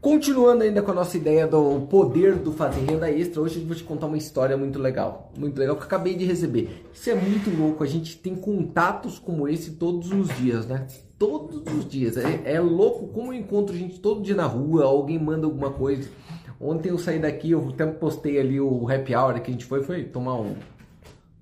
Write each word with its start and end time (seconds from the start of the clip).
Continuando 0.00 0.62
ainda 0.62 0.80
com 0.80 0.92
a 0.92 0.94
nossa 0.94 1.16
ideia 1.16 1.44
do 1.44 1.80
poder 1.90 2.36
do 2.36 2.52
fazer 2.52 2.88
renda 2.88 3.10
extra, 3.10 3.42
hoje 3.42 3.58
eu 3.58 3.66
vou 3.66 3.74
te 3.74 3.82
contar 3.82 4.06
uma 4.06 4.16
história 4.16 4.56
muito 4.56 4.78
legal. 4.78 5.32
Muito 5.36 5.58
legal 5.58 5.74
que 5.74 5.82
eu 5.82 5.86
acabei 5.86 6.14
de 6.14 6.24
receber. 6.24 6.86
Isso 6.94 7.10
é 7.10 7.16
muito 7.16 7.50
louco, 7.50 7.82
a 7.82 7.86
gente 7.86 8.16
tem 8.16 8.36
contatos 8.36 9.18
como 9.18 9.48
esse 9.48 9.72
todos 9.72 10.12
os 10.12 10.28
dias, 10.36 10.68
né? 10.68 10.86
Todos 11.18 11.64
os 11.74 11.88
dias. 11.88 12.16
É, 12.16 12.42
é 12.44 12.60
louco 12.60 13.08
como 13.08 13.32
eu 13.32 13.38
encontro 13.40 13.76
gente 13.76 13.98
todo 13.98 14.22
dia 14.22 14.36
na 14.36 14.46
rua, 14.46 14.84
alguém 14.84 15.18
manda 15.18 15.46
alguma 15.46 15.70
coisa. 15.70 16.08
Ontem 16.60 16.90
eu 16.90 16.98
saí 16.98 17.18
daqui, 17.18 17.50
eu 17.50 17.68
até 17.68 17.84
postei 17.84 18.38
ali 18.38 18.60
o 18.60 18.88
happy 18.88 19.16
hour 19.16 19.40
que 19.40 19.50
a 19.50 19.52
gente 19.52 19.64
foi, 19.64 19.82
foi 19.82 20.04
tomar 20.04 20.36
um, 20.40 20.54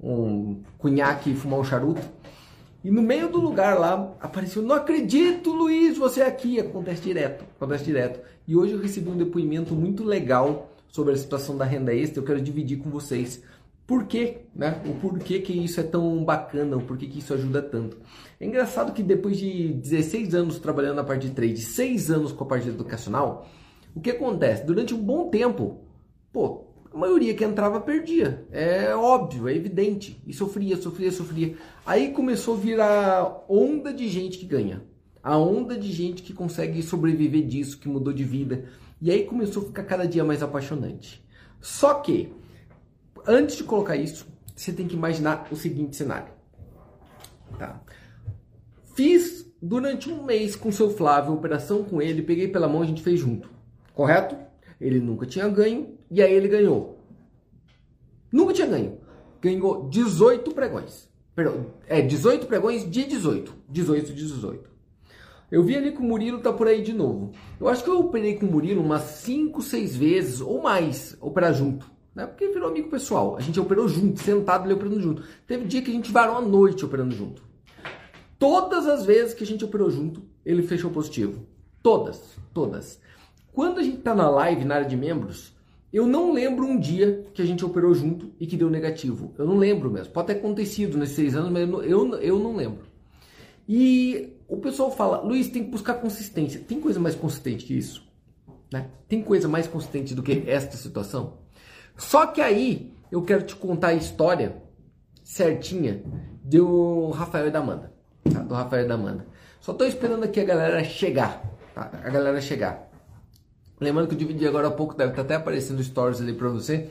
um 0.02 0.62
cunhaque 0.78 1.30
e 1.30 1.34
fumar 1.34 1.60
um 1.60 1.64
charuto. 1.64 2.00
E 2.82 2.90
no 2.90 3.02
meio 3.02 3.28
do 3.28 3.40
lugar 3.40 3.78
lá 3.78 4.14
apareceu, 4.20 4.62
não 4.62 4.76
acredito, 4.76 5.52
Luiz, 5.52 5.98
você 5.98 6.20
é 6.20 6.26
aqui. 6.26 6.60
Acontece 6.60 7.02
direto, 7.02 7.44
acontece 7.56 7.84
direto. 7.84 8.20
E 8.46 8.54
hoje 8.56 8.74
eu 8.74 8.80
recebi 8.80 9.10
um 9.10 9.16
depoimento 9.16 9.74
muito 9.74 10.04
legal 10.04 10.70
sobre 10.88 11.12
a 11.12 11.16
situação 11.16 11.56
da 11.56 11.64
renda 11.64 11.94
extra. 11.94 12.20
Eu 12.20 12.26
quero 12.26 12.40
dividir 12.40 12.78
com 12.78 12.90
vocês. 12.90 13.42
Por 13.86 14.06
quê, 14.06 14.38
né? 14.54 14.80
O 14.86 14.94
porquê 14.94 15.40
que 15.40 15.52
isso 15.52 15.78
é 15.78 15.82
tão 15.82 16.24
bacana, 16.24 16.76
o 16.76 16.82
porquê 16.82 17.06
que 17.06 17.18
isso 17.18 17.34
ajuda 17.34 17.62
tanto. 17.62 17.96
É 18.40 18.46
engraçado 18.46 18.92
que 18.92 19.02
depois 19.02 19.36
de 19.36 19.72
16 19.74 20.34
anos 20.34 20.58
trabalhando 20.58 20.96
na 20.96 21.04
parte 21.04 21.28
de 21.28 21.34
trade, 21.34 21.60
6 21.60 22.10
anos 22.10 22.32
com 22.32 22.44
a 22.44 22.46
parte 22.46 22.68
educacional, 22.68 23.48
o 23.94 24.00
que 24.00 24.10
acontece? 24.10 24.64
Durante 24.64 24.92
um 24.92 25.02
bom 25.02 25.28
tempo, 25.28 25.80
pô, 26.32 26.66
a 26.92 26.98
maioria 26.98 27.34
que 27.34 27.44
entrava 27.44 27.80
perdia. 27.80 28.46
É 28.50 28.94
óbvio, 28.94 29.48
é 29.48 29.54
evidente. 29.54 30.20
E 30.26 30.32
sofria, 30.32 30.76
sofria, 30.76 31.12
sofria. 31.12 31.54
Aí 31.84 32.10
começou 32.10 32.54
a 32.54 32.58
virar 32.58 33.44
onda 33.48 33.92
de 33.92 34.08
gente 34.08 34.38
que 34.38 34.46
ganha. 34.46 34.82
A 35.26 35.36
onda 35.36 35.76
de 35.76 35.90
gente 35.90 36.22
que 36.22 36.32
consegue 36.32 36.80
sobreviver 36.84 37.44
disso, 37.44 37.80
que 37.80 37.88
mudou 37.88 38.12
de 38.12 38.22
vida. 38.22 38.66
E 39.02 39.10
aí 39.10 39.24
começou 39.24 39.64
a 39.64 39.66
ficar 39.66 39.82
cada 39.82 40.06
dia 40.06 40.22
mais 40.22 40.40
apaixonante. 40.40 41.20
Só 41.60 41.94
que, 41.94 42.32
antes 43.26 43.56
de 43.56 43.64
colocar 43.64 43.96
isso, 43.96 44.24
você 44.54 44.72
tem 44.72 44.86
que 44.86 44.94
imaginar 44.94 45.48
o 45.50 45.56
seguinte 45.56 45.96
cenário. 45.96 46.32
Tá? 47.58 47.82
Fiz 48.94 49.52
durante 49.60 50.08
um 50.08 50.22
mês 50.22 50.54
com 50.54 50.68
o 50.68 50.72
seu 50.72 50.90
Flávio, 50.90 51.34
operação 51.34 51.82
com 51.82 52.00
ele, 52.00 52.22
peguei 52.22 52.46
pela 52.46 52.68
mão, 52.68 52.82
a 52.82 52.86
gente 52.86 53.02
fez 53.02 53.18
junto. 53.18 53.50
Correto? 53.94 54.36
Ele 54.80 55.00
nunca 55.00 55.26
tinha 55.26 55.48
ganho 55.48 55.98
e 56.08 56.22
aí 56.22 56.32
ele 56.32 56.46
ganhou. 56.46 57.00
Nunca 58.30 58.52
tinha 58.52 58.68
ganho. 58.68 59.00
Ganhou 59.42 59.88
18 59.88 60.54
pregões. 60.54 61.10
Perdão, 61.34 61.66
é 61.88 62.00
18 62.00 62.46
pregões 62.46 62.88
de 62.88 63.04
18. 63.04 63.52
18 63.68 64.14
de 64.14 64.22
18. 64.22 64.75
Eu 65.50 65.62
vi 65.62 65.76
ali 65.76 65.92
que 65.92 66.00
o 66.00 66.04
Murilo 66.04 66.40
tá 66.40 66.52
por 66.52 66.66
aí 66.66 66.82
de 66.82 66.92
novo. 66.92 67.30
Eu 67.60 67.68
acho 67.68 67.84
que 67.84 67.90
eu 67.90 68.00
operei 68.00 68.34
com 68.34 68.46
o 68.46 68.50
Murilo 68.50 68.82
umas 68.82 69.02
5, 69.02 69.62
6 69.62 69.96
vezes 69.96 70.40
ou 70.40 70.60
mais 70.60 71.16
operar 71.20 71.54
junto. 71.54 71.88
Né? 72.14 72.26
Porque 72.26 72.48
virou 72.48 72.68
amigo 72.68 72.88
pessoal. 72.88 73.36
A 73.36 73.40
gente 73.40 73.60
operou 73.60 73.86
junto, 73.86 74.20
sentado 74.20 74.64
ali 74.64 74.72
operando 74.72 75.00
junto. 75.00 75.22
Teve 75.46 75.66
dia 75.66 75.82
que 75.82 75.90
a 75.90 75.94
gente 75.94 76.10
varou 76.10 76.36
a 76.36 76.40
noite 76.40 76.84
operando 76.84 77.14
junto. 77.14 77.42
Todas 78.38 78.86
as 78.86 79.06
vezes 79.06 79.34
que 79.34 79.44
a 79.44 79.46
gente 79.46 79.64
operou 79.64 79.90
junto, 79.90 80.22
ele 80.44 80.62
fechou 80.62 80.90
positivo. 80.90 81.46
Todas, 81.82 82.36
todas. 82.52 83.00
Quando 83.52 83.78
a 83.78 83.82
gente 83.82 83.98
está 83.98 84.14
na 84.14 84.28
live, 84.28 84.64
na 84.64 84.74
área 84.74 84.88
de 84.88 84.96
membros, 84.96 85.54
eu 85.92 86.06
não 86.06 86.32
lembro 86.32 86.66
um 86.66 86.78
dia 86.78 87.24
que 87.32 87.40
a 87.40 87.46
gente 87.46 87.64
operou 87.64 87.94
junto 87.94 88.32
e 88.40 88.46
que 88.46 88.56
deu 88.56 88.68
negativo. 88.68 89.32
Eu 89.38 89.46
não 89.46 89.56
lembro 89.56 89.90
mesmo. 89.90 90.12
Pode 90.12 90.26
ter 90.26 90.34
acontecido 90.34 90.98
nesses 90.98 91.14
seis 91.14 91.36
anos, 91.36 91.50
mas 91.50 91.68
eu, 91.68 91.82
eu, 91.84 92.14
eu 92.16 92.38
não 92.38 92.56
lembro. 92.56 92.95
E 93.68 94.36
o 94.48 94.58
pessoal 94.58 94.90
fala, 94.90 95.20
Luiz, 95.20 95.48
tem 95.48 95.64
que 95.64 95.70
buscar 95.70 95.94
consistência. 95.94 96.60
Tem 96.60 96.80
coisa 96.80 97.00
mais 97.00 97.14
consistente 97.14 97.64
que 97.64 97.76
isso? 97.76 98.06
Né? 98.72 98.88
Tem 99.08 99.22
coisa 99.22 99.48
mais 99.48 99.66
consistente 99.66 100.14
do 100.14 100.22
que 100.22 100.44
esta 100.46 100.76
situação? 100.76 101.38
Só 101.96 102.26
que 102.26 102.40
aí 102.40 102.94
eu 103.10 103.22
quero 103.22 103.42
te 103.42 103.56
contar 103.56 103.88
a 103.88 103.94
história 103.94 104.62
certinha 105.24 106.02
do 106.42 107.10
Rafael 107.10 107.48
e 107.48 107.50
da 107.50 107.58
Amanda. 107.58 107.92
Tá? 108.32 108.40
Do 108.40 108.54
Rafael 108.54 108.84
e 108.84 108.88
da 108.88 108.94
Amanda. 108.94 109.26
Só 109.60 109.72
estou 109.72 109.86
esperando 109.86 110.24
aqui 110.24 110.40
a 110.40 110.44
galera 110.44 110.84
chegar. 110.84 111.42
Tá? 111.74 111.90
A 112.04 112.10
galera 112.10 112.40
chegar. 112.40 112.88
Lembrando 113.80 114.08
que 114.08 114.14
eu 114.14 114.18
dividi 114.18 114.46
agora 114.46 114.68
há 114.68 114.70
pouco, 114.70 114.94
deve 114.94 115.10
estar 115.10 115.22
até 115.22 115.34
aparecendo 115.34 115.82
stories 115.82 116.20
ali 116.20 116.32
para 116.32 116.48
você. 116.48 116.90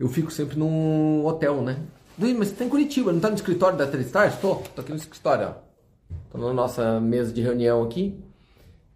Eu 0.00 0.08
fico 0.08 0.30
sempre 0.30 0.58
num 0.58 1.24
hotel, 1.24 1.62
né? 1.62 1.78
Luiz, 2.18 2.36
mas 2.36 2.48
você 2.48 2.54
tá 2.54 2.64
em 2.64 2.68
Curitiba, 2.68 3.12
não 3.12 3.20
tá 3.20 3.28
no 3.28 3.36
escritório 3.36 3.76
da 3.76 3.84
Stars? 3.84 4.36
Tô, 4.36 4.56
tô 4.56 4.80
aqui 4.80 4.90
no 4.90 4.96
escritório, 4.96 5.48
ó. 5.48 5.63
Tô 6.30 6.38
na 6.38 6.52
nossa 6.52 7.00
mesa 7.00 7.32
de 7.32 7.40
reunião 7.40 7.82
aqui. 7.82 8.18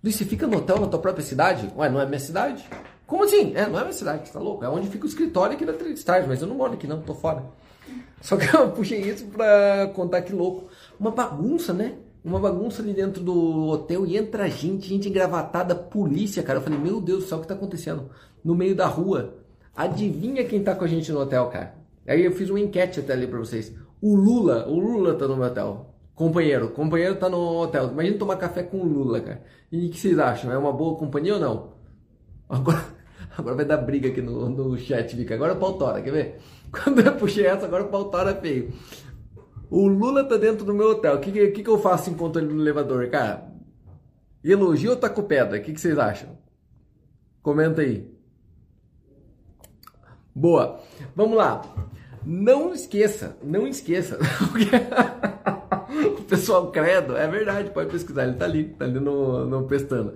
Luiz, 0.03 0.17
você 0.17 0.25
fica 0.25 0.47
no 0.47 0.59
hotel 0.59 0.81
na 0.81 0.87
tua 0.87 1.01
própria 1.01 1.25
cidade? 1.25 1.73
Ué, 1.77 1.89
não 1.89 2.01
é 2.01 2.07
minha 2.07 2.21
cidade? 2.21 2.65
Como 3.07 3.25
assim? 3.25 3.53
É, 3.55 3.67
não 3.67 3.79
é 3.79 3.83
minha 3.83 3.93
cidade, 3.93 4.27
você 4.27 4.33
tá 4.33 4.41
louco? 4.41 4.65
É 4.65 4.69
onde 4.69 4.89
fica 4.89 5.05
o 5.05 5.09
escritório 5.09 5.55
aqui 5.55 5.65
da 5.65 5.73
Stars, 5.93 6.27
mas 6.27 6.43
eu 6.43 6.49
não 6.49 6.57
moro 6.57 6.75
aqui 6.75 6.87
não, 6.87 7.01
tô 7.01 7.15
fora. 7.15 7.45
Só 8.21 8.37
que 8.37 8.55
eu 8.55 8.71
puxei 8.73 9.01
isso 9.01 9.25
pra 9.27 9.91
contar 9.95 10.23
que 10.23 10.33
louco. 10.33 10.69
Uma 10.99 11.11
bagunça, 11.11 11.73
né? 11.73 11.97
uma 12.25 12.39
bagunça 12.39 12.83
ali 12.83 12.93
dentro 12.93 13.23
do 13.23 13.69
hotel 13.69 14.07
e 14.07 14.17
entra 14.17 14.49
gente, 14.49 14.89
gente 14.89 15.09
engravatada, 15.09 15.75
polícia, 15.75 16.43
cara. 16.43 16.59
Eu 16.59 16.63
falei, 16.63 16.79
meu 16.79 17.01
Deus 17.01 17.25
do 17.25 17.29
céu, 17.29 17.39
o 17.39 17.41
que 17.41 17.49
tá 17.49 17.55
acontecendo? 17.55 18.11
No 18.45 18.55
meio 18.55 18.75
da 18.75 18.87
rua. 18.87 19.35
Adivinha 19.75 20.45
quem 20.45 20.63
tá 20.63 20.75
com 20.75 20.85
a 20.85 20.89
gente 20.89 21.11
no 21.13 21.21
hotel, 21.21 21.47
cara? 21.49 21.75
Aí 22.07 22.25
eu 22.25 22.33
fiz 22.33 22.51
uma 22.51 22.61
enquete 22.61 23.01
até 23.01 23.13
ali 23.13 23.27
pra 23.27 23.39
vocês. 23.39 23.73
O 24.01 24.15
Lula, 24.15 24.67
o 24.69 24.79
Lula 24.79 25.15
tá 25.15 25.27
no 25.27 25.37
meu 25.37 25.47
hotel. 25.47 25.95
Companheiro, 26.19 26.71
companheiro 26.71 27.15
tá 27.15 27.29
no 27.29 27.61
hotel. 27.61 27.93
Imagina 27.93 28.19
tomar 28.19 28.37
café 28.39 28.65
com 28.65 28.79
o 28.79 28.85
Lula, 28.85 29.21
cara. 29.21 29.41
E 29.71 29.87
o 29.87 29.91
que 29.93 30.01
vocês 30.01 30.19
acham? 30.19 30.51
É 30.51 30.59
uma 30.59 30.73
boa 30.73 30.99
companhia 30.99 31.35
ou 31.35 31.41
não? 31.41 31.75
Agora, 32.49 32.85
agora 33.39 33.55
vai 33.55 33.65
dar 33.65 33.77
briga 33.77 34.09
aqui 34.09 34.21
no, 34.21 34.49
no 34.49 34.77
chat, 34.77 35.15
Vika. 35.15 35.37
Agora 35.37 35.53
é 35.53 35.55
o 35.55 35.61
pau 35.61 35.79
tora, 35.79 36.03
quer 36.03 36.11
ver? 36.11 36.41
Quando 36.73 37.03
eu 37.03 37.15
puxei 37.15 37.47
essa, 37.47 37.67
agora 37.67 37.85
o 37.85 37.89
pau 37.89 38.07
tora 38.07 38.33
é 38.33 38.35
feio. 38.35 38.73
O 39.71 39.87
Lula 39.87 40.25
tá 40.25 40.37
dentro 40.37 40.65
do 40.65 40.75
meu 40.75 40.91
hotel. 40.91 41.15
O 41.15 41.21
que, 41.21 41.31
que, 41.31 41.63
que 41.63 41.71
eu 41.71 41.79
faço 41.79 42.11
enquanto 42.11 42.41
ele 42.41 42.53
no 42.53 42.63
elevador, 42.63 43.09
cara? 43.11 43.53
Elogio 44.43 44.99
ou 45.01 45.11
com 45.11 45.23
pedra? 45.23 45.59
O 45.59 45.63
que, 45.63 45.73
que 45.73 45.81
vocês 45.81 45.97
acham? 45.97 46.37
Comenta 47.45 47.81
aí. 47.81 48.13
Boa. 50.35 50.81
Vamos 51.15 51.37
lá. 51.37 51.63
Não 52.27 52.75
esqueça, 52.75 53.39
não 53.41 53.69
esqueça. 53.69 54.19
pessoal 56.29 56.71
credo, 56.71 57.17
é 57.17 57.27
verdade, 57.27 57.71
pode 57.71 57.91
pesquisar, 57.91 58.25
ele 58.25 58.35
tá 58.35 58.45
ali, 58.45 58.65
tá 58.65 58.85
ali 58.85 59.01
no, 59.01 59.47
no 59.47 59.65
pestana. 59.65 60.13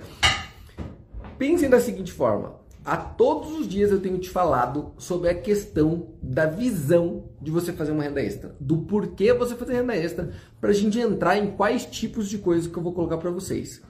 Pensem 1.38 1.68
da 1.68 1.80
seguinte 1.80 2.12
forma: 2.12 2.60
a 2.84 2.96
todos 2.96 3.58
os 3.58 3.66
dias 3.66 3.90
eu 3.90 4.00
tenho 4.00 4.18
te 4.18 4.28
falado 4.28 4.92
sobre 4.98 5.28
a 5.28 5.34
questão 5.34 6.10
da 6.22 6.46
visão 6.46 7.24
de 7.40 7.50
você 7.50 7.72
fazer 7.72 7.92
uma 7.92 8.02
renda 8.02 8.20
extra, 8.20 8.54
do 8.60 8.78
porquê 8.78 9.32
você 9.32 9.54
fazer 9.54 9.74
renda 9.74 9.96
extra, 9.96 10.30
para 10.60 10.70
a 10.70 10.74
gente 10.74 11.00
entrar 11.00 11.38
em 11.38 11.52
quais 11.52 11.86
tipos 11.86 12.28
de 12.28 12.38
coisas 12.38 12.66
que 12.66 12.76
eu 12.76 12.82
vou 12.82 12.92
colocar 12.92 13.16
para 13.16 13.30
vocês. 13.30 13.82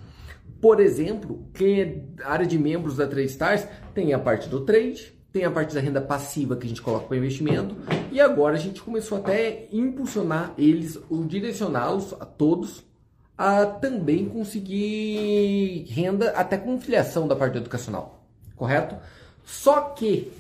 Por 0.61 0.79
exemplo, 0.79 1.45
quem 1.53 1.81
é 1.81 2.05
área 2.23 2.47
de 2.47 2.57
membros 2.57 2.97
da 2.97 3.07
Trade 3.07 3.27
Stars 3.27 3.67
tem 3.93 4.13
a 4.13 4.19
parte 4.19 4.49
do 4.49 4.61
trade, 4.61 5.13
tem 5.33 5.45
a 5.45 5.51
parte 5.51 5.75
da 5.75 5.81
renda 5.81 6.01
passiva 6.01 6.57
que 6.57 6.67
a 6.67 6.69
gente 6.69 6.83
coloca 6.83 7.07
para 7.07 7.17
investimento 7.17 7.75
e 8.11 8.21
agora 8.21 8.57
a 8.57 8.59
gente 8.59 8.83
começou 8.83 9.19
até 9.19 9.69
a 9.73 9.77
impulsionar 9.77 10.53
eles, 10.59 10.99
ou 11.09 11.25
direcioná-los 11.25 12.13
a 12.21 12.27
todos 12.27 12.85
a 13.37 13.65
também 13.65 14.29
conseguir 14.29 15.87
renda 15.89 16.31
até 16.31 16.59
com 16.59 16.79
filiação 16.79 17.27
da 17.27 17.35
parte 17.35 17.57
educacional 17.57 18.23
correto? 18.63 18.97
Só 19.45 19.81
que 19.81 20.31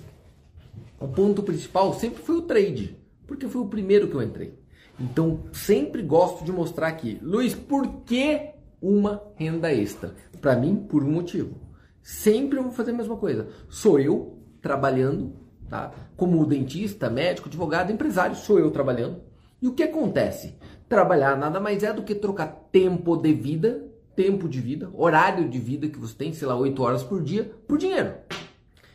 o 1.00 1.08
ponto 1.08 1.42
principal 1.42 1.92
sempre 1.94 2.22
foi 2.22 2.36
o 2.36 2.42
trade, 2.42 2.96
porque 3.26 3.48
foi 3.48 3.62
o 3.62 3.66
primeiro 3.66 4.06
que 4.06 4.14
eu 4.14 4.22
entrei. 4.22 4.56
Então, 5.00 5.40
sempre 5.52 6.02
gosto 6.02 6.44
de 6.44 6.52
mostrar 6.52 6.86
aqui, 6.86 7.18
Luiz, 7.20 7.52
por 7.52 8.02
que 8.04 8.50
uma 8.80 9.20
renda 9.34 9.72
extra? 9.72 10.14
Para 10.40 10.54
mim, 10.54 10.76
por 10.76 11.02
um 11.02 11.10
motivo. 11.10 11.56
Sempre 12.00 12.58
eu 12.58 12.62
vou 12.62 12.72
fazer 12.72 12.92
a 12.92 12.94
mesma 12.94 13.16
coisa. 13.16 13.48
Sou 13.68 13.98
eu 13.98 14.38
trabalhando, 14.62 15.34
tá? 15.68 15.92
Como 16.16 16.46
dentista, 16.46 17.10
médico, 17.10 17.48
advogado, 17.48 17.92
empresário, 17.92 18.36
sou 18.36 18.58
eu 18.58 18.70
trabalhando. 18.70 19.20
E 19.60 19.68
o 19.68 19.74
que 19.74 19.82
acontece? 19.82 20.56
Trabalhar 20.88 21.36
nada 21.36 21.60
mais 21.60 21.82
é 21.82 21.92
do 21.92 22.02
que 22.02 22.14
trocar 22.14 22.46
tempo 22.70 23.16
de 23.16 23.34
vida 23.34 23.92
tempo 24.14 24.48
de 24.48 24.60
vida, 24.60 24.90
horário 24.94 25.48
de 25.48 25.58
vida 25.58 25.88
que 25.88 25.98
você 25.98 26.14
tem, 26.14 26.32
sei 26.32 26.46
lá, 26.46 26.56
8 26.56 26.82
horas 26.82 27.02
por 27.02 27.22
dia, 27.22 27.50
por 27.66 27.78
dinheiro. 27.78 28.14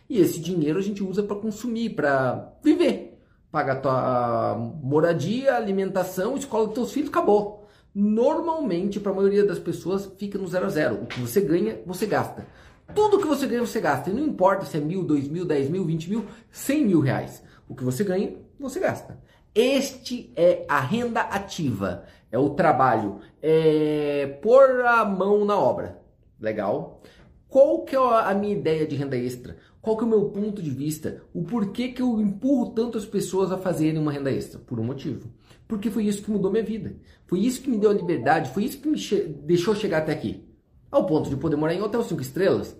E 0.09 0.19
esse 0.19 0.39
dinheiro 0.39 0.79
a 0.79 0.81
gente 0.81 1.03
usa 1.03 1.23
para 1.23 1.35
consumir, 1.35 1.91
para 1.91 2.53
viver. 2.63 3.19
Paga 3.51 3.75
tua 3.75 4.55
moradia, 4.81 5.55
alimentação, 5.55 6.37
escola 6.37 6.65
dos 6.65 6.75
teus 6.75 6.91
filhos, 6.91 7.09
acabou. 7.09 7.67
Normalmente, 7.93 8.99
para 8.99 9.11
a 9.11 9.15
maioria 9.15 9.43
das 9.43 9.57
pessoas, 9.57 10.05
fica 10.17 10.37
no 10.37 10.47
zero 10.47 10.65
a 10.65 10.69
zero. 10.69 10.95
O 11.03 11.07
que 11.07 11.19
você 11.19 11.41
ganha, 11.41 11.81
você 11.85 12.05
gasta. 12.05 12.45
Tudo 12.95 13.19
que 13.19 13.27
você 13.27 13.45
ganha, 13.47 13.65
você 13.65 13.79
gasta. 13.79 14.09
E 14.09 14.13
não 14.13 14.23
importa 14.23 14.65
se 14.65 14.77
é 14.77 14.79
mil, 14.79 15.03
dois 15.03 15.27
mil, 15.27 15.45
dez 15.45 15.69
mil, 15.69 15.85
vinte 15.85 16.09
mil, 16.09 16.25
cem 16.51 16.85
mil 16.85 16.99
reais. 16.99 17.43
O 17.67 17.75
que 17.75 17.83
você 17.83 18.03
ganha, 18.03 18.35
você 18.59 18.79
gasta. 18.79 19.19
Este 19.53 20.31
é 20.35 20.65
a 20.69 20.79
renda 20.79 21.21
ativa, 21.21 22.03
é 22.31 22.37
o 22.37 22.51
trabalho, 22.51 23.19
é 23.41 24.39
pôr 24.41 24.85
a 24.85 25.03
mão 25.03 25.43
na 25.45 25.57
obra. 25.57 25.99
Legal? 26.39 27.01
Qual 27.49 27.83
que 27.83 27.95
é 27.95 27.99
a 27.99 28.33
minha 28.33 28.53
ideia 28.53 28.85
de 28.85 28.95
renda 28.95 29.17
extra? 29.17 29.57
Qual 29.81 29.97
que 29.97 30.03
é 30.03 30.05
o 30.07 30.09
meu 30.09 30.25
ponto 30.25 30.61
de 30.61 30.69
vista? 30.69 31.23
O 31.33 31.43
porquê 31.43 31.89
que 31.89 32.01
eu 32.01 32.19
empurro 32.19 32.71
tanto 32.71 32.97
as 32.97 33.05
pessoas 33.05 33.51
a 33.51 33.57
fazerem 33.57 33.99
uma 33.99 34.11
renda 34.11 34.31
extra? 34.31 34.59
Por 34.59 34.79
um 34.79 34.83
motivo. 34.83 35.31
Porque 35.67 35.89
foi 35.89 36.05
isso 36.05 36.21
que 36.21 36.29
mudou 36.29 36.51
minha 36.51 36.63
vida. 36.63 36.95
Foi 37.25 37.39
isso 37.39 37.61
que 37.61 37.69
me 37.69 37.77
deu 37.77 37.89
a 37.89 37.93
liberdade, 37.93 38.51
foi 38.51 38.65
isso 38.65 38.79
que 38.79 38.89
me 38.89 38.97
deixou 39.43 39.73
chegar 39.75 39.99
até 39.99 40.11
aqui. 40.11 40.46
Ao 40.91 41.05
ponto 41.05 41.29
de 41.29 41.35
poder 41.35 41.55
morar 41.55 41.73
em 41.73 41.81
hotel 41.81 42.03
5 42.03 42.21
estrelas, 42.21 42.75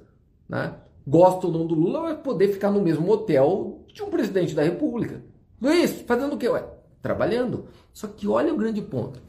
né? 0.47 0.75
Gosto 1.05 1.47
ou 1.47 1.53
não 1.53 1.65
do 1.65 1.75
Lula, 1.75 2.01
vai 2.01 2.17
poder 2.17 2.49
ficar 2.49 2.69
no 2.69 2.81
mesmo 2.81 3.09
hotel 3.09 3.85
de 3.93 4.03
um 4.03 4.09
presidente 4.09 4.53
da 4.53 4.63
república. 4.63 5.21
Luiz, 5.61 6.01
fazendo 6.01 6.35
o 6.35 6.37
quê? 6.37 6.49
Ué, 6.49 6.65
trabalhando. 7.01 7.67
Só 7.93 8.07
que 8.07 8.27
olha 8.27 8.53
o 8.53 8.57
grande 8.57 8.81
ponto. 8.81 9.21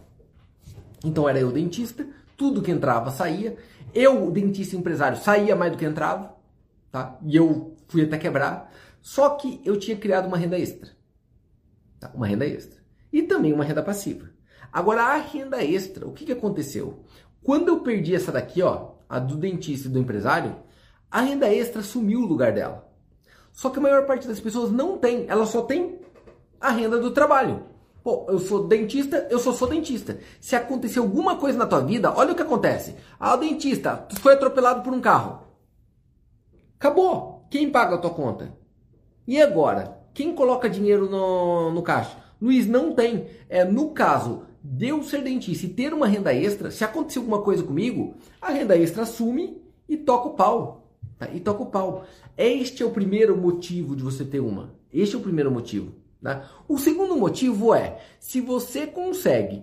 Então 1.05 1.29
era 1.29 1.39
eu 1.39 1.53
dentista, 1.53 2.07
tudo 2.37 2.63
que 2.63 2.71
entrava 2.71 3.11
saía. 3.11 3.57
Eu, 3.95 4.31
dentista 4.31 4.77
empresário, 4.77 5.19
saía 5.19 5.57
mais 5.57 5.73
do 5.73 5.79
que 5.79 5.85
entrava, 5.85 6.35
tá? 6.91 7.19
E 7.25 7.37
eu 7.37 7.77
fui 7.89 8.03
até 8.03 8.19
quebrar. 8.19 8.73
Só 9.01 9.31
que 9.31 9.61
eu 9.65 9.79
tinha 9.79 9.97
criado 9.97 10.27
uma 10.27 10.37
renda 10.37 10.59
extra. 10.59 10.91
Tá? 11.99 12.11
Uma 12.15 12.27
renda 12.27 12.47
extra. 12.47 12.79
E 13.13 13.23
também 13.23 13.53
uma 13.53 13.65
renda 13.65 13.83
passiva. 13.83 14.29
Agora, 14.73 15.03
a 15.03 15.17
renda 15.17 15.65
extra, 15.65 16.07
o 16.07 16.13
que, 16.13 16.27
que 16.27 16.33
aconteceu? 16.33 17.05
Quando 17.49 17.69
eu 17.69 17.81
perdi 17.81 18.15
essa 18.15 18.31
daqui, 18.31 18.61
ó, 18.61 18.91
a 19.09 19.19
do 19.19 19.35
dentista 19.35 19.89
e 19.89 19.91
do 19.91 19.99
empresário, 19.99 20.55
a 21.11 21.23
renda 21.23 21.49
extra 21.51 21.81
sumiu 21.81 22.21
o 22.21 22.27
lugar 22.27 22.53
dela. 22.53 22.87
Só 23.53 23.71
que 23.71 23.79
a 23.79 23.81
maior 23.81 24.05
parte 24.05 24.29
das 24.29 24.39
pessoas 24.39 24.71
não 24.71 24.99
tem, 24.99 25.25
ela 25.29 25.47
só 25.47 25.63
tem 25.63 25.99
a 26.61 26.71
renda 26.71 26.99
do 26.99 27.11
trabalho. 27.11 27.65
Pô, 28.05 28.27
eu 28.29 28.39
sou 28.39 28.69
dentista, 28.69 29.27
eu 29.31 29.39
só 29.39 29.55
sou 29.55 29.67
dentista. 29.67 30.19
Se 30.39 30.57
acontecer 30.57 30.99
alguma 30.99 31.37
coisa 31.37 31.57
na 31.57 31.67
tua 31.67 31.81
vida, 31.81 32.13
olha 32.15 32.33
o 32.33 32.37
que 32.37 32.43
acontece. 32.43 32.95
Ah, 33.19 33.35
dentista, 33.35 34.07
foi 34.21 34.35
atropelado 34.35 34.83
por 34.83 34.93
um 34.93 35.01
carro. 35.01 35.45
Acabou. 36.79 37.47
Quem 37.51 37.71
paga 37.71 37.95
a 37.95 37.99
tua 37.99 38.11
conta? 38.11 38.53
E 39.27 39.41
agora? 39.41 39.99
Quem 40.13 40.35
coloca 40.35 40.69
dinheiro 40.69 41.09
no, 41.09 41.73
no 41.73 41.81
caixa? 41.81 42.15
Luiz, 42.43 42.67
não 42.67 42.93
tem. 42.93 43.27
É, 43.49 43.65
no 43.65 43.95
caso 43.95 44.48
de 44.71 44.89
eu 44.89 45.03
ser 45.03 45.23
dentista 45.23 45.65
e 45.65 45.71
ter 45.71 45.95
uma 45.95 46.07
renda 46.07 46.35
extra, 46.35 46.71
se 46.71 46.85
acontecer 46.85 47.19
alguma 47.19 47.41
coisa 47.41 47.63
comigo, 47.63 48.15
a 48.41 48.51
renda 48.51 48.77
extra 48.77 49.03
assume 49.05 49.63
e 49.89 49.97
toca 49.97 50.29
o 50.29 50.35
pau. 50.35 50.87
Tá? 51.19 51.29
E 51.33 51.41
toca 51.41 51.63
o 51.63 51.67
pau. 51.67 52.05
Este 52.37 52.83
é 52.83 52.87
o 52.87 52.91
primeiro 52.91 53.37
motivo 53.37 53.97
de 53.97 54.03
você 54.03 54.25
ter 54.25 54.41
uma. 54.41 54.75
Este 54.93 55.17
é 55.17 55.19
o 55.19 55.23
primeiro 55.23 55.51
motivo. 55.51 55.95
Né? 56.21 56.43
O 56.69 56.77
segundo 56.77 57.17
motivo 57.17 57.75
é, 57.75 57.99
se 58.21 58.43
você 58.43 58.87
consegue 58.87 59.63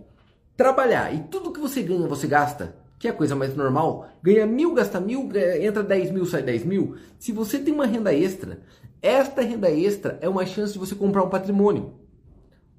trabalhar 0.57 1.13
e 1.13 1.19
tudo 1.23 1.51
que 1.51 1.59
você 1.59 1.83
ganha 1.83 2.07
você 2.07 2.25
gasta, 2.25 2.75
que 2.97 3.07
é 3.07 3.11
a 3.11 3.15
coisa 3.15 3.35
mais 3.35 3.55
normal, 3.55 4.09
ganha 4.23 4.47
mil, 4.47 4.73
gasta 4.73 4.99
mil, 4.99 5.29
entra 5.61 5.83
10 5.83 6.11
mil, 6.11 6.25
sai 6.25 6.41
10 6.41 6.65
mil. 6.65 6.95
Se 7.19 7.31
você 7.31 7.59
tem 7.59 7.73
uma 7.73 7.85
renda 7.85 8.11
extra, 8.11 8.59
esta 9.01 9.43
renda 9.43 9.69
extra 9.69 10.17
é 10.19 10.27
uma 10.27 10.47
chance 10.47 10.73
de 10.73 10.79
você 10.79 10.95
comprar 10.95 11.23
um 11.23 11.29
patrimônio. 11.29 11.93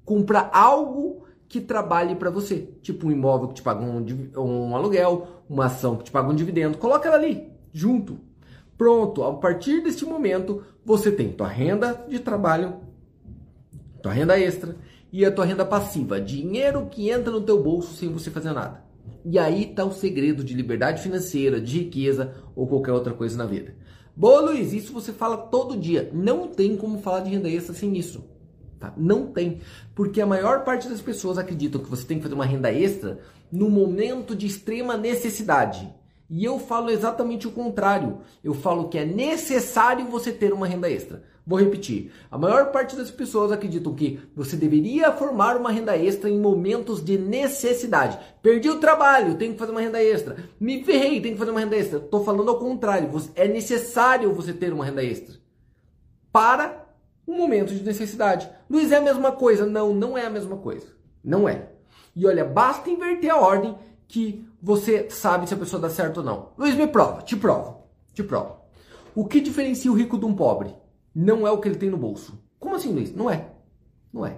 Comprar 0.03 0.49
algo 0.53 1.26
que 1.47 1.61
trabalhe 1.61 2.15
para 2.15 2.29
você. 2.29 2.69
Tipo 2.81 3.07
um 3.07 3.11
imóvel 3.11 3.49
que 3.49 3.55
te 3.55 3.61
paga 3.61 3.83
um, 3.83 4.05
um, 4.37 4.75
aluguel, 4.75 5.27
uma 5.49 5.65
ação 5.65 5.95
que 5.95 6.05
te 6.05 6.11
paga 6.11 6.29
um 6.29 6.35
dividendo. 6.35 6.77
Coloca 6.77 7.07
ela 7.07 7.17
ali, 7.17 7.49
junto. 7.71 8.19
Pronto, 8.77 9.23
a 9.23 9.33
partir 9.33 9.81
deste 9.81 10.05
momento, 10.05 10.63
você 10.85 11.11
tem 11.11 11.31
tua 11.31 11.47
renda 11.47 12.05
de 12.07 12.19
trabalho 12.19 12.87
tua 14.01 14.13
renda 14.13 14.39
extra 14.39 14.75
e 15.11 15.25
a 15.25 15.31
tua 15.31 15.45
renda 15.45 15.65
passiva, 15.65 16.19
dinheiro 16.19 16.87
que 16.89 17.09
entra 17.09 17.31
no 17.31 17.41
teu 17.41 17.61
bolso 17.61 17.93
sem 17.95 18.09
você 18.09 18.29
fazer 18.31 18.53
nada. 18.53 18.83
E 19.25 19.37
aí 19.37 19.63
está 19.63 19.83
o 19.83 19.91
segredo 19.91 20.43
de 20.43 20.53
liberdade 20.53 21.01
financeira, 21.01 21.59
de 21.59 21.79
riqueza 21.79 22.33
ou 22.55 22.67
qualquer 22.67 22.93
outra 22.93 23.13
coisa 23.13 23.37
na 23.37 23.45
vida. 23.45 23.75
Boa, 24.15 24.41
Luiz, 24.41 24.73
isso 24.73 24.93
você 24.93 25.11
fala 25.11 25.37
todo 25.37 25.77
dia. 25.77 26.09
Não 26.13 26.47
tem 26.47 26.75
como 26.77 26.99
falar 26.99 27.19
de 27.19 27.31
renda 27.31 27.49
extra 27.49 27.73
sem 27.73 27.97
isso. 27.97 28.23
Tá? 28.79 28.93
Não 28.95 29.27
tem. 29.27 29.61
Porque 29.95 30.21
a 30.21 30.25
maior 30.25 30.63
parte 30.63 30.87
das 30.87 31.01
pessoas 31.01 31.37
acreditam 31.37 31.81
que 31.81 31.89
você 31.89 32.05
tem 32.05 32.17
que 32.17 32.23
fazer 32.23 32.35
uma 32.35 32.45
renda 32.45 32.71
extra 32.71 33.19
no 33.51 33.69
momento 33.69 34.35
de 34.35 34.45
extrema 34.45 34.95
necessidade. 34.95 35.91
E 36.29 36.43
eu 36.43 36.59
falo 36.59 36.89
exatamente 36.89 37.47
o 37.47 37.51
contrário. 37.51 38.19
Eu 38.43 38.53
falo 38.53 38.89
que 38.89 38.97
é 38.97 39.05
necessário 39.05 40.05
você 40.07 40.31
ter 40.31 40.51
uma 40.51 40.67
renda 40.67 40.89
extra. 40.89 41.23
Vou 41.45 41.57
repetir. 41.57 42.11
A 42.29 42.37
maior 42.37 42.71
parte 42.73 42.95
das 42.97 43.09
pessoas 43.09 43.53
acreditam 43.53 43.95
que 43.95 44.19
você 44.35 44.57
deveria 44.57 45.13
formar 45.13 45.55
uma 45.55 45.71
renda 45.71 45.97
extra 45.97 46.29
em 46.29 46.37
momentos 46.37 47.01
de 47.01 47.17
necessidade. 47.17 48.19
Perdi 48.41 48.69
o 48.69 48.81
trabalho, 48.81 49.35
tenho 49.35 49.53
que 49.53 49.59
fazer 49.59 49.71
uma 49.71 49.79
renda 49.79 50.03
extra. 50.03 50.35
Me 50.59 50.83
ferrei, 50.83 51.21
tenho 51.21 51.35
que 51.35 51.39
fazer 51.39 51.51
uma 51.51 51.61
renda 51.61 51.77
extra. 51.77 51.99
Estou 51.99 52.25
falando 52.25 52.49
ao 52.49 52.59
contrário. 52.59 53.09
É 53.33 53.47
necessário 53.47 54.33
você 54.33 54.51
ter 54.51 54.73
uma 54.73 54.83
renda 54.83 55.01
extra 55.01 55.35
para 56.37 56.86
um 57.27 57.35
momento 57.35 57.73
de 57.73 57.83
necessidade. 57.83 58.49
Luiz, 58.69 58.91
é 58.91 58.97
a 58.97 59.01
mesma 59.01 59.31
coisa? 59.31 59.65
Não, 59.65 59.93
não 59.93 60.17
é 60.17 60.25
a 60.25 60.29
mesma 60.29 60.57
coisa. 60.57 60.87
Não 61.23 61.47
é. 61.47 61.69
E 62.15 62.25
olha, 62.25 62.45
basta 62.45 62.89
inverter 62.89 63.31
a 63.31 63.37
ordem 63.37 63.75
que 64.07 64.47
você 64.61 65.09
sabe 65.09 65.47
se 65.47 65.53
a 65.53 65.57
pessoa 65.57 65.81
dá 65.81 65.89
certo 65.89 66.17
ou 66.17 66.23
não. 66.23 66.49
Luiz, 66.57 66.75
me 66.75 66.87
prova, 66.87 67.21
te 67.21 67.35
provo, 67.35 67.83
te 68.13 68.23
provo. 68.23 68.55
O 69.13 69.25
que 69.25 69.41
diferencia 69.41 69.91
o 69.91 69.95
rico 69.95 70.17
de 70.17 70.25
um 70.25 70.33
pobre? 70.33 70.73
Não 71.13 71.45
é 71.45 71.51
o 71.51 71.59
que 71.59 71.67
ele 71.67 71.77
tem 71.77 71.89
no 71.89 71.97
bolso. 71.97 72.41
Como 72.59 72.75
assim, 72.75 72.93
Luiz? 72.93 73.13
Não 73.13 73.29
é. 73.29 73.49
Não 74.13 74.25
é. 74.25 74.37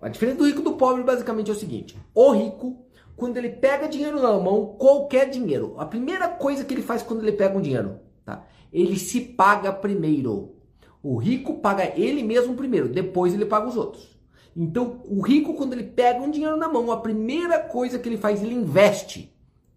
A 0.00 0.08
diferença 0.08 0.38
do 0.38 0.46
rico 0.46 0.62
do 0.62 0.74
pobre 0.74 1.02
basicamente 1.02 1.50
é 1.50 1.54
o 1.54 1.58
seguinte: 1.58 1.96
o 2.14 2.32
rico, 2.32 2.84
quando 3.16 3.36
ele 3.36 3.50
pega 3.50 3.88
dinheiro 3.88 4.20
na 4.20 4.32
mão, 4.38 4.74
qualquer 4.78 5.28
dinheiro, 5.28 5.74
a 5.78 5.84
primeira 5.84 6.28
coisa 6.28 6.64
que 6.64 6.72
ele 6.72 6.82
faz 6.82 7.02
quando 7.02 7.22
ele 7.22 7.32
pega 7.32 7.56
um 7.56 7.60
dinheiro, 7.60 8.00
tá? 8.24 8.44
Ele 8.72 8.98
se 8.98 9.20
paga 9.20 9.72
primeiro. 9.72 10.56
O 11.02 11.16
rico 11.16 11.60
paga 11.60 11.92
ele 11.98 12.22
mesmo 12.22 12.54
primeiro, 12.54 12.88
depois 12.88 13.32
ele 13.32 13.46
paga 13.46 13.68
os 13.68 13.76
outros. 13.76 14.18
Então, 14.56 15.00
o 15.04 15.20
rico, 15.20 15.54
quando 15.54 15.72
ele 15.72 15.84
pega 15.84 16.20
um 16.20 16.30
dinheiro 16.30 16.56
na 16.56 16.68
mão, 16.68 16.90
a 16.90 17.00
primeira 17.00 17.58
coisa 17.60 17.98
que 17.98 18.08
ele 18.08 18.18
faz, 18.18 18.42
ele 18.42 18.54
investe. 18.54 19.34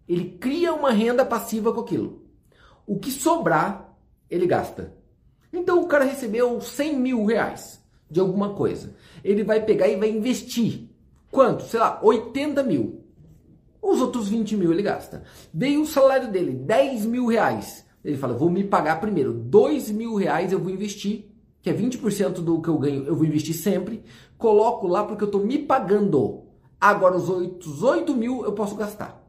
Ele 0.08 0.36
cria 0.38 0.74
uma 0.74 0.90
renda 0.90 1.24
passiva 1.24 1.72
com 1.72 1.80
aquilo. 1.80 2.22
O 2.86 2.98
que 2.98 3.10
sobrar, 3.10 3.96
ele 4.28 4.46
gasta. 4.46 4.92
Então, 5.52 5.80
o 5.80 5.86
cara 5.86 6.04
recebeu 6.04 6.60
100 6.60 6.98
mil 6.98 7.24
reais 7.24 7.82
de 8.10 8.20
alguma 8.20 8.54
coisa. 8.54 8.94
Ele 9.22 9.42
vai 9.42 9.64
pegar 9.64 9.88
e 9.88 9.96
vai 9.96 10.10
investir. 10.10 10.90
Quanto? 11.30 11.64
Sei 11.64 11.80
lá, 11.80 11.98
80 12.02 12.62
mil. 12.62 13.04
Os 13.80 14.00
outros 14.00 14.28
20 14.28 14.56
mil 14.56 14.72
ele 14.72 14.82
gasta. 14.82 15.22
Veio 15.52 15.82
o 15.82 15.86
salário 15.86 16.30
dele, 16.30 16.52
10 16.52 17.06
mil 17.06 17.26
reais. 17.26 17.83
Ele 18.04 18.16
fala, 18.16 18.34
vou 18.34 18.50
me 18.50 18.62
pagar 18.62 19.00
primeiro. 19.00 19.32
2 19.32 19.90
mil 19.90 20.14
reais 20.14 20.52
eu 20.52 20.58
vou 20.58 20.70
investir 20.70 21.34
que 21.64 21.70
é 21.70 21.72
20% 21.72 22.42
do 22.42 22.60
que 22.60 22.68
eu 22.68 22.76
ganho, 22.76 23.06
eu 23.06 23.16
vou 23.16 23.24
investir 23.24 23.54
sempre, 23.54 24.04
coloco 24.36 24.86
lá 24.86 25.02
porque 25.02 25.24
eu 25.24 25.28
estou 25.28 25.42
me 25.42 25.58
pagando. 25.58 26.42
Agora 26.78 27.16
os 27.16 27.30
8, 27.30 27.82
8 27.82 28.14
mil 28.14 28.44
eu 28.44 28.52
posso 28.52 28.76
gastar. 28.76 29.26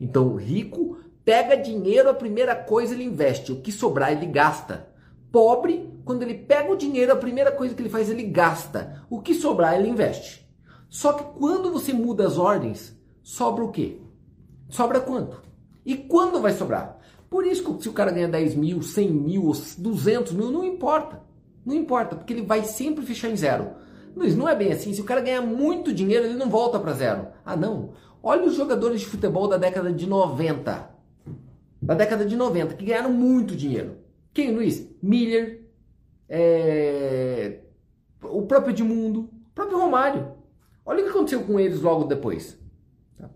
Então 0.00 0.28
o 0.28 0.36
rico 0.36 0.98
pega 1.24 1.56
dinheiro, 1.56 2.08
a 2.08 2.14
primeira 2.14 2.54
coisa 2.54 2.94
ele 2.94 3.02
investe, 3.02 3.50
o 3.50 3.60
que 3.60 3.72
sobrar 3.72 4.12
ele 4.12 4.26
gasta. 4.26 4.88
Pobre, 5.32 5.92
quando 6.04 6.22
ele 6.22 6.34
pega 6.34 6.72
o 6.72 6.76
dinheiro, 6.76 7.12
a 7.12 7.16
primeira 7.16 7.50
coisa 7.50 7.74
que 7.74 7.82
ele 7.82 7.88
faz 7.88 8.08
ele 8.08 8.22
gasta. 8.22 9.04
O 9.10 9.20
que 9.20 9.34
sobrar 9.34 9.74
ele 9.74 9.88
investe. 9.88 10.48
Só 10.88 11.14
que 11.14 11.24
quando 11.36 11.72
você 11.72 11.92
muda 11.92 12.28
as 12.28 12.38
ordens, 12.38 12.96
sobra 13.24 13.64
o 13.64 13.72
quê? 13.72 14.00
Sobra 14.68 15.00
quanto? 15.00 15.42
E 15.84 15.96
quando 15.96 16.40
vai 16.40 16.52
sobrar? 16.52 17.00
Por 17.28 17.46
isso 17.46 17.74
que 17.74 17.82
se 17.82 17.88
o 17.88 17.92
cara 17.92 18.10
ganha 18.10 18.28
10 18.28 18.54
mil, 18.54 18.82
100 18.82 19.10
mil, 19.10 19.52
200 19.78 20.32
mil, 20.32 20.50
não 20.50 20.64
importa. 20.64 21.22
Não 21.64 21.74
importa, 21.74 22.14
porque 22.14 22.32
ele 22.32 22.42
vai 22.42 22.62
sempre 22.64 23.04
fechar 23.04 23.28
em 23.28 23.36
zero. 23.36 23.70
Luiz, 24.14 24.36
não 24.36 24.48
é 24.48 24.54
bem 24.54 24.72
assim. 24.72 24.94
Se 24.94 25.00
o 25.00 25.04
cara 25.04 25.20
ganhar 25.20 25.42
muito 25.42 25.92
dinheiro, 25.92 26.24
ele 26.24 26.38
não 26.38 26.48
volta 26.48 26.78
para 26.78 26.92
zero. 26.92 27.26
Ah, 27.44 27.56
não. 27.56 27.90
Olha 28.22 28.46
os 28.46 28.54
jogadores 28.54 29.00
de 29.00 29.06
futebol 29.06 29.48
da 29.48 29.56
década 29.56 29.92
de 29.92 30.06
90. 30.06 30.90
Da 31.82 31.94
década 31.94 32.24
de 32.24 32.34
90, 32.34 32.74
que 32.74 32.84
ganharam 32.84 33.12
muito 33.12 33.54
dinheiro. 33.54 33.98
Quem, 34.32 34.54
Luiz? 34.54 34.88
Miller, 35.02 35.66
é... 36.28 37.60
o 38.22 38.42
próprio 38.42 38.72
Edmundo, 38.72 39.20
o 39.20 39.54
próprio 39.54 39.78
Romário. 39.78 40.32
Olha 40.84 41.00
o 41.00 41.04
que 41.04 41.10
aconteceu 41.10 41.42
com 41.42 41.60
eles 41.60 41.80
logo 41.80 42.04
depois. 42.04 42.58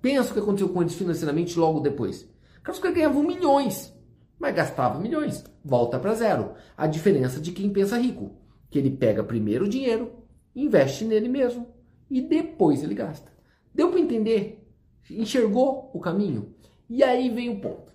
Pensa 0.00 0.30
o 0.30 0.34
que 0.34 0.40
aconteceu 0.40 0.68
com 0.68 0.80
eles 0.80 0.94
financeiramente 0.94 1.58
logo 1.58 1.80
depois. 1.80 2.28
Os 2.68 2.78
caras 2.78 2.96
ganhavam 2.96 3.22
milhões 3.22 3.92
mas 4.40 4.54
gastava 4.54 4.98
milhões. 4.98 5.44
Volta 5.62 5.98
para 5.98 6.14
zero. 6.14 6.54
A 6.74 6.86
diferença 6.86 7.38
de 7.38 7.52
quem 7.52 7.70
pensa 7.70 7.98
rico, 7.98 8.34
que 8.70 8.78
ele 8.78 8.90
pega 8.90 9.22
primeiro 9.22 9.66
o 9.66 9.68
dinheiro, 9.68 10.24
investe 10.56 11.04
nele 11.04 11.28
mesmo 11.28 11.68
e 12.10 12.22
depois 12.22 12.82
ele 12.82 12.94
gasta. 12.94 13.30
Deu 13.72 13.90
para 13.90 14.00
entender? 14.00 14.66
Enxergou 15.10 15.90
o 15.92 16.00
caminho? 16.00 16.54
E 16.88 17.04
aí 17.04 17.28
vem 17.28 17.50
o 17.50 17.60
ponto. 17.60 17.92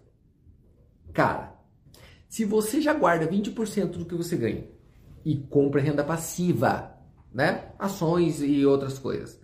Cara, 1.12 1.56
se 2.30 2.46
você 2.46 2.80
já 2.80 2.94
guarda 2.94 3.28
20% 3.28 3.98
do 3.98 4.06
que 4.06 4.16
você 4.16 4.38
ganha 4.38 4.68
e 5.26 5.36
compra 5.36 5.82
renda 5.82 6.04
passiva, 6.04 6.96
né? 7.34 7.72
Ações 7.80 8.42
e 8.42 8.66
outras 8.66 9.00
coisas. 9.00 9.42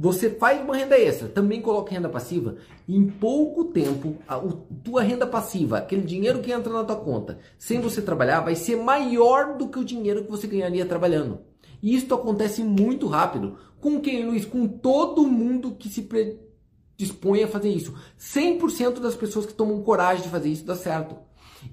Você 0.00 0.30
faz 0.30 0.62
uma 0.62 0.74
renda 0.74 0.98
extra, 0.98 1.28
também 1.28 1.60
coloca 1.60 1.92
renda 1.92 2.08
passiva. 2.08 2.56
Em 2.88 3.06
pouco 3.06 3.66
tempo, 3.66 4.16
a, 4.26 4.36
a 4.36 4.42
tua 4.82 5.02
renda 5.02 5.26
passiva, 5.26 5.76
aquele 5.76 6.00
dinheiro 6.00 6.40
que 6.40 6.50
entra 6.50 6.72
na 6.72 6.82
tua 6.82 6.96
conta, 6.96 7.38
sem 7.58 7.82
você 7.82 8.00
trabalhar, 8.00 8.40
vai 8.40 8.54
ser 8.54 8.76
maior 8.76 9.58
do 9.58 9.68
que 9.68 9.78
o 9.78 9.84
dinheiro 9.84 10.24
que 10.24 10.30
você 10.30 10.46
ganharia 10.46 10.86
trabalhando. 10.86 11.40
E 11.82 11.94
isso 11.94 12.14
acontece 12.14 12.64
muito 12.64 13.06
rápido. 13.08 13.58
Com 13.78 14.00
quem, 14.00 14.24
Luiz? 14.24 14.46
Com 14.46 14.66
todo 14.66 15.26
mundo 15.26 15.72
que 15.72 15.90
se 15.90 16.08
dispõe 16.96 17.42
a 17.42 17.48
fazer 17.48 17.68
isso. 17.68 17.94
100% 18.18 19.00
das 19.00 19.14
pessoas 19.14 19.44
que 19.44 19.52
tomam 19.52 19.82
coragem 19.82 20.22
de 20.22 20.30
fazer 20.30 20.48
isso 20.48 20.64
dá 20.64 20.76
certo. 20.76 21.14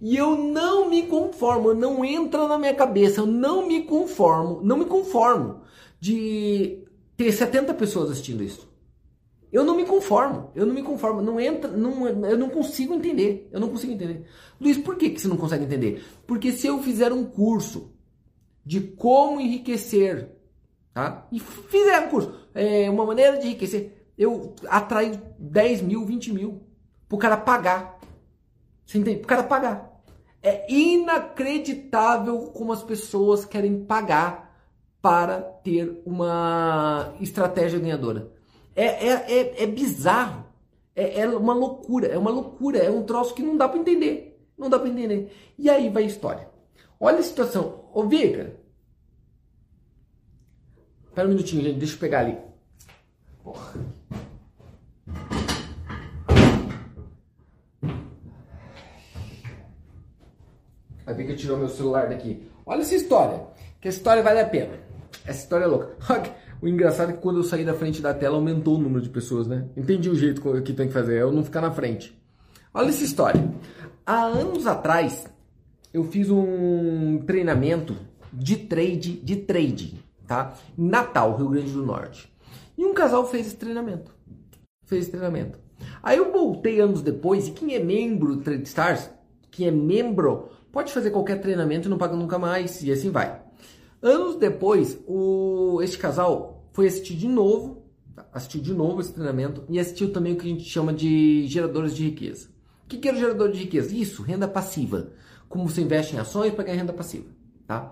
E 0.01 0.17
eu 0.17 0.37
não 0.37 0.89
me 0.89 1.03
conformo, 1.03 1.73
não 1.73 2.03
entra 2.03 2.45
na 2.45 2.57
minha 2.57 2.73
cabeça, 2.73 3.21
eu 3.21 3.25
não 3.25 3.65
me 3.65 3.83
conformo, 3.83 4.59
não 4.61 4.79
me 4.79 4.83
conformo 4.83 5.61
de 5.97 6.86
ter 7.17 7.31
70 7.31 7.73
pessoas 7.73 8.11
assistindo 8.11 8.43
isso. 8.43 8.71
Eu 9.51 9.63
não 9.63 9.75
me 9.75 9.85
conformo, 9.85 10.51
eu 10.53 10.65
não 10.65 10.73
me 10.73 10.83
conformo, 10.83 11.21
não 11.21 11.39
entra, 11.39 11.71
não, 11.71 12.07
eu 12.07 12.37
não 12.37 12.49
consigo 12.49 12.93
entender, 12.93 13.49
eu 13.51 13.59
não 13.59 13.69
consigo 13.69 13.93
entender. 13.93 14.25
Luiz, 14.59 14.77
por 14.77 14.95
que, 14.97 15.09
que 15.09 15.19
você 15.19 15.27
não 15.27 15.37
consegue 15.37 15.63
entender? 15.63 16.03
Porque 16.27 16.51
se 16.51 16.67
eu 16.67 16.81
fizer 16.83 17.11
um 17.11 17.23
curso 17.23 17.91
de 18.63 18.81
como 18.81 19.39
enriquecer, 19.39 20.29
tá? 20.93 21.27
E 21.31 21.39
fizer 21.39 22.05
um 22.05 22.09
curso, 22.09 22.33
é, 22.53 22.89
uma 22.89 23.05
maneira 23.05 23.37
de 23.37 23.47
enriquecer, 23.47 23.93
eu 24.17 24.53
atraio 24.67 25.21
10 25.39 25.81
mil, 25.81 26.05
20 26.05 26.33
mil, 26.33 26.61
pro 27.07 27.17
cara 27.17 27.37
pagar. 27.37 27.99
Você 28.85 28.97
entende? 28.97 29.19
Pro 29.19 29.27
cara 29.27 29.43
pagar. 29.43 30.01
É 30.43 30.71
inacreditável 30.71 32.51
como 32.53 32.73
as 32.73 32.83
pessoas 32.83 33.45
querem 33.45 33.85
pagar 33.85 34.46
para 35.07 35.39
ter 35.39 36.01
uma 36.05 37.13
estratégia 37.21 37.79
ganhadora. 37.79 38.29
É, 38.75 39.07
é, 39.07 39.39
é, 39.39 39.63
é 39.63 39.65
bizarro. 39.65 40.43
É, 40.93 41.21
é, 41.21 41.27
uma 41.29 41.53
loucura. 41.53 42.07
É 42.07 42.17
uma 42.17 42.29
loucura. 42.29 42.79
É 42.79 42.91
um 42.91 43.03
troço 43.03 43.33
que 43.33 43.41
não 43.41 43.55
dá 43.55 43.69
para 43.69 43.79
entender. 43.79 44.37
Não 44.57 44.69
dá 44.69 44.77
para 44.77 44.89
entender. 44.89 45.33
E 45.57 45.69
aí 45.69 45.89
vai 45.89 46.03
a 46.03 46.07
história. 46.07 46.49
Olha 46.99 47.19
a 47.19 47.23
situação. 47.23 47.85
Ô, 47.93 48.03
Vika. 48.03 48.53
Espera 51.07 51.25
um 51.25 51.31
minutinho, 51.31 51.63
gente. 51.63 51.79
Deixa 51.79 51.95
eu 51.95 51.99
pegar 51.99 52.19
ali. 52.19 52.37
Porra. 53.41 53.75
Que 61.05 61.31
eu 61.31 61.37
tirou 61.37 61.57
meu 61.57 61.69
celular 61.69 62.09
daqui. 62.09 62.45
Olha 62.65 62.81
essa 62.81 62.95
história. 62.95 63.41
Que 63.79 63.87
a 63.87 63.91
história 63.91 64.21
vale 64.21 64.41
a 64.41 64.45
pena. 64.45 64.86
Essa 65.27 65.41
história 65.41 65.65
é 65.65 65.67
louca. 65.67 65.91
O 66.59 66.67
engraçado 66.67 67.11
é 67.11 67.13
que 67.13 67.19
quando 67.19 67.37
eu 67.37 67.43
saí 67.43 67.63
da 67.63 67.75
frente 67.75 68.01
da 68.01 68.15
tela 68.15 68.35
aumentou 68.35 68.77
o 68.77 68.79
número 68.79 68.99
de 68.99 69.09
pessoas, 69.09 69.45
né? 69.45 69.67
Entendi 69.77 70.09
o 70.09 70.15
jeito 70.15 70.41
que 70.63 70.73
tem 70.73 70.87
que 70.87 70.93
fazer, 70.93 71.17
é 71.17 71.21
eu 71.21 71.31
não 71.31 71.43
ficar 71.43 71.61
na 71.61 71.69
frente. 71.69 72.19
Olha 72.73 72.89
essa 72.89 73.03
história. 73.03 73.47
Há 74.03 74.23
anos 74.23 74.65
atrás, 74.65 75.27
eu 75.93 76.03
fiz 76.05 76.31
um 76.31 77.19
treinamento 77.27 77.95
de 78.33 78.57
trade, 78.57 79.17
de 79.17 79.35
trade, 79.35 80.03
tá? 80.25 80.55
Natal, 80.75 81.37
Rio 81.37 81.49
Grande 81.49 81.71
do 81.71 81.85
Norte. 81.85 82.33
E 82.75 82.83
um 82.83 82.93
casal 82.95 83.27
fez 83.27 83.45
esse 83.45 83.55
treinamento. 83.55 84.11
Fez 84.87 85.03
esse 85.03 85.11
treinamento. 85.11 85.59
Aí 86.01 86.17
eu 86.17 86.31
voltei 86.31 86.79
anos 86.79 87.03
depois, 87.03 87.47
e 87.47 87.51
quem 87.51 87.75
é 87.75 87.79
membro 87.79 88.35
do 88.35 88.41
Trade 88.41 88.63
Stars, 88.63 89.11
quem 89.51 89.67
é 89.67 89.71
membro, 89.71 90.49
pode 90.71 90.91
fazer 90.91 91.11
qualquer 91.11 91.39
treinamento 91.39 91.87
e 91.87 91.91
não 91.91 91.99
paga 91.99 92.15
nunca 92.15 92.39
mais, 92.39 92.81
e 92.81 92.91
assim 92.91 93.11
vai. 93.11 93.45
Anos 94.01 94.35
depois, 94.35 94.99
o, 95.07 95.79
este 95.81 95.97
casal 95.97 96.69
foi 96.71 96.85
assistir 96.85 97.15
de 97.15 97.27
novo, 97.27 97.83
assistiu 98.31 98.61
de 98.61 98.73
novo 98.73 99.01
esse 99.01 99.11
treinamento 99.11 99.63
e 99.67 99.79
assistiu 99.79 100.13
também 100.13 100.33
o 100.33 100.35
que 100.35 100.45
a 100.45 100.49
gente 100.49 100.63
chama 100.63 100.93
de 100.93 101.47
geradores 101.47 101.95
de 101.95 102.03
riqueza. 102.03 102.49
O 102.85 102.87
que, 102.87 102.97
que 102.97 103.07
era 103.07 103.17
o 103.17 103.19
gerador 103.19 103.51
de 103.51 103.59
riqueza? 103.59 103.95
Isso, 103.95 104.21
renda 104.21 104.47
passiva. 104.47 105.09
Como 105.49 105.67
você 105.67 105.81
investe 105.81 106.15
em 106.15 106.19
ações 106.19 106.53
para 106.53 106.65
ganhar 106.65 106.77
renda 106.77 106.93
passiva. 106.93 107.25
Tá? 107.65 107.91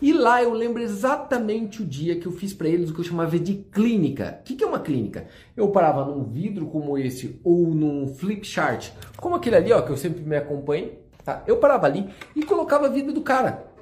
E 0.00 0.12
lá 0.12 0.42
eu 0.42 0.52
lembro 0.52 0.82
exatamente 0.82 1.82
o 1.82 1.86
dia 1.86 2.20
que 2.20 2.26
eu 2.26 2.32
fiz 2.32 2.52
para 2.52 2.68
eles 2.68 2.90
o 2.90 2.94
que 2.94 3.00
eu 3.00 3.04
chamava 3.04 3.38
de 3.38 3.54
clínica. 3.54 4.38
O 4.40 4.44
que, 4.44 4.56
que 4.56 4.62
é 4.62 4.66
uma 4.66 4.78
clínica? 4.78 5.26
Eu 5.56 5.70
parava 5.70 6.04
num 6.04 6.22
vidro 6.22 6.66
como 6.66 6.98
esse 6.98 7.40
ou 7.42 7.74
num 7.74 8.06
flip 8.06 8.46
chart, 8.46 8.90
como 9.16 9.34
aquele 9.34 9.56
ali 9.56 9.72
ó, 9.72 9.80
que 9.80 9.90
eu 9.90 9.96
sempre 9.96 10.22
me 10.22 10.36
acompanho. 10.36 10.90
Tá? 11.24 11.42
Eu 11.46 11.56
parava 11.56 11.86
ali 11.86 12.08
e 12.36 12.42
colocava 12.44 12.86
a 12.86 12.90
vida 12.90 13.10
do 13.10 13.22
cara 13.22 13.74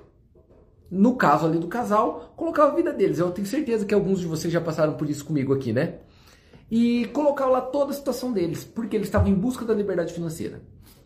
no 0.95 1.17
caso 1.17 1.47
ali 1.47 1.59
do 1.59 1.67
casal, 1.67 2.33
colocava 2.37 2.73
a 2.73 2.77
vida 2.77 2.93
deles. 2.93 3.19
Eu 3.19 3.33
tenho 3.33 3.47
certeza 3.47 3.85
que 3.85 3.93
alguns 3.93 4.21
de 4.21 4.27
vocês 4.27 4.53
já 4.53 4.61
passaram 4.61 4.95
por 4.95 5.11
isso 5.11 5.25
comigo 5.25 5.53
aqui, 5.53 5.73
né? 5.73 5.99
E 6.71 7.07
colocava 7.07 7.51
lá 7.51 7.61
toda 7.61 7.91
a 7.91 7.95
situação 7.95 8.33
deles, 8.33 8.65
porque 8.65 8.97
eles 8.97 9.09
estavam 9.09 9.29
em 9.29 9.35
busca 9.35 9.65
da 9.65 9.75
liberdade 9.75 10.13
financeira. 10.13 10.63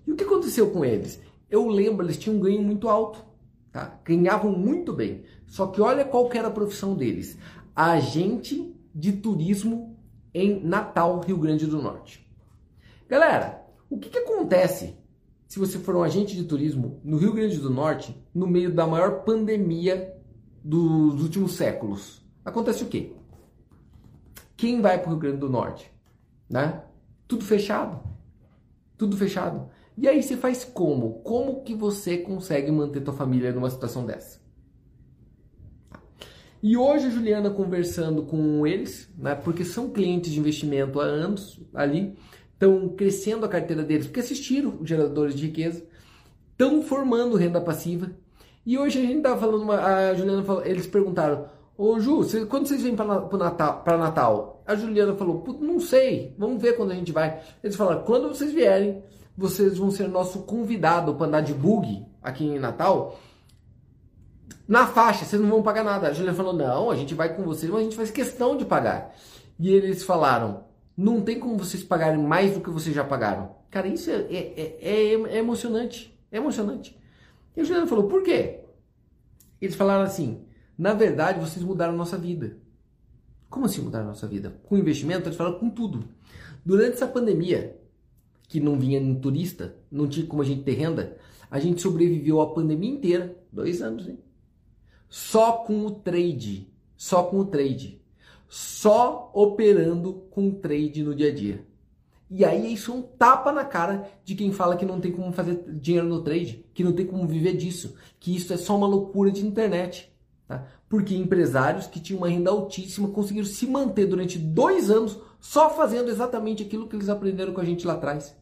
E 0.06 0.12
o 0.12 0.16
que 0.16 0.24
aconteceu 0.24 0.70
com 0.70 0.84
eles? 0.84 1.20
Eu 1.50 1.66
lembro, 1.68 2.04
eles 2.04 2.18
tinham 2.18 2.36
um 2.36 2.40
ganho 2.40 2.62
muito 2.62 2.88
alto, 2.88 3.24
tá? 3.72 3.98
Ganhavam 4.04 4.52
muito 4.52 4.92
bem. 4.92 5.24
Só 5.46 5.66
que 5.68 5.80
olha 5.80 6.04
qual 6.04 6.28
que 6.28 6.36
era 6.36 6.48
a 6.48 6.52
profissão 6.52 6.94
deles. 6.94 7.38
Agente 7.74 8.74
de 8.94 9.12
turismo 9.12 9.96
em 10.34 10.62
Natal, 10.62 11.20
Rio 11.20 11.38
Grande 11.38 11.66
do 11.66 11.80
Norte. 11.80 12.30
Galera, 13.08 13.64
o 13.88 13.98
que, 13.98 14.10
que 14.10 14.18
acontece 14.18 14.97
se 15.48 15.58
você 15.58 15.78
for 15.78 15.96
um 15.96 16.02
agente 16.02 16.36
de 16.36 16.44
turismo 16.44 17.00
no 17.02 17.16
Rio 17.16 17.32
Grande 17.32 17.58
do 17.58 17.70
Norte, 17.70 18.14
no 18.34 18.46
meio 18.46 18.70
da 18.70 18.86
maior 18.86 19.24
pandemia 19.24 20.14
dos 20.62 21.22
últimos 21.22 21.52
séculos, 21.54 22.22
acontece 22.44 22.84
o 22.84 22.86
quê? 22.86 23.14
Quem 24.54 24.82
vai 24.82 24.98
para 24.98 25.08
o 25.08 25.12
Rio 25.12 25.20
Grande 25.20 25.38
do 25.38 25.48
Norte? 25.48 25.90
Né? 26.50 26.84
Tudo 27.26 27.44
fechado. 27.44 27.98
Tudo 28.98 29.16
fechado. 29.16 29.70
E 29.96 30.06
aí 30.06 30.22
você 30.22 30.36
faz 30.36 30.64
como? 30.64 31.20
Como 31.20 31.62
que 31.62 31.74
você 31.74 32.18
consegue 32.18 32.70
manter 32.70 33.00
tua 33.00 33.14
família 33.14 33.50
numa 33.50 33.70
situação 33.70 34.04
dessa? 34.04 34.40
E 36.62 36.76
hoje 36.76 37.06
a 37.06 37.10
Juliana 37.10 37.50
conversando 37.50 38.24
com 38.24 38.66
eles, 38.66 39.08
né, 39.16 39.34
porque 39.34 39.64
são 39.64 39.90
clientes 39.90 40.30
de 40.30 40.40
investimento 40.40 41.00
há 41.00 41.04
anos 41.04 41.60
ali, 41.72 42.18
estão 42.58 42.88
crescendo 42.88 43.46
a 43.46 43.48
carteira 43.48 43.84
deles 43.84 44.06
porque 44.06 44.20
assistiram 44.20 44.80
geradores 44.82 45.34
de 45.34 45.46
riqueza, 45.46 45.84
estão 46.50 46.82
formando 46.82 47.36
renda 47.36 47.60
passiva. 47.60 48.10
E 48.66 48.76
hoje 48.76 48.98
a 48.98 49.02
gente 49.02 49.18
estava 49.18 49.40
falando, 49.40 49.62
uma, 49.62 49.76
a 49.76 50.14
Juliana 50.14 50.42
falou, 50.42 50.66
eles 50.66 50.86
perguntaram, 50.86 51.46
ô 51.76 51.98
Ju, 52.00 52.16
você, 52.16 52.44
quando 52.44 52.66
vocês 52.66 52.82
vêm 52.82 52.96
para 52.96 53.06
Natal, 53.38 53.84
Natal? 53.86 54.62
A 54.66 54.74
Juliana 54.74 55.14
falou, 55.14 55.42
não 55.60 55.78
sei, 55.78 56.34
vamos 56.36 56.60
ver 56.60 56.76
quando 56.76 56.90
a 56.90 56.94
gente 56.94 57.12
vai. 57.12 57.40
Eles 57.62 57.76
falaram, 57.76 58.02
quando 58.02 58.28
vocês 58.28 58.52
vierem, 58.52 59.02
vocês 59.36 59.78
vão 59.78 59.90
ser 59.90 60.08
nosso 60.08 60.40
convidado 60.40 61.14
para 61.14 61.26
andar 61.28 61.40
de 61.40 61.54
bug 61.54 62.04
aqui 62.20 62.44
em 62.44 62.58
Natal. 62.58 63.18
Na 64.66 64.86
faixa, 64.86 65.24
vocês 65.24 65.40
não 65.40 65.48
vão 65.48 65.62
pagar 65.62 65.84
nada. 65.84 66.08
A 66.08 66.12
Juliana 66.12 66.36
falou, 66.36 66.52
não, 66.52 66.90
a 66.90 66.96
gente 66.96 67.14
vai 67.14 67.34
com 67.34 67.44
vocês, 67.44 67.70
mas 67.70 67.80
a 67.80 67.84
gente 67.84 67.96
faz 67.96 68.10
questão 68.10 68.56
de 68.56 68.64
pagar. 68.64 69.14
E 69.58 69.72
eles 69.72 70.02
falaram, 70.02 70.67
não 70.98 71.20
tem 71.20 71.38
como 71.38 71.56
vocês 71.56 71.84
pagarem 71.84 72.20
mais 72.20 72.54
do 72.54 72.60
que 72.60 72.70
vocês 72.70 72.92
já 72.92 73.04
pagaram. 73.04 73.54
Cara, 73.70 73.86
isso 73.86 74.10
é, 74.10 74.16
é, 74.32 74.78
é, 74.82 75.12
é 75.12 75.38
emocionante. 75.38 76.12
É 76.28 76.38
emocionante. 76.38 76.98
E 77.56 77.62
o 77.62 77.64
Juliano 77.64 77.86
falou, 77.86 78.08
por 78.08 78.24
quê? 78.24 78.62
Eles 79.60 79.76
falaram 79.76 80.02
assim, 80.02 80.42
na 80.76 80.92
verdade 80.94 81.38
vocês 81.38 81.64
mudaram 81.64 81.94
a 81.94 81.96
nossa 81.96 82.18
vida. 82.18 82.58
Como 83.48 83.64
assim 83.64 83.80
mudaram 83.80 84.06
a 84.06 84.08
nossa 84.08 84.26
vida? 84.26 84.60
Com 84.64 84.76
investimento? 84.76 85.28
Eles 85.28 85.36
falaram 85.36 85.60
com 85.60 85.70
tudo. 85.70 86.04
Durante 86.66 86.94
essa 86.94 87.06
pandemia, 87.06 87.78
que 88.48 88.58
não 88.58 88.76
vinha 88.76 88.98
nem 88.98 89.14
turista, 89.14 89.76
não 89.92 90.08
tinha 90.08 90.26
como 90.26 90.42
a 90.42 90.44
gente 90.44 90.64
ter 90.64 90.72
renda, 90.72 91.16
a 91.48 91.60
gente 91.60 91.80
sobreviveu 91.80 92.40
a 92.40 92.52
pandemia 92.52 92.90
inteira, 92.90 93.36
dois 93.52 93.80
anos, 93.82 94.08
hein? 94.08 94.18
Só 95.08 95.52
com 95.58 95.86
o 95.86 95.92
trade. 95.92 96.68
Só 96.96 97.22
com 97.22 97.38
o 97.38 97.44
trade 97.44 97.97
só 98.48 99.30
operando 99.34 100.14
com 100.30 100.50
trade 100.50 101.02
no 101.02 101.14
dia 101.14 101.30
a 101.30 101.34
dia. 101.34 101.66
E 102.30 102.44
aí 102.44 102.74
isso 102.74 102.92
é 102.92 102.94
um 102.94 103.02
tapa 103.02 103.50
na 103.52 103.64
cara 103.64 104.10
de 104.24 104.34
quem 104.34 104.52
fala 104.52 104.76
que 104.76 104.84
não 104.84 105.00
tem 105.00 105.12
como 105.12 105.32
fazer 105.32 105.64
dinheiro 105.66 106.06
no 106.06 106.22
trade, 106.22 106.64
que 106.74 106.84
não 106.84 106.92
tem 106.92 107.06
como 107.06 107.26
viver 107.26 107.56
disso, 107.56 107.94
que 108.20 108.34
isso 108.36 108.52
é 108.52 108.56
só 108.56 108.76
uma 108.76 108.86
loucura 108.86 109.30
de 109.30 109.46
internet. 109.46 110.12
Tá? 110.46 110.66
Porque 110.88 111.14
empresários 111.14 111.86
que 111.86 112.00
tinham 112.00 112.18
uma 112.18 112.28
renda 112.28 112.50
altíssima 112.50 113.08
conseguiram 113.08 113.46
se 113.46 113.66
manter 113.66 114.06
durante 114.06 114.38
dois 114.38 114.90
anos 114.90 115.18
só 115.40 115.70
fazendo 115.70 116.10
exatamente 116.10 116.62
aquilo 116.62 116.88
que 116.88 116.96
eles 116.96 117.08
aprenderam 117.08 117.52
com 117.52 117.60
a 117.60 117.64
gente 117.64 117.86
lá 117.86 117.94
atrás. 117.94 118.36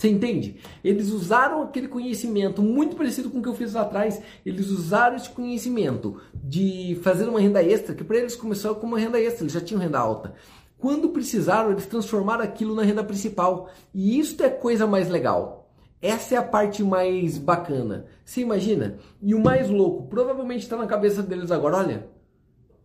Você 0.00 0.08
entende? 0.08 0.60
Eles 0.84 1.10
usaram 1.10 1.60
aquele 1.60 1.88
conhecimento 1.88 2.62
muito 2.62 2.94
parecido 2.94 3.28
com 3.30 3.40
o 3.40 3.42
que 3.42 3.48
eu 3.48 3.54
fiz 3.54 3.72
lá 3.72 3.80
atrás. 3.80 4.22
Eles 4.46 4.68
usaram 4.68 5.16
esse 5.16 5.28
conhecimento 5.28 6.20
de 6.32 6.96
fazer 7.02 7.28
uma 7.28 7.40
renda 7.40 7.60
extra, 7.60 7.96
que 7.96 8.04
para 8.04 8.18
eles 8.18 8.36
começou 8.36 8.76
como 8.76 8.94
uma 8.94 9.00
renda 9.00 9.20
extra, 9.20 9.42
eles 9.42 9.52
já 9.52 9.60
tinham 9.60 9.82
renda 9.82 9.98
alta. 9.98 10.34
Quando 10.78 11.08
precisaram, 11.08 11.72
eles 11.72 11.86
transformaram 11.86 12.44
aquilo 12.44 12.76
na 12.76 12.84
renda 12.84 13.02
principal. 13.02 13.70
E 13.92 14.20
isso 14.20 14.40
é 14.40 14.48
coisa 14.48 14.86
mais 14.86 15.08
legal. 15.08 15.68
Essa 16.00 16.36
é 16.36 16.38
a 16.38 16.44
parte 16.44 16.84
mais 16.84 17.36
bacana. 17.36 18.06
Você 18.24 18.40
imagina? 18.40 18.98
E 19.20 19.34
o 19.34 19.42
mais 19.42 19.68
louco, 19.68 20.06
provavelmente 20.06 20.62
está 20.62 20.76
na 20.76 20.86
cabeça 20.86 21.24
deles 21.24 21.50
agora, 21.50 21.78
olha, 21.78 22.08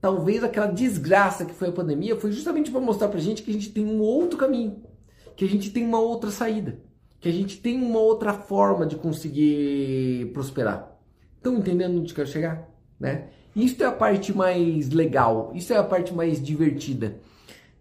talvez 0.01 0.43
aquela 0.43 0.65
desgraça 0.65 1.45
que 1.45 1.53
foi 1.53 1.69
a 1.69 1.73
pandemia 1.73 2.15
foi 2.15 2.31
justamente 2.31 2.71
para 2.71 2.81
mostrar 2.81 3.07
para 3.09 3.19
gente 3.19 3.43
que 3.43 3.51
a 3.51 3.53
gente 3.53 3.69
tem 3.69 3.85
um 3.85 4.01
outro 4.01 4.35
caminho, 4.35 4.81
que 5.35 5.45
a 5.45 5.47
gente 5.47 5.69
tem 5.69 5.85
uma 5.85 5.99
outra 5.99 6.31
saída, 6.31 6.79
que 7.23 7.29
a 7.29 7.31
gente 7.31 7.57
tem 7.61 7.81
uma 7.81 7.99
outra 7.99 8.33
forma 8.33 8.85
de 8.85 8.97
conseguir 8.97 10.29
prosperar. 10.33 10.93
Estão 11.37 11.55
entendendo 11.55 11.97
onde 11.97 12.13
quero 12.13 12.27
chegar? 12.27 12.69
Né? 12.99 13.29
Isso 13.55 13.81
é 13.81 13.85
a 13.85 13.93
parte 13.93 14.35
mais 14.35 14.89
legal, 14.89 15.49
isso 15.55 15.71
é 15.71 15.77
a 15.77 15.83
parte 15.85 16.13
mais 16.13 16.43
divertida. 16.43 17.21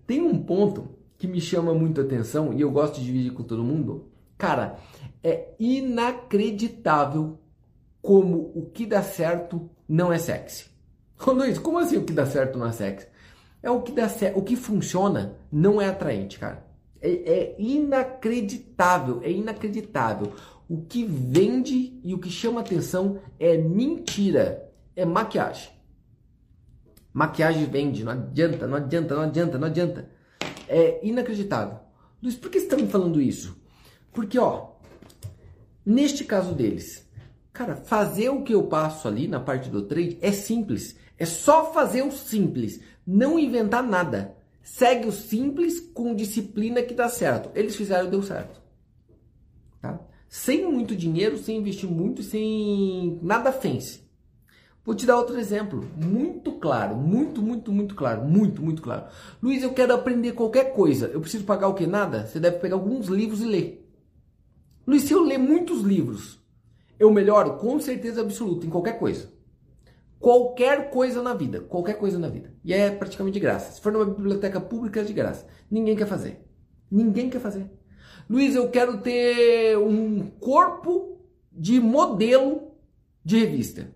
Tem 0.06 0.22
um 0.22 0.40
ponto 0.40 0.90
que 1.18 1.26
me 1.26 1.40
chama 1.40 1.74
muito 1.74 2.00
a 2.00 2.04
atenção 2.04 2.52
e 2.52 2.60
eu 2.60 2.70
gosto 2.70 3.00
de 3.00 3.06
dividir 3.06 3.32
com 3.32 3.42
todo 3.42 3.64
mundo. 3.64 4.12
Cara, 4.38 4.76
é 5.24 5.48
inacreditável 5.58 7.40
como 8.00 8.52
o 8.54 8.70
que 8.72 8.86
dá 8.86 9.02
certo 9.02 9.68
não 9.88 10.12
é 10.12 10.18
sexy. 10.18 10.66
Ô 11.26 11.32
Luiz, 11.32 11.58
como 11.58 11.78
assim 11.78 11.96
o 11.96 12.04
que 12.04 12.12
dá 12.12 12.26
certo 12.26 12.56
não 12.56 12.66
é 12.68 12.70
sexy? 12.70 13.08
É 13.60 13.68
o 13.68 13.82
que 13.82 13.90
dá 13.90 14.08
certo, 14.08 14.38
o 14.38 14.42
que 14.42 14.54
funciona 14.54 15.34
não 15.50 15.80
é 15.80 15.88
atraente, 15.88 16.38
cara. 16.38 16.70
É, 17.02 17.10
é 17.10 17.56
inacreditável, 17.58 19.20
é 19.22 19.30
inacreditável. 19.30 20.32
O 20.68 20.82
que 20.82 21.04
vende 21.04 22.00
e 22.02 22.14
o 22.14 22.18
que 22.18 22.30
chama 22.30 22.60
atenção 22.60 23.20
é 23.38 23.58
mentira, 23.58 24.72
é 24.96 25.04
maquiagem. 25.04 25.70
Maquiagem 27.12 27.66
vende, 27.66 28.04
não 28.04 28.12
adianta, 28.12 28.66
não 28.66 28.76
adianta, 28.76 29.14
não 29.14 29.22
adianta, 29.22 29.58
não 29.58 29.66
adianta. 29.66 30.08
É 30.66 31.06
inacreditável. 31.06 31.78
Luiz, 32.22 32.36
por 32.36 32.50
que 32.50 32.58
você 32.58 32.66
está 32.66 32.76
me 32.76 32.86
falando 32.86 33.20
isso? 33.20 33.60
Porque, 34.12 34.38
ó, 34.38 34.70
neste 35.84 36.24
caso 36.24 36.54
deles, 36.54 37.06
cara, 37.52 37.76
fazer 37.76 38.30
o 38.30 38.42
que 38.42 38.54
eu 38.54 38.62
passo 38.64 39.08
ali 39.08 39.28
na 39.28 39.40
parte 39.40 39.68
do 39.68 39.82
trade 39.82 40.18
é 40.22 40.32
simples. 40.32 40.96
É 41.18 41.26
só 41.26 41.72
fazer 41.72 42.02
o 42.02 42.12
simples, 42.12 42.80
não 43.06 43.38
inventar 43.38 43.82
nada. 43.82 44.36
Segue 44.62 45.08
o 45.08 45.12
simples 45.12 45.80
com 45.80 46.14
disciplina 46.14 46.82
que 46.82 46.94
dá 46.94 47.08
certo. 47.08 47.50
Eles 47.54 47.74
fizeram 47.74 48.06
e 48.06 48.10
deu 48.10 48.22
certo. 48.22 48.60
Tá? 49.80 50.00
Sem 50.28 50.70
muito 50.70 50.94
dinheiro, 50.94 51.36
sem 51.36 51.58
investir 51.58 51.90
muito, 51.90 52.22
sem 52.22 53.18
nada 53.22 53.52
fancy. 53.52 54.00
Vou 54.84 54.94
te 54.94 55.06
dar 55.06 55.16
outro 55.16 55.38
exemplo, 55.38 55.88
muito 55.96 56.52
claro, 56.52 56.96
muito, 56.96 57.40
muito, 57.40 57.70
muito 57.70 57.94
claro, 57.94 58.24
muito, 58.24 58.60
muito 58.60 58.82
claro. 58.82 59.06
Luiz, 59.40 59.62
eu 59.62 59.72
quero 59.72 59.94
aprender 59.94 60.32
qualquer 60.32 60.72
coisa. 60.74 61.06
Eu 61.06 61.20
preciso 61.20 61.44
pagar 61.44 61.68
o 61.68 61.74
que? 61.74 61.86
Nada? 61.86 62.26
Você 62.26 62.40
deve 62.40 62.58
pegar 62.58 62.74
alguns 62.74 63.06
livros 63.06 63.40
e 63.40 63.44
ler. 63.44 63.88
Luiz, 64.84 65.02
se 65.02 65.12
eu 65.12 65.22
ler 65.22 65.38
muitos 65.38 65.82
livros, 65.82 66.40
eu 66.98 67.12
melhoro 67.12 67.58
com 67.58 67.78
certeza 67.78 68.22
absoluta 68.22 68.66
em 68.66 68.70
qualquer 68.70 68.98
coisa 68.98 69.28
qualquer 70.22 70.88
coisa 70.88 71.20
na 71.20 71.34
vida, 71.34 71.60
qualquer 71.60 71.98
coisa 71.98 72.16
na 72.16 72.28
vida. 72.28 72.54
E 72.64 72.72
é 72.72 72.90
praticamente 72.90 73.34
de 73.34 73.40
graça. 73.40 73.72
Se 73.72 73.80
for 73.80 73.92
numa 73.92 74.04
biblioteca 74.04 74.60
pública 74.60 75.00
é 75.00 75.04
de 75.04 75.12
graça. 75.12 75.44
Ninguém 75.68 75.96
quer 75.96 76.06
fazer. 76.06 76.40
Ninguém 76.88 77.28
quer 77.28 77.40
fazer. 77.40 77.68
Luiz, 78.30 78.54
eu 78.54 78.70
quero 78.70 78.98
ter 78.98 79.76
um 79.76 80.30
corpo 80.38 81.18
de 81.50 81.80
modelo 81.80 82.70
de 83.24 83.40
revista. 83.40 83.92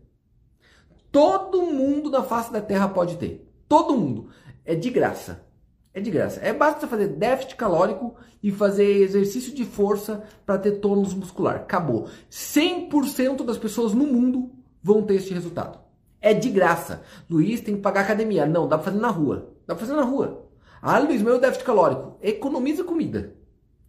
Todo 1.13 1.63
mundo 1.63 2.11
na 2.11 2.25
face 2.25 2.53
da 2.53 2.61
Terra 2.61 2.89
pode 2.89 3.17
ter. 3.19 3.49
Todo 3.69 3.97
mundo. 3.97 4.29
É 4.65 4.75
de 4.75 4.91
graça. 4.91 5.47
É 5.95 6.01
de 6.01 6.11
graça. 6.11 6.41
É 6.41 6.53
basta 6.53 6.89
fazer 6.89 7.07
déficit 7.07 7.55
calórico 7.55 8.17
e 8.43 8.51
fazer 8.51 9.01
exercício 9.01 9.55
de 9.55 9.65
força 9.65 10.25
para 10.45 10.59
ter 10.59 10.81
tônus 10.81 11.15
muscular. 11.15 11.57
Acabou. 11.57 12.09
100% 12.29 13.45
das 13.45 13.57
pessoas 13.57 13.95
no 13.95 14.05
mundo 14.05 14.51
vão 14.83 15.03
ter 15.03 15.15
este 15.15 15.33
resultado. 15.33 15.86
É 16.21 16.35
de 16.35 16.51
graça. 16.51 17.03
Luiz 17.29 17.61
tem 17.61 17.77
que 17.77 17.83
pagar 17.83 18.03
academia. 18.03 18.47
Não, 18.47 18.69
dá 18.69 18.77
pra 18.77 18.87
fazer 18.87 18.99
na 18.99 19.11
rua. 19.11 19.55
Dá 19.67 19.75
pra 19.75 19.87
fazer 19.87 19.97
na 19.97 20.05
rua. 20.05 20.49
Ah, 20.81 20.99
Luiz, 20.99 21.23
meu 21.23 21.39
déficit 21.39 21.65
calórico. 21.65 22.19
Economiza 22.23 22.85
comida. 22.85 23.35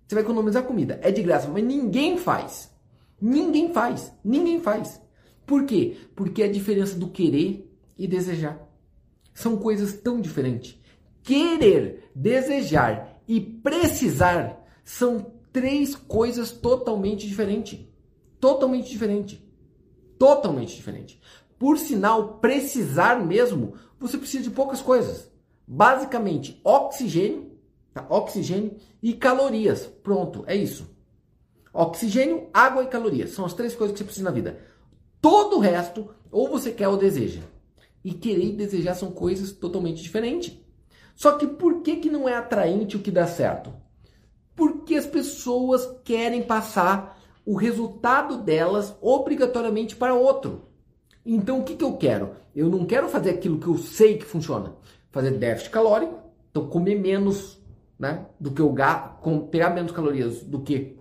Você 0.07 0.15
vai 0.15 0.23
economizar 0.23 0.63
comida. 0.63 0.99
É 1.03 1.11
de 1.11 1.21
graça, 1.21 1.47
mas 1.47 1.63
ninguém 1.63 2.17
faz. 2.17 2.71
Ninguém 3.21 3.73
faz. 3.73 4.13
Ninguém 4.23 4.59
faz. 4.59 5.01
Por 5.45 5.65
quê? 5.65 5.97
Porque 6.15 6.41
é 6.41 6.45
a 6.45 6.51
diferença 6.51 6.97
do 6.97 7.09
querer 7.09 7.69
e 7.97 8.07
desejar. 8.07 8.59
São 9.33 9.57
coisas 9.57 9.93
tão 9.93 10.21
diferentes. 10.21 10.79
Querer, 11.23 12.09
desejar 12.15 13.21
e 13.27 13.39
precisar 13.39 14.65
são 14.83 15.33
três 15.51 15.95
coisas 15.95 16.51
totalmente 16.51 17.27
diferentes. 17.27 17.79
Totalmente 18.39 18.89
diferente. 18.89 19.43
Totalmente 20.17 20.75
diferente. 20.75 21.19
Por 21.57 21.77
sinal, 21.77 22.39
precisar 22.39 23.25
mesmo, 23.25 23.73
você 23.99 24.17
precisa 24.17 24.43
de 24.43 24.51
poucas 24.51 24.81
coisas. 24.81 25.31
Basicamente, 25.67 26.61
oxigênio, 26.63 27.51
tá? 27.93 28.05
oxigênio 28.09 28.77
e 29.01 29.13
calorias. 29.13 29.85
Pronto, 29.85 30.43
é 30.47 30.55
isso. 30.55 30.95
Oxigênio, 31.73 32.49
água 32.53 32.83
e 32.83 32.87
calorias 32.87 33.31
são 33.31 33.45
as 33.45 33.53
três 33.53 33.75
coisas 33.75 33.93
que 33.93 33.99
você 33.99 34.05
precisa 34.05 34.29
na 34.29 34.35
vida. 34.35 34.59
Todo 35.21 35.57
o 35.57 35.59
resto, 35.59 36.09
ou 36.31 36.49
você 36.49 36.71
quer 36.71 36.87
ou 36.87 36.97
deseja. 36.97 37.41
E 38.03 38.13
querer 38.13 38.45
e 38.45 38.53
desejar 38.53 38.95
são 38.95 39.11
coisas 39.11 39.51
totalmente 39.51 40.01
diferentes. 40.01 40.57
Só 41.15 41.33
que 41.33 41.47
por 41.47 41.81
que, 41.81 41.97
que 41.97 42.09
não 42.09 42.29
é 42.29 42.35
atraente 42.35 42.95
o 42.95 43.01
que 43.01 43.11
dá 43.11 43.25
certo? 43.25 43.73
Porque 44.55 44.95
as 44.95 45.05
pessoas 45.05 45.99
querem 46.03 46.43
passar 46.43 47.19
o 47.45 47.55
resultado 47.55 48.37
delas 48.37 48.95
obrigatoriamente 49.01 49.95
para 49.95 50.13
outro. 50.13 50.66
Então 51.27 51.59
o 51.59 51.63
que, 51.63 51.75
que 51.75 51.83
eu 51.83 51.97
quero? 51.97 52.31
Eu 52.55 52.69
não 52.69 52.85
quero 52.85 53.09
fazer 53.09 53.31
aquilo 53.31 53.59
que 53.59 53.67
eu 53.67 53.77
sei 53.77 54.17
que 54.17 54.25
funciona. 54.25 54.73
Fazer 55.11 55.31
déficit 55.31 55.71
calórico, 55.71 56.17
então 56.49 56.67
comer 56.67 56.95
menos 56.95 57.61
né, 57.99 58.25
do 58.39 58.51
que 58.51 58.61
eu 58.61 58.71
gasto, 58.71 59.39
pegar 59.51 59.71
menos 59.71 59.91
calorias 59.91 60.41
do 60.43 60.61
que 60.61 60.97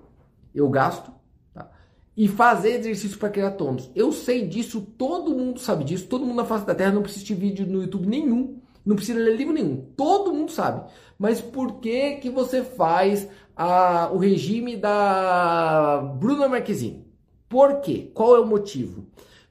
eu 0.52 0.68
gasto, 0.68 1.12
tá? 1.54 1.70
e 2.16 2.26
fazer 2.26 2.78
exercício 2.80 3.18
para 3.18 3.28
criar 3.28 3.52
tônus. 3.52 3.88
Eu 3.94 4.10
sei 4.10 4.46
disso, 4.46 4.80
todo 4.80 5.34
mundo 5.34 5.60
sabe 5.60 5.84
disso, 5.84 6.06
todo 6.06 6.26
mundo 6.26 6.36
na 6.36 6.44
face 6.44 6.66
da 6.66 6.74
Terra 6.74 6.92
não 6.92 7.02
precisa 7.02 7.24
de 7.24 7.34
vídeo 7.34 7.66
no 7.66 7.82
YouTube 7.82 8.08
nenhum, 8.08 8.58
não 8.84 8.96
precisa 8.96 9.20
ler 9.20 9.36
livro 9.36 9.52
nenhum, 9.52 9.76
todo 9.96 10.32
mundo 10.32 10.50
sabe. 10.50 10.90
Mas 11.18 11.40
por 11.40 11.80
que 11.80 12.16
que 12.16 12.30
você 12.30 12.62
faz 12.62 13.28
a, 13.54 14.10
o 14.12 14.18
regime 14.18 14.76
da 14.76 15.98
Bruna 16.18 16.48
Marquezine? 16.48 17.06
Por 17.48 17.80
quê? 17.80 18.10
Qual 18.12 18.34
é 18.34 18.40
o 18.40 18.46
motivo? 18.46 19.06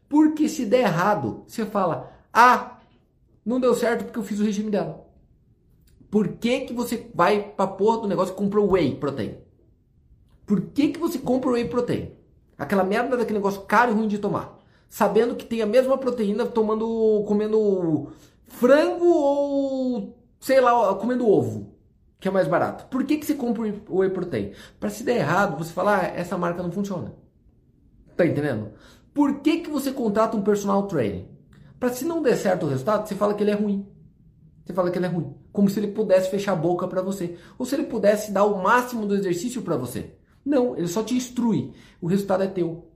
Porque 0.08 0.48
se 0.48 0.66
der 0.66 0.82
errado, 0.82 1.44
você 1.48 1.66
fala: 1.66 2.12
"Ah, 2.34 2.80
não 3.46 3.60
deu 3.60 3.74
certo 3.74 4.06
porque 4.06 4.20
eu 4.20 4.24
fiz 4.24 4.40
o 4.40 4.44
regime 4.44 4.72
dela". 4.72 5.06
Por 6.10 6.30
que, 6.30 6.62
que 6.62 6.74
você 6.74 7.10
vai 7.14 7.42
pra 7.42 7.68
porra 7.68 8.02
do 8.02 8.08
negócio 8.08 8.34
e 8.34 8.38
compra 8.38 8.62
whey 8.62 8.96
protein? 8.96 9.38
Por 10.46 10.62
que, 10.62 10.90
que 10.90 11.00
você 11.00 11.18
compra 11.18 11.52
whey 11.52 11.68
protein? 11.68 12.12
Aquela 12.58 12.84
merda 12.84 13.18
daquele 13.18 13.40
negócio 13.40 13.64
caro 13.64 13.92
e 13.92 13.96
ruim 13.96 14.08
de 14.08 14.18
tomar. 14.18 14.58
Sabendo 14.88 15.36
que 15.36 15.46
tem 15.46 15.62
a 15.62 15.66
mesma 15.66 15.98
proteína 15.98 16.46
tomando, 16.46 17.24
comendo 17.28 18.14
frango 18.48 19.06
ou, 19.06 20.18
sei 20.40 20.62
lá, 20.62 20.96
comendo 20.96 21.28
ovo, 21.28 21.74
que 22.20 22.28
é 22.28 22.32
mais 22.32 22.48
barato. 22.48 22.86
Por 22.86 23.04
que, 23.04 23.18
que 23.18 23.26
você 23.26 23.34
compra 23.34 23.74
o 23.90 23.98
whey 23.98 24.10
protein? 24.10 24.54
Para 24.80 24.90
se 24.90 25.04
der 25.04 25.18
errado, 25.18 25.58
você 25.58 25.74
falar, 25.74 26.00
ah, 26.00 26.08
essa 26.16 26.38
marca 26.38 26.64
não 26.64 26.72
funciona. 26.72 27.14
Tá 28.16 28.26
entendendo? 28.26 28.72
Por 29.16 29.40
que, 29.40 29.60
que 29.60 29.70
você 29.70 29.94
contrata 29.94 30.36
um 30.36 30.42
personal 30.42 30.88
trainer? 30.88 31.24
Para 31.80 31.88
se 31.94 32.04
não 32.04 32.22
der 32.22 32.36
certo 32.36 32.66
o 32.66 32.70
resultado, 32.70 33.08
você 33.08 33.16
fala 33.16 33.34
que 33.34 33.42
ele 33.42 33.52
é 33.52 33.56
ruim. 33.56 33.88
Você 34.66 34.74
fala 34.74 34.92
que 34.92 35.00
ele 35.00 35.06
é 35.06 35.10
ruim. 35.10 35.34
Como 35.54 35.70
se 35.70 35.80
ele 35.80 35.88
pudesse 35.88 36.30
fechar 36.30 36.52
a 36.52 36.58
boca 36.58 36.86
para 36.86 37.02
você. 37.02 37.38
Ou 37.58 37.66
se 37.66 37.76
ele 37.76 37.86
pudesse 37.86 38.34
dar 38.34 38.44
o 38.44 38.62
máximo 38.62 39.06
do 39.06 39.16
exercício 39.16 39.62
para 39.62 39.78
você. 39.78 40.18
Não, 40.46 40.78
ele 40.78 40.90
só 40.90 41.02
te 41.02 41.16
instrui. 41.16 41.72
O 42.02 42.08
resultado 42.08 42.44
é 42.44 42.48
teu. 42.48 42.92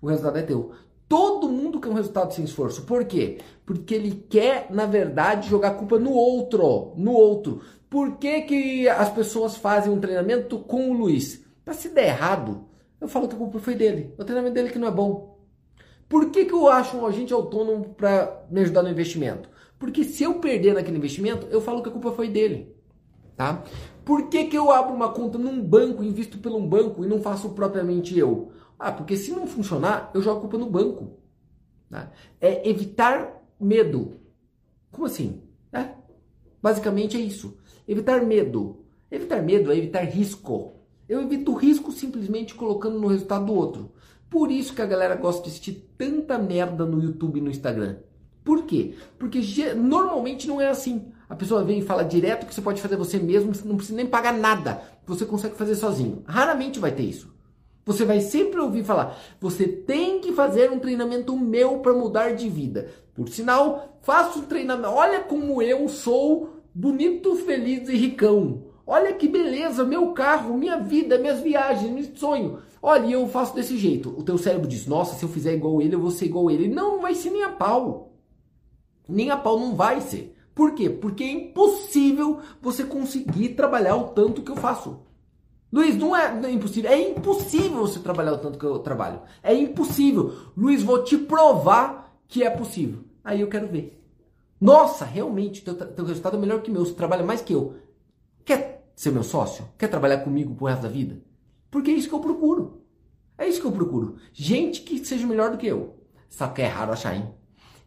O 0.00 0.08
resultado 0.08 0.38
é 0.38 0.42
teu. 0.42 0.72
Todo 1.06 1.50
mundo 1.50 1.78
quer 1.78 1.90
um 1.90 1.94
resultado 1.94 2.32
sem 2.32 2.46
esforço. 2.46 2.86
Por 2.86 3.04
quê? 3.04 3.38
Porque 3.66 3.94
ele 3.94 4.24
quer, 4.30 4.68
na 4.70 4.86
verdade, 4.86 5.50
jogar 5.50 5.68
a 5.68 5.74
culpa 5.74 5.98
no 5.98 6.12
outro. 6.12 6.94
No 6.96 7.12
outro. 7.12 7.60
Por 7.90 8.16
que, 8.16 8.40
que 8.40 8.88
as 8.88 9.10
pessoas 9.10 9.54
fazem 9.54 9.92
um 9.92 10.00
treinamento 10.00 10.58
com 10.60 10.90
o 10.90 10.94
Luiz? 10.94 11.44
Para 11.62 11.74
se 11.74 11.90
der 11.90 12.06
errado, 12.06 12.64
eu 12.98 13.06
falo 13.06 13.28
que 13.28 13.34
a 13.34 13.38
culpa 13.38 13.58
foi 13.58 13.74
dele. 13.74 14.14
O 14.18 14.24
treinamento 14.24 14.54
dele 14.54 14.70
que 14.70 14.78
não 14.78 14.88
é 14.88 14.90
bom. 14.90 15.31
Por 16.12 16.28
que, 16.28 16.44
que 16.44 16.52
eu 16.52 16.68
acho 16.68 16.98
um 16.98 17.06
agente 17.06 17.32
autônomo 17.32 17.94
para 17.94 18.44
me 18.50 18.60
ajudar 18.60 18.82
no 18.82 18.90
investimento? 18.90 19.48
Porque 19.78 20.04
se 20.04 20.22
eu 20.22 20.34
perder 20.34 20.74
naquele 20.74 20.98
investimento, 20.98 21.46
eu 21.46 21.58
falo 21.58 21.82
que 21.82 21.88
a 21.88 21.92
culpa 21.92 22.12
foi 22.12 22.28
dele. 22.28 22.76
Tá? 23.34 23.64
Por 24.04 24.28
que, 24.28 24.44
que 24.44 24.58
eu 24.58 24.70
abro 24.70 24.94
uma 24.94 25.10
conta 25.14 25.38
num 25.38 25.58
banco, 25.62 26.04
invisto 26.04 26.36
pelo 26.36 26.58
um 26.58 26.68
banco 26.68 27.02
e 27.02 27.08
não 27.08 27.22
faço 27.22 27.48
propriamente 27.54 28.18
eu? 28.18 28.52
Ah, 28.78 28.92
porque 28.92 29.16
se 29.16 29.30
não 29.30 29.46
funcionar, 29.46 30.10
eu 30.12 30.20
jogo 30.20 30.36
a 30.36 30.40
culpa 30.42 30.58
no 30.58 30.68
banco. 30.68 31.16
Tá? 31.88 32.12
É 32.38 32.68
evitar 32.68 33.42
medo. 33.58 34.20
Como 34.90 35.06
assim? 35.06 35.40
É, 35.72 35.94
basicamente 36.62 37.16
é 37.16 37.20
isso. 37.20 37.56
Evitar 37.88 38.22
medo. 38.22 38.84
Evitar 39.10 39.40
medo 39.40 39.72
é 39.72 39.78
evitar 39.78 40.02
risco. 40.02 40.74
Eu 41.08 41.22
evito 41.22 41.54
risco 41.54 41.90
simplesmente 41.90 42.54
colocando 42.54 42.98
no 42.98 43.06
resultado 43.06 43.46
do 43.46 43.54
outro. 43.54 43.92
Por 44.32 44.50
isso 44.50 44.72
que 44.72 44.80
a 44.80 44.86
galera 44.86 45.14
gosta 45.14 45.42
de 45.42 45.50
assistir 45.50 45.86
tanta 45.98 46.38
merda 46.38 46.86
no 46.86 47.02
YouTube 47.02 47.36
e 47.36 47.42
no 47.42 47.50
Instagram. 47.50 47.96
Por 48.42 48.64
quê? 48.64 48.94
Porque 49.18 49.38
normalmente 49.74 50.48
não 50.48 50.58
é 50.58 50.70
assim. 50.70 51.12
A 51.28 51.36
pessoa 51.36 51.62
vem 51.62 51.80
e 51.80 51.82
fala 51.82 52.02
direto 52.02 52.46
que 52.46 52.54
você 52.54 52.62
pode 52.62 52.80
fazer 52.80 52.96
você 52.96 53.18
mesmo, 53.18 53.54
você 53.54 53.68
não 53.68 53.76
precisa 53.76 53.94
nem 53.94 54.06
pagar 54.06 54.32
nada. 54.32 54.80
Você 55.06 55.26
consegue 55.26 55.54
fazer 55.54 55.74
sozinho. 55.74 56.22
Raramente 56.26 56.80
vai 56.80 56.92
ter 56.92 57.02
isso. 57.02 57.30
Você 57.84 58.06
vai 58.06 58.20
sempre 58.20 58.58
ouvir 58.58 58.82
falar: 58.82 59.18
você 59.38 59.68
tem 59.68 60.18
que 60.18 60.32
fazer 60.32 60.72
um 60.72 60.78
treinamento 60.78 61.36
meu 61.36 61.80
para 61.80 61.92
mudar 61.92 62.30
de 62.30 62.48
vida. 62.48 62.88
Por 63.14 63.28
sinal, 63.28 63.98
faço 64.00 64.38
um 64.38 64.46
treinamento. 64.46 64.88
Olha 64.88 65.20
como 65.20 65.60
eu 65.60 65.86
sou 65.90 66.62
bonito, 66.74 67.36
feliz 67.36 67.86
e 67.86 67.96
ricão. 67.98 68.64
Olha 68.86 69.12
que 69.12 69.28
beleza, 69.28 69.84
meu 69.84 70.12
carro, 70.12 70.56
minha 70.56 70.78
vida, 70.78 71.18
minhas 71.18 71.40
viagens, 71.40 71.92
meu 71.92 72.16
sonho. 72.16 72.58
Olha, 72.82 73.06
eu 73.06 73.28
faço 73.28 73.54
desse 73.54 73.78
jeito. 73.78 74.10
O 74.10 74.24
teu 74.24 74.36
cérebro 74.36 74.66
diz: 74.66 74.86
Nossa, 74.86 75.14
se 75.14 75.24
eu 75.24 75.28
fizer 75.28 75.54
igual 75.54 75.80
ele, 75.80 75.94
eu 75.94 76.00
vou 76.00 76.10
ser 76.10 76.26
igual 76.26 76.50
ele. 76.50 76.66
Não, 76.66 76.96
não 76.96 77.00
vai 77.00 77.14
ser 77.14 77.30
nem 77.30 77.44
a 77.44 77.50
pau. 77.50 78.12
Nem 79.08 79.30
a 79.30 79.36
pau 79.36 79.58
não 79.58 79.76
vai 79.76 80.00
ser. 80.00 80.36
Por 80.52 80.74
quê? 80.74 80.90
Porque 80.90 81.22
é 81.22 81.30
impossível 81.30 82.40
você 82.60 82.82
conseguir 82.84 83.50
trabalhar 83.50 83.96
o 83.96 84.08
tanto 84.08 84.42
que 84.42 84.50
eu 84.50 84.56
faço. 84.56 85.00
Luiz, 85.72 85.96
não 85.96 86.14
é, 86.14 86.34
não 86.34 86.48
é, 86.48 86.52
impossível. 86.52 86.90
É 86.90 87.10
impossível 87.10 87.78
você 87.78 88.00
trabalhar 88.00 88.32
o 88.32 88.38
tanto 88.38 88.58
que 88.58 88.64
eu 88.64 88.78
trabalho. 88.80 89.22
É 89.42 89.54
impossível. 89.54 90.34
Luiz, 90.56 90.82
vou 90.82 91.02
te 91.04 91.16
provar 91.16 92.18
que 92.26 92.42
é 92.42 92.50
possível. 92.50 93.04
Aí 93.24 93.40
eu 93.40 93.48
quero 93.48 93.68
ver. 93.68 93.98
Nossa, 94.60 95.04
realmente, 95.04 95.62
teu, 95.62 95.74
teu 95.74 96.04
resultado 96.04 96.36
é 96.36 96.40
melhor 96.40 96.60
que 96.60 96.70
o 96.70 96.72
meu. 96.72 96.84
Você 96.84 96.92
trabalha 96.94 97.24
mais 97.24 97.40
que 97.40 97.54
eu. 97.54 97.74
Quer 98.44 98.90
ser 98.94 99.12
meu 99.12 99.22
sócio? 99.22 99.64
Quer 99.78 99.88
trabalhar 99.88 100.18
comigo 100.18 100.54
pro 100.54 100.66
resto 100.66 100.82
da 100.82 100.88
vida? 100.88 101.22
Porque 101.72 101.90
é 101.90 101.94
isso 101.94 102.08
que 102.08 102.14
eu 102.14 102.20
procuro. 102.20 102.82
É 103.38 103.48
isso 103.48 103.60
que 103.60 103.66
eu 103.66 103.72
procuro. 103.72 104.16
Gente 104.30 104.82
que 104.82 105.02
seja 105.04 105.26
melhor 105.26 105.50
do 105.50 105.56
que 105.56 105.66
eu. 105.66 105.96
Sabe 106.28 106.54
que 106.54 106.62
é 106.62 106.66
raro 106.66 106.92
achar, 106.92 107.16
hein? 107.16 107.34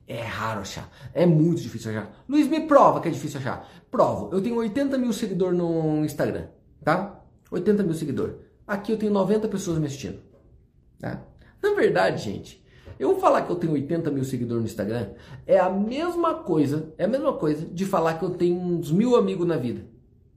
É 0.07 0.21
raro 0.23 0.61
achar. 0.61 0.89
É 1.13 1.23
muito 1.25 1.61
difícil 1.61 1.91
achar. 1.91 2.25
Luiz, 2.27 2.47
me 2.47 2.61
prova 2.61 2.99
que 2.99 3.07
é 3.07 3.11
difícil 3.11 3.39
achar. 3.39 3.69
Provo. 3.91 4.35
Eu 4.35 4.41
tenho 4.41 4.55
80 4.55 4.97
mil 4.97 5.13
seguidores 5.13 5.57
no 5.57 6.03
Instagram, 6.03 6.47
tá? 6.83 7.23
80 7.51 7.83
mil 7.83 7.93
seguidores. 7.93 8.35
Aqui 8.67 8.91
eu 8.91 8.97
tenho 8.97 9.13
90 9.13 9.47
pessoas 9.47 9.77
me 9.77 9.85
assistindo. 9.85 10.19
Tá? 10.99 11.23
Na 11.61 11.75
verdade, 11.75 12.23
gente, 12.23 12.65
eu 12.97 13.19
falar 13.19 13.43
que 13.43 13.51
eu 13.51 13.55
tenho 13.55 13.73
80 13.73 14.09
mil 14.09 14.23
seguidores 14.23 14.63
no 14.63 14.67
Instagram 14.67 15.11
é 15.45 15.59
a 15.59 15.69
mesma 15.69 16.33
coisa, 16.33 16.91
é 16.97 17.05
a 17.05 17.07
mesma 17.07 17.33
coisa 17.33 17.67
de 17.67 17.85
falar 17.85 18.15
que 18.15 18.25
eu 18.25 18.31
tenho 18.31 18.57
uns 18.57 18.91
mil 18.91 19.15
amigos 19.15 19.45
na 19.45 19.57
vida. 19.57 19.85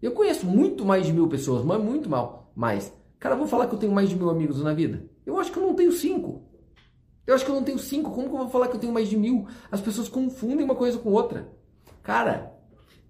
Eu 0.03 0.13
conheço 0.13 0.47
muito 0.47 0.85
mais 0.85 1.07
de 1.07 1.15
mil 1.15 1.29
pessoas, 1.29 1.65
mas 1.65 1.83
muito 1.83 2.11
mal. 2.11 2.53
Mas, 2.55 2.93
cara, 3.19 3.37
vou 3.37 3.47
falar 3.47 3.67
que 3.67 3.75
eu 3.75 3.79
tenho 3.79 3.93
mais 3.93 4.09
de 4.09 4.17
mil 4.17 4.31
amigos 4.31 4.63
na 4.63 4.73
vida? 4.73 5.05
Eu 5.25 5.39
acho 5.39 5.53
que 5.53 5.59
eu 5.59 5.67
não 5.67 5.75
tenho 5.75 5.93
cinco. 5.93 6.43
Eu 7.27 7.35
acho 7.35 7.45
que 7.45 7.51
eu 7.51 7.55
não 7.55 7.63
tenho 7.63 7.79
cinco. 7.79 8.11
Como 8.11 8.29
que 8.29 8.35
eu 8.35 8.39
vou 8.39 8.49
falar 8.49 8.69
que 8.69 8.77
eu 8.77 8.81
tenho 8.81 8.93
mais 8.93 9.09
de 9.09 9.17
mil? 9.17 9.47
As 9.71 9.81
pessoas 9.81 10.09
confundem 10.09 10.65
uma 10.65 10.75
coisa 10.75 10.99
com 10.99 11.11
outra. 11.11 11.53
Cara, 12.03 12.59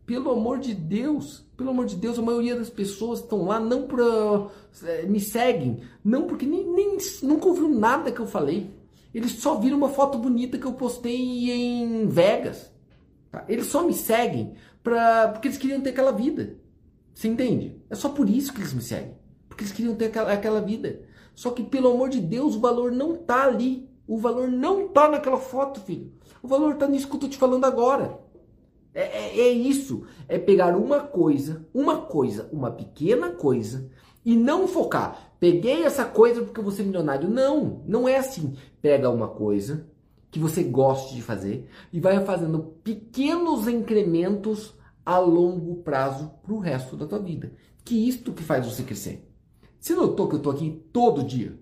pelo 0.05 0.31
amor 0.31 0.59
de 0.59 0.75
Deus, 0.75 1.47
pelo 1.57 1.71
amor 1.71 1.85
de 1.85 1.95
Deus, 1.95 2.19
a 2.19 2.23
maioria 2.23 2.57
das 2.57 2.71
pessoas 2.71 3.21
estão 3.21 3.45
lá 3.45 3.61
não 3.61 3.87
para 3.87 4.49
é, 4.85 5.03
me 5.03 5.21
seguem, 5.21 5.83
não 6.03 6.27
porque 6.27 6.47
nem, 6.47 6.67
nem 6.67 6.97
nunca 7.23 7.47
ouviu 7.47 7.69
nada 7.69 8.11
que 8.11 8.19
eu 8.19 8.27
falei. 8.27 8.71
Eles 9.13 9.33
só 9.33 9.57
viram 9.57 9.77
uma 9.77 9.91
foto 9.91 10.17
bonita 10.17 10.57
que 10.57 10.65
eu 10.65 10.73
postei 10.73 11.51
em 11.51 12.07
Vegas. 12.07 12.73
Tá? 13.31 13.45
Eles 13.49 13.67
só 13.67 13.85
me 13.85 13.93
seguem 13.93 14.55
pra, 14.83 15.29
porque 15.29 15.49
eles 15.49 15.59
queriam 15.59 15.81
ter 15.81 15.91
aquela 15.91 16.13
vida. 16.13 16.57
Você 17.15 17.29
entende? 17.29 17.83
É 17.91 17.95
só 17.95 18.09
por 18.09 18.31
isso 18.31 18.53
que 18.53 18.61
eles 18.61 18.73
me 18.73 18.81
seguem. 18.81 19.18
Porque 19.59 19.65
eles 19.65 19.73
queriam 19.73 19.97
ter 19.97 20.05
aquela, 20.05 20.33
aquela 20.33 20.61
vida. 20.61 21.03
Só 21.35 21.51
que, 21.51 21.65
pelo 21.65 21.91
amor 21.91 22.11
de 22.11 22.21
Deus, 22.21 22.55
o 22.55 22.61
valor 22.61 22.93
não 22.93 23.17
tá 23.17 23.43
ali. 23.43 23.91
O 24.07 24.17
valor 24.17 24.47
não 24.47 24.87
tá 24.87 25.09
naquela 25.09 25.37
foto, 25.37 25.81
filho. 25.81 26.13
O 26.41 26.47
valor 26.47 26.77
tá 26.77 26.87
nisso 26.87 27.09
que 27.09 27.17
eu 27.17 27.21
tô 27.21 27.29
te 27.29 27.37
falando 27.37 27.65
agora. 27.65 28.21
É, 28.95 29.03
é, 29.03 29.41
é, 29.41 29.51
isso. 29.51 30.07
É 30.29 30.39
pegar 30.39 30.77
uma 30.77 31.01
coisa, 31.01 31.67
uma 31.75 32.03
coisa, 32.03 32.49
uma 32.53 32.71
pequena 32.71 33.31
coisa, 33.31 33.91
e 34.25 34.37
não 34.37 34.69
focar. 34.69 35.33
Peguei 35.41 35.83
essa 35.83 36.05
coisa 36.05 36.43
porque 36.43 36.61
eu 36.61 36.65
vou 36.65 36.73
ser 36.73 36.85
milionário. 36.85 37.29
Não, 37.29 37.83
não 37.85 38.09
é 38.09 38.17
assim. 38.17 38.55
Pega 38.81 39.11
uma 39.11 39.27
coisa 39.27 39.89
que 40.31 40.39
você 40.39 40.63
goste 40.63 41.17
de 41.17 41.23
fazer 41.23 41.69
e 41.93 41.99
vai 41.99 42.25
fazendo 42.25 42.77
pequenos 42.85 43.67
incrementos 43.67 44.73
a 45.05 45.19
longo 45.19 45.83
prazo 45.83 46.31
para 46.45 46.55
o 46.55 46.61
resto 46.61 46.97
da 46.97 47.09
tua 47.09 47.19
vida. 47.19 47.53
Que 47.85 48.09
isto 48.09 48.33
que 48.33 48.45
faz 48.45 48.65
você 48.65 48.85
crescer. 48.85 49.28
Você 49.79 49.95
notou 49.95 50.29
que 50.29 50.35
eu 50.35 50.39
estou 50.39 50.53
aqui 50.53 50.83
todo 50.93 51.23
dia? 51.23 51.59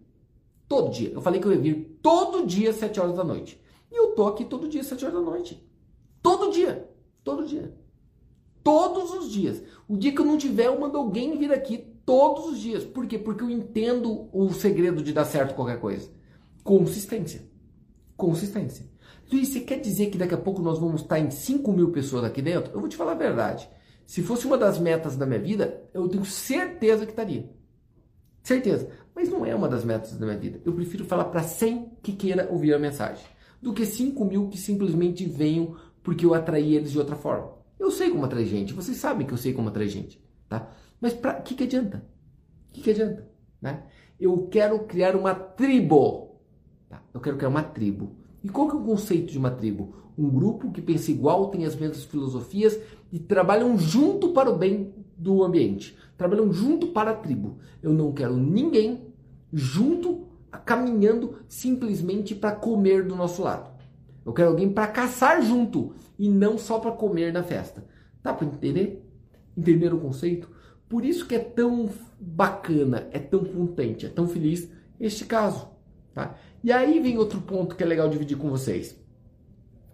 Todo 0.68 0.90
dia. 0.90 1.10
Eu 1.10 1.20
falei 1.20 1.40
que 1.40 1.46
eu 1.46 1.52
ia 1.52 1.60
vir 1.60 1.98
todo 2.02 2.46
dia 2.46 2.70
às 2.70 2.76
7 2.76 2.98
horas 2.98 3.16
da 3.16 3.24
noite. 3.24 3.60
E 3.90 3.96
eu 3.96 4.14
tô 4.14 4.26
aqui 4.26 4.44
todo 4.44 4.68
dia 4.68 4.80
às 4.80 4.86
7 4.86 5.04
horas 5.04 5.16
da 5.16 5.22
noite. 5.22 5.66
Todo 6.22 6.50
dia. 6.50 6.90
Todo 7.22 7.46
dia. 7.46 7.74
Todos 8.64 9.12
os 9.12 9.30
dias. 9.30 9.62
O 9.88 9.96
dia 9.96 10.12
que 10.12 10.20
eu 10.20 10.24
não 10.24 10.36
tiver, 10.36 10.66
eu 10.66 10.80
mando 10.80 10.98
alguém 10.98 11.38
vir 11.38 11.52
aqui 11.52 11.78
todos 12.04 12.46
os 12.46 12.58
dias. 12.58 12.84
Por 12.84 13.06
quê? 13.06 13.18
Porque 13.18 13.44
eu 13.44 13.50
entendo 13.50 14.28
o 14.32 14.52
segredo 14.52 15.02
de 15.02 15.12
dar 15.12 15.24
certo 15.24 15.54
qualquer 15.54 15.80
coisa. 15.80 16.10
Consistência. 16.64 17.48
Consistência. 18.16 18.90
Luiz, 19.30 19.48
você 19.48 19.60
quer 19.60 19.80
dizer 19.80 20.06
que 20.06 20.18
daqui 20.18 20.34
a 20.34 20.38
pouco 20.38 20.62
nós 20.62 20.78
vamos 20.78 21.02
estar 21.02 21.18
em 21.18 21.30
5 21.30 21.72
mil 21.72 21.90
pessoas 21.90 22.24
aqui 22.24 22.40
dentro? 22.40 22.72
Eu 22.72 22.80
vou 22.80 22.88
te 22.88 22.96
falar 22.96 23.12
a 23.12 23.16
verdade. 23.16 23.68
Se 24.06 24.22
fosse 24.22 24.46
uma 24.46 24.56
das 24.56 24.78
metas 24.78 25.16
da 25.16 25.26
minha 25.26 25.40
vida, 25.40 25.84
eu 25.92 26.08
tenho 26.08 26.24
certeza 26.24 27.04
que 27.04 27.12
estaria. 27.12 27.50
Certeza. 28.46 28.88
Mas 29.12 29.28
não 29.28 29.44
é 29.44 29.52
uma 29.56 29.68
das 29.68 29.84
metas 29.84 30.16
da 30.16 30.24
minha 30.24 30.38
vida. 30.38 30.60
Eu 30.64 30.72
prefiro 30.72 31.04
falar 31.04 31.24
para 31.24 31.42
100 31.42 31.98
que 32.00 32.12
queira 32.12 32.46
ouvir 32.48 32.72
a 32.74 32.78
mensagem 32.78 33.26
do 33.60 33.72
que 33.72 33.84
5 33.84 34.24
mil 34.24 34.46
que 34.46 34.56
simplesmente 34.56 35.26
venham 35.26 35.74
porque 36.00 36.24
eu 36.24 36.32
atraí 36.32 36.76
eles 36.76 36.92
de 36.92 36.98
outra 37.00 37.16
forma. 37.16 37.50
Eu 37.76 37.90
sei 37.90 38.08
como 38.08 38.24
atrair 38.24 38.46
gente, 38.46 38.72
vocês 38.72 38.98
sabem 38.98 39.26
que 39.26 39.32
eu 39.32 39.36
sei 39.36 39.52
como 39.52 39.68
atrair 39.68 39.88
gente, 39.88 40.24
tá? 40.48 40.70
Mas 41.00 41.12
para 41.12 41.40
que 41.40 41.56
que 41.56 41.64
adianta? 41.64 42.06
O 42.68 42.72
que 42.74 42.82
que 42.82 42.90
adianta, 42.90 43.28
né? 43.60 43.82
Eu 44.20 44.46
quero 44.46 44.78
criar 44.84 45.16
uma 45.16 45.34
tribo. 45.34 46.36
Tá? 46.88 47.02
Eu 47.12 47.20
quero 47.20 47.36
criar 47.36 47.48
uma 47.48 47.64
tribo. 47.64 48.14
E 48.44 48.48
qual 48.48 48.68
que 48.68 48.76
é 48.76 48.78
o 48.78 48.84
conceito 48.84 49.32
de 49.32 49.38
uma 49.38 49.50
tribo? 49.50 49.92
Um 50.16 50.30
grupo 50.30 50.70
que 50.70 50.80
pensa 50.80 51.10
igual, 51.10 51.48
tem 51.50 51.64
as 51.64 51.74
mesmas 51.74 52.04
filosofias 52.04 52.78
e 53.10 53.18
trabalham 53.18 53.76
junto 53.76 54.28
para 54.28 54.48
o 54.48 54.56
bem 54.56 54.94
do 55.18 55.42
ambiente. 55.42 55.96
Trabalham 56.16 56.52
junto 56.52 56.88
para 56.88 57.10
a 57.10 57.14
tribo. 57.14 57.58
Eu 57.82 57.92
não 57.92 58.12
quero 58.12 58.36
ninguém 58.36 59.14
junto, 59.52 60.26
caminhando 60.64 61.38
simplesmente 61.48 62.34
para 62.34 62.56
comer 62.56 63.04
do 63.04 63.14
nosso 63.14 63.42
lado. 63.42 63.70
Eu 64.24 64.32
quero 64.32 64.50
alguém 64.50 64.72
para 64.72 64.88
caçar 64.88 65.42
junto 65.42 65.94
e 66.18 66.28
não 66.28 66.58
só 66.58 66.78
para 66.78 66.92
comer 66.92 67.32
na 67.32 67.42
festa. 67.42 67.84
Dá 68.22 68.32
para 68.32 68.46
entender? 68.46 69.06
Entender 69.56 69.94
o 69.94 70.00
conceito? 70.00 70.50
Por 70.88 71.04
isso 71.04 71.26
que 71.26 71.34
é 71.34 71.38
tão 71.38 71.88
bacana, 72.18 73.08
é 73.12 73.18
tão 73.18 73.44
contente, 73.44 74.06
é 74.06 74.08
tão 74.08 74.26
feliz 74.26 74.70
este 74.98 75.24
caso. 75.24 75.68
Tá? 76.14 76.34
E 76.62 76.72
aí 76.72 76.98
vem 77.00 77.18
outro 77.18 77.40
ponto 77.40 77.76
que 77.76 77.82
é 77.82 77.86
legal 77.86 78.08
dividir 78.08 78.36
com 78.36 78.50
vocês. 78.50 78.98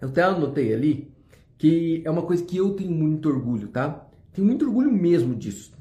Eu 0.00 0.08
até 0.08 0.22
anotei 0.22 0.72
ali 0.72 1.12
que 1.58 2.02
é 2.04 2.10
uma 2.10 2.22
coisa 2.22 2.44
que 2.44 2.56
eu 2.56 2.74
tenho 2.74 2.90
muito 2.90 3.28
orgulho, 3.28 3.68
tá? 3.68 4.08
Tenho 4.32 4.46
muito 4.46 4.64
orgulho 4.64 4.90
mesmo 4.90 5.34
disso. 5.34 5.72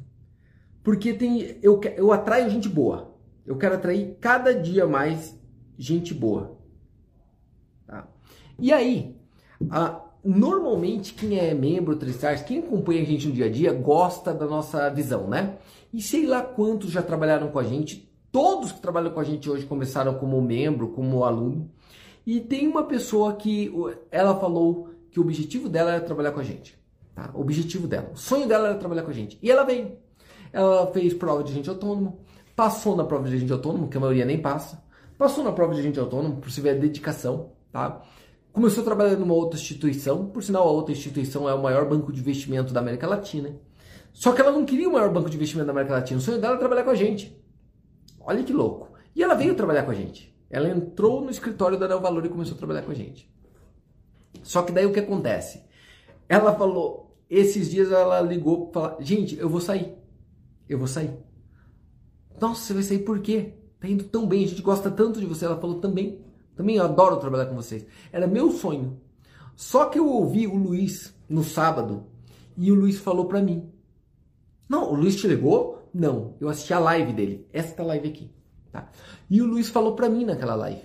Porque 0.84 1.14
tem, 1.14 1.58
eu, 1.62 1.80
eu 1.96 2.12
atraio 2.12 2.50
gente 2.50 2.68
boa. 2.68 3.14
Eu 3.46 3.58
quero 3.58 3.76
atrair 3.76 4.18
cada 4.20 4.54
dia 4.54 4.88
mais 4.88 5.38
gente 5.78 6.14
boa. 6.14 6.58
Tá? 7.86 8.08
E 8.58 8.72
aí, 8.72 9.16
a, 9.70 10.02
normalmente 10.24 11.14
quem 11.14 11.38
é 11.40 11.54
membro 11.54 11.96
Tristars, 11.96 12.42
quem 12.42 12.60
acompanha 12.60 13.02
a 13.02 13.06
gente 13.06 13.28
no 13.28 13.34
dia 13.34 13.46
a 13.46 13.50
dia, 13.50 13.74
gosta 13.74 14.34
da 14.34 14.46
nossa 14.46 14.90
visão, 14.90 15.28
né? 15.28 15.58
E 15.94 16.02
sei 16.02 16.26
lá 16.26 16.42
quantos 16.42 16.92
já 16.92 17.02
trabalharam 17.02 17.50
com 17.50 17.60
a 17.60 17.64
gente. 17.64 18.10
Todos 18.32 18.72
que 18.72 18.80
trabalham 18.80 19.12
com 19.12 19.20
a 19.20 19.24
gente 19.24 19.50
hoje 19.50 19.66
começaram 19.66 20.14
como 20.14 20.42
membro, 20.42 20.90
como 20.90 21.24
aluno. 21.24 21.70
E 22.26 22.40
tem 22.40 22.68
uma 22.68 22.84
pessoa 22.84 23.34
que 23.36 23.74
ela 24.10 24.40
falou 24.40 24.90
que 25.10 25.20
o 25.20 25.24
objetivo 25.24 25.68
dela 25.68 25.92
era 25.92 26.02
trabalhar 26.02 26.32
com 26.32 26.40
a 26.40 26.44
gente. 26.44 26.80
Tá? 27.14 27.30
O 27.34 27.42
objetivo 27.42 27.88
dela, 27.88 28.12
o 28.14 28.18
sonho 28.18 28.48
dela 28.48 28.70
era 28.70 28.78
trabalhar 28.78 29.04
com 29.04 29.10
a 29.10 29.14
gente. 29.14 29.38
E 29.42 29.52
ela 29.52 29.64
veio. 29.64 29.98
Ela 30.52 30.92
fez 30.92 31.14
prova 31.14 31.44
de 31.44 31.52
agente 31.52 31.70
autônomo, 31.70 32.20
passou 32.56 32.96
na 32.96 33.04
prova 33.04 33.28
de 33.28 33.36
agente 33.36 33.52
autônomo, 33.52 33.88
que 33.88 33.98
a 33.98 34.00
maioria 34.00 34.26
nem 34.26 34.42
passa. 34.42 34.84
Passou 35.18 35.44
na 35.44 35.52
prova 35.52 35.74
de 35.74 35.80
agente 35.80 36.00
autônomo, 36.00 36.38
por 36.38 36.52
se 36.52 36.62
ver 36.62 36.72
a 36.72 36.74
dedicação, 36.74 37.52
tá? 37.72 38.02
Começou 38.52 38.82
a 38.82 38.86
trabalhar 38.86 39.16
numa 39.16 39.34
outra 39.34 39.58
instituição, 39.60 40.28
por 40.28 40.44
sinal 40.44 40.68
a 40.68 40.72
outra 40.72 40.94
instituição 40.94 41.48
é 41.48 41.54
o 41.54 41.62
maior 41.62 41.88
banco 41.88 42.12
de 42.12 42.20
investimento 42.20 42.74
da 42.74 42.82
América 42.82 43.08
Latina. 43.08 43.56
Só 44.12 44.34
que 44.34 44.42
ela 44.42 44.52
não 44.52 44.66
queria 44.66 44.90
o 44.90 44.94
maior 44.94 45.10
banco 45.12 45.30
de 45.30 45.38
investimento 45.38 45.68
da 45.68 45.72
América 45.72 45.94
Latina, 45.94 46.20
o 46.20 46.22
sonho 46.22 46.40
dela 46.40 46.54
era 46.54 46.60
trabalhar 46.60 46.84
com 46.84 46.90
a 46.90 46.96
gente. 46.96 47.40
Olha 48.20 48.44
que 48.44 48.52
louco. 48.52 48.90
E 49.16 49.24
ela 49.24 49.36
veio 49.36 49.56
trabalhar 49.56 49.84
com 49.84 49.92
a 49.92 49.96
gente. 49.96 50.36
Ela 50.50 50.70
entrou 50.70 51.22
no 51.22 51.30
escritório 51.30 51.80
da 51.80 51.88
Neo 51.88 52.02
Valor 52.02 52.26
e 52.26 52.30
começou 52.30 52.56
a 52.56 52.58
trabalhar 52.58 52.82
com 52.82 52.92
a 52.92 52.96
gente. 52.96 53.32
Só 54.44 54.64
que 54.64 54.72
daí 54.72 54.86
o 54.86 54.92
que 54.92 55.00
acontece? 55.00 55.64
Ela 56.28 56.54
falou, 56.54 57.16
esses 57.30 57.70
dias 57.70 57.92
ela 57.92 58.20
ligou 58.22 58.68
para 58.68 58.98
gente, 59.00 59.38
eu 59.38 59.48
vou 59.48 59.62
sair. 59.62 60.01
Eu 60.72 60.78
vou 60.78 60.88
sair. 60.88 61.14
Nossa, 62.40 62.62
você 62.62 62.74
vai 62.74 62.84
sair 62.84 63.00
por 63.00 63.20
quê? 63.20 63.56
Tá 63.78 63.90
indo 63.90 64.06
tão 64.06 64.26
bem, 64.26 64.46
a 64.46 64.48
gente 64.48 64.62
gosta 64.62 64.90
tanto 64.90 65.20
de 65.20 65.26
você. 65.26 65.44
Ela 65.44 65.60
falou 65.60 65.82
também. 65.82 66.24
Também 66.56 66.78
eu 66.78 66.86
adoro 66.86 67.18
trabalhar 67.18 67.48
com 67.48 67.56
vocês. 67.56 67.86
Era 68.10 68.26
meu 68.26 68.52
sonho. 68.52 69.02
Só 69.54 69.88
que 69.88 70.00
eu 70.00 70.08
ouvi 70.08 70.48
o 70.48 70.56
Luiz 70.56 71.14
no 71.28 71.44
sábado 71.44 72.06
e 72.56 72.72
o 72.72 72.76
Luiz 72.76 72.98
falou 73.00 73.26
para 73.26 73.42
mim: 73.42 73.70
Não, 74.70 74.90
o 74.90 74.96
Luiz 74.96 75.18
te 75.18 75.28
ligou? 75.28 75.90
Não, 75.94 76.36
eu 76.40 76.48
assisti 76.48 76.74
a 76.74 76.80
live 76.80 77.12
dele, 77.12 77.46
esta 77.52 77.84
live 77.84 78.08
aqui. 78.08 78.32
Tá? 78.72 78.90
E 79.30 79.42
o 79.42 79.46
Luiz 79.46 79.68
falou 79.68 79.94
para 79.94 80.08
mim 80.08 80.24
naquela 80.24 80.56
live: 80.56 80.84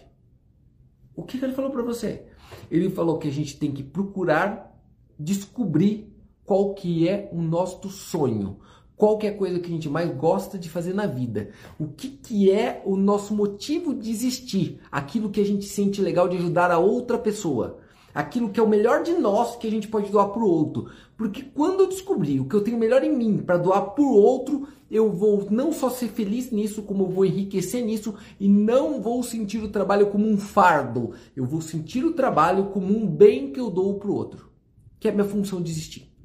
O 1.15 1.23
que, 1.23 1.39
que 1.39 1.45
ele 1.45 1.55
falou 1.55 1.71
para 1.71 1.83
você? 1.83 2.27
Ele 2.69 2.91
falou 2.91 3.19
que 3.19 3.29
a 3.29 3.33
gente 3.33 3.57
tem 3.57 3.71
que 3.71 3.85
procurar 3.85 4.77
descobrir 5.17 6.13
qual 6.45 6.75
que 6.75 7.09
é 7.09 7.29
o 7.33 7.41
nosso 7.41 7.89
sonho, 7.89 8.59
qual 8.97 9.19
que 9.19 9.27
é 9.27 9.31
a 9.31 9.37
coisa 9.37 9.59
que 9.59 9.67
a 9.67 9.71
gente 9.71 9.89
mais 9.89 10.11
gosta 10.17 10.59
de 10.59 10.71
fazer 10.71 10.95
na 10.95 11.07
vida, 11.07 11.51
o 11.79 11.87
que, 11.87 12.09
que 12.09 12.51
é 12.51 12.83
o 12.85 12.97
nosso 12.97 13.35
motivo 13.35 13.95
de 13.95 14.11
existir, 14.11 14.81
aquilo 14.91 15.31
que 15.31 15.41
a 15.41 15.45
gente 15.45 15.67
sente 15.67 16.01
legal 16.01 16.29
de 16.29 16.37
ajudar 16.37 16.71
a 16.71 16.79
outra 16.79 17.19
pessoa, 17.19 17.79
aquilo 18.15 18.49
que 18.49 18.59
é 18.59 18.63
o 18.63 18.69
melhor 18.69 19.03
de 19.03 19.13
nós 19.13 19.57
que 19.57 19.67
a 19.67 19.71
gente 19.71 19.89
pode 19.89 20.11
doar 20.11 20.31
para 20.31 20.43
o 20.43 20.49
outro. 20.49 20.89
Porque 21.19 21.43
quando 21.43 21.81
eu 21.81 21.89
descobrir 21.89 22.41
o 22.41 22.47
que 22.47 22.57
eu 22.57 22.63
tenho 22.63 22.79
melhor 22.79 23.05
em 23.05 23.15
mim 23.15 23.37
para 23.39 23.59
doar 23.59 23.91
para 23.91 24.03
o 24.03 24.15
outro, 24.15 24.67
eu 24.91 25.13
vou 25.13 25.47
não 25.51 25.71
só 25.71 25.91
ser 25.91 26.09
feliz 26.09 26.51
nisso, 26.51 26.83
como 26.83 27.05
eu 27.05 27.11
vou 27.11 27.27
enriquecer 27.27 27.85
nisso 27.85 28.15
e 28.41 28.49
não 28.49 29.03
vou 29.03 29.23
sentir 29.23 29.59
o 29.59 29.69
trabalho 29.69 30.07
como 30.07 30.27
um 30.27 30.39
fardo. 30.39 31.13
Eu 31.37 31.45
vou 31.45 31.61
sentir 31.61 32.05
o 32.07 32.15
trabalho 32.15 32.67
como 32.67 32.87
um 32.97 33.07
bem 33.07 33.53
que 33.53 33.61
eu 33.61 33.71
dou 33.71 33.99
para 33.99 34.11
o 34.11 34.15
outro, 34.15 34.51
que 34.99 35.09
é 35.09 35.11
a 35.11 35.15
minha 35.15 35.27
função 35.27 35.61
de 35.61 35.71
existir. 35.71 36.16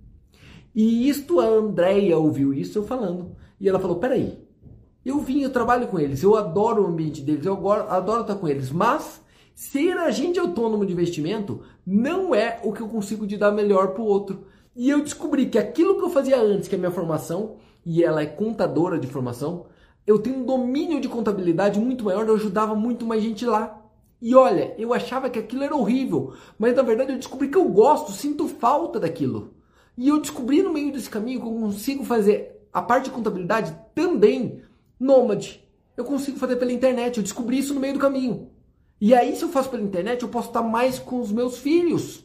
E 0.74 1.10
isto 1.10 1.40
a 1.40 1.46
Andrea 1.46 2.18
ouviu 2.18 2.54
isso 2.54 2.80
eu 2.80 2.84
falando. 2.84 3.36
E 3.60 3.68
ela 3.68 3.80
falou: 3.80 3.98
peraí, 3.98 4.40
eu 5.06 5.20
vim, 5.20 5.42
eu 5.42 5.50
trabalho 5.50 5.88
com 5.88 6.00
eles, 6.00 6.24
eu 6.24 6.36
adoro 6.36 6.84
o 6.84 6.88
ambiente 6.88 7.22
deles, 7.22 7.46
eu 7.46 7.72
adoro 7.72 8.22
estar 8.22 8.36
com 8.36 8.48
eles, 8.48 8.72
mas 8.72 9.22
ser 9.54 9.98
agente 9.98 10.40
autônomo 10.40 10.86
de 10.86 10.94
investimento 10.94 11.62
não 11.86 12.34
é 12.34 12.60
o 12.64 12.72
que 12.72 12.82
eu 12.82 12.88
consigo 12.88 13.28
de 13.28 13.38
dar 13.38 13.52
melhor 13.52 13.90
para 13.90 14.02
o 14.02 14.06
outro. 14.06 14.46
E 14.76 14.90
eu 14.90 15.02
descobri 15.02 15.48
que 15.48 15.58
aquilo 15.58 15.98
que 15.98 16.04
eu 16.04 16.10
fazia 16.10 16.40
antes, 16.40 16.68
que 16.68 16.76
é 16.76 16.78
a 16.78 16.80
minha 16.80 16.92
formação, 16.92 17.58
e 17.86 18.04
ela 18.04 18.22
é 18.22 18.26
contadora 18.26 18.98
de 18.98 19.08
formação, 19.08 19.66
eu 20.06 20.20
tenho 20.20 20.38
um 20.38 20.46
domínio 20.46 21.02
de 21.02 21.10
contabilidade 21.10 21.80
muito 21.80 22.06
maior, 22.06 22.28
eu 22.28 22.36
ajudava 22.36 22.74
muito 22.76 23.06
mais 23.06 23.22
gente 23.22 23.46
lá. 23.46 23.82
E 24.22 24.36
olha, 24.36 24.74
eu 24.78 24.94
achava 24.94 25.30
que 25.30 25.40
aquilo 25.40 25.64
era 25.64 25.76
horrível, 25.76 26.34
mas 26.58 26.76
na 26.76 26.84
verdade 26.84 27.12
eu 27.12 27.18
descobri 27.18 27.50
que 27.50 27.58
eu 27.58 27.66
gosto, 27.66 28.12
sinto 28.12 28.48
falta 28.48 29.00
daquilo. 29.00 29.56
E 29.98 30.08
eu 30.08 30.20
descobri 30.20 30.62
no 30.64 30.74
meio 30.74 30.92
desse 30.92 31.10
caminho 31.10 31.42
que 31.42 31.48
eu 31.48 31.52
consigo 31.52 32.04
fazer 32.04 32.68
a 32.72 32.82
parte 32.82 33.06
de 33.06 33.12
contabilidade 33.12 33.76
também 33.94 34.62
nômade. 35.00 35.64
Eu 35.98 36.06
consigo 36.06 36.38
fazer 36.38 36.56
pela 36.56 36.72
internet, 36.72 37.18
eu 37.18 37.24
descobri 37.24 37.60
isso 37.60 37.74
no 37.74 37.80
meio 37.80 37.94
do 37.94 38.00
caminho. 38.00 38.50
E 39.00 39.14
aí, 39.14 39.36
se 39.36 39.44
eu 39.44 39.50
faço 39.50 39.70
pela 39.70 39.84
internet, 39.84 40.22
eu 40.22 40.30
posso 40.30 40.50
estar 40.50 40.62
mais 40.62 41.00
com 41.00 41.20
os 41.20 41.32
meus 41.32 41.58
filhos. 41.58 42.24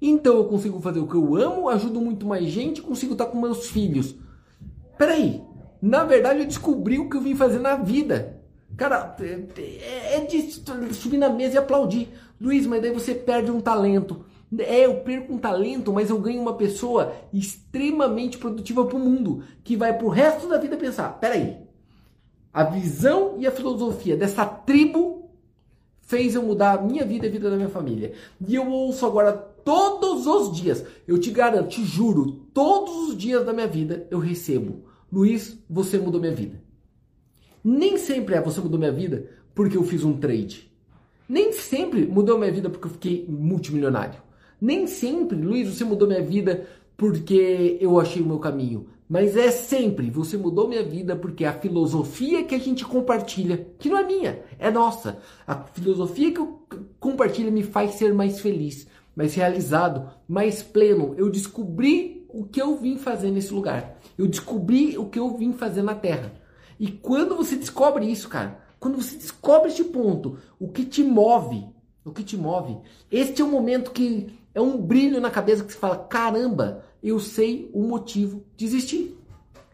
Então 0.00 0.36
eu 0.36 0.44
consigo 0.46 0.80
fazer 0.80 0.98
o 0.98 1.06
que 1.06 1.14
eu 1.14 1.36
amo, 1.36 1.68
ajudo 1.68 2.00
muito 2.00 2.26
mais 2.26 2.46
gente, 2.46 2.80
consigo 2.80 3.12
estar 3.12 3.26
com 3.26 3.38
meus 3.38 3.68
filhos. 3.68 4.16
Peraí, 4.96 5.42
na 5.80 6.04
verdade 6.04 6.40
eu 6.40 6.46
descobri 6.46 6.98
o 6.98 7.08
que 7.08 7.16
eu 7.16 7.20
vim 7.20 7.34
fazer 7.34 7.58
na 7.58 7.76
vida. 7.76 8.40
Cara, 8.76 9.14
é, 9.20 10.16
é 10.16 10.20
de 10.24 10.50
subir 10.94 11.18
na 11.18 11.28
mesa 11.28 11.56
e 11.56 11.58
aplaudir. 11.58 12.08
Luiz, 12.40 12.66
mas 12.66 12.80
daí 12.80 12.92
você 12.92 13.14
perde 13.14 13.50
um 13.50 13.60
talento. 13.60 14.24
É, 14.58 14.84
eu 14.84 14.96
perco 15.00 15.32
um 15.32 15.38
talento, 15.38 15.92
mas 15.92 16.10
eu 16.10 16.18
ganho 16.18 16.40
uma 16.40 16.54
pessoa 16.54 17.14
extremamente 17.32 18.36
produtiva 18.36 18.84
para 18.84 18.96
o 18.96 19.00
mundo, 19.00 19.44
que 19.62 19.76
vai 19.76 19.96
pro 19.96 20.08
resto 20.08 20.48
da 20.48 20.58
vida 20.58 20.76
pensar: 20.76 21.20
peraí, 21.20 21.58
a 22.52 22.64
visão 22.64 23.36
e 23.38 23.46
a 23.46 23.52
filosofia 23.52 24.16
dessa 24.16 24.44
tribo 24.44 25.30
fez 26.00 26.34
eu 26.34 26.42
mudar 26.42 26.72
a 26.72 26.82
minha 26.82 27.04
vida 27.04 27.26
e 27.26 27.28
a 27.28 27.32
vida 27.32 27.48
da 27.48 27.56
minha 27.56 27.68
família. 27.68 28.12
E 28.44 28.54
eu 28.56 28.68
ouço 28.68 29.06
agora 29.06 29.32
todos 29.32 30.26
os 30.26 30.56
dias, 30.56 30.84
eu 31.06 31.18
te 31.18 31.30
garanto, 31.30 31.68
te 31.68 31.84
juro, 31.84 32.48
todos 32.52 33.08
os 33.08 33.16
dias 33.16 33.46
da 33.46 33.52
minha 33.52 33.68
vida 33.68 34.08
eu 34.10 34.18
recebo: 34.18 34.84
Luiz, 35.12 35.56
você 35.70 35.96
mudou 35.96 36.20
minha 36.20 36.34
vida. 36.34 36.60
Nem 37.62 37.96
sempre 37.98 38.34
é 38.34 38.40
você 38.40 38.60
mudou 38.60 38.78
minha 38.78 38.90
vida 38.90 39.30
porque 39.54 39.76
eu 39.76 39.84
fiz 39.84 40.02
um 40.02 40.18
trade. 40.18 40.68
Nem 41.28 41.52
sempre 41.52 42.04
mudou 42.04 42.36
minha 42.36 42.50
vida 42.50 42.68
porque 42.68 42.88
eu 42.88 42.90
fiquei 42.90 43.26
multimilionário. 43.28 44.29
Nem 44.60 44.86
sempre, 44.86 45.36
Luiz, 45.38 45.68
você 45.68 45.84
mudou 45.84 46.06
minha 46.06 46.22
vida 46.22 46.66
porque 46.96 47.78
eu 47.80 47.98
achei 47.98 48.20
o 48.20 48.26
meu 48.26 48.38
caminho. 48.38 48.86
Mas 49.08 49.36
é 49.36 49.50
sempre, 49.50 50.08
você 50.08 50.36
mudou 50.36 50.68
minha 50.68 50.84
vida 50.84 51.16
porque 51.16 51.44
a 51.44 51.52
filosofia 51.52 52.44
que 52.44 52.54
a 52.54 52.58
gente 52.58 52.84
compartilha, 52.84 53.66
que 53.78 53.88
não 53.88 53.98
é 53.98 54.04
minha, 54.04 54.42
é 54.58 54.70
nossa. 54.70 55.18
A 55.44 55.56
filosofia 55.56 56.30
que 56.30 56.38
eu 56.38 56.62
compartilho 57.00 57.50
me 57.50 57.64
faz 57.64 57.94
ser 57.94 58.14
mais 58.14 58.38
feliz, 58.38 58.86
mais 59.16 59.34
realizado, 59.34 60.10
mais 60.28 60.62
pleno. 60.62 61.14
Eu 61.16 61.28
descobri 61.28 62.24
o 62.28 62.44
que 62.44 62.62
eu 62.62 62.76
vim 62.76 62.98
fazer 62.98 63.30
nesse 63.30 63.52
lugar. 63.52 63.98
Eu 64.16 64.28
descobri 64.28 64.96
o 64.96 65.06
que 65.06 65.18
eu 65.18 65.36
vim 65.36 65.52
fazer 65.52 65.82
na 65.82 65.94
Terra. 65.94 66.32
E 66.78 66.86
quando 66.88 67.34
você 67.34 67.56
descobre 67.56 68.06
isso, 68.06 68.28
cara, 68.28 68.60
quando 68.78 69.02
você 69.02 69.16
descobre 69.16 69.70
este 69.70 69.84
ponto, 69.84 70.38
o 70.58 70.68
que 70.68 70.84
te 70.84 71.02
move, 71.02 71.66
o 72.04 72.12
que 72.12 72.22
te 72.22 72.36
move, 72.36 72.78
este 73.10 73.42
é 73.42 73.44
o 73.44 73.48
momento 73.48 73.90
que 73.90 74.39
é 74.60 74.62
um 74.62 74.80
brilho 74.80 75.20
na 75.20 75.30
cabeça 75.30 75.64
que 75.64 75.72
você 75.72 75.78
fala: 75.78 75.96
caramba, 75.96 76.84
eu 77.02 77.18
sei 77.18 77.70
o 77.72 77.82
motivo 77.82 78.44
de 78.56 78.64
existir. 78.64 79.16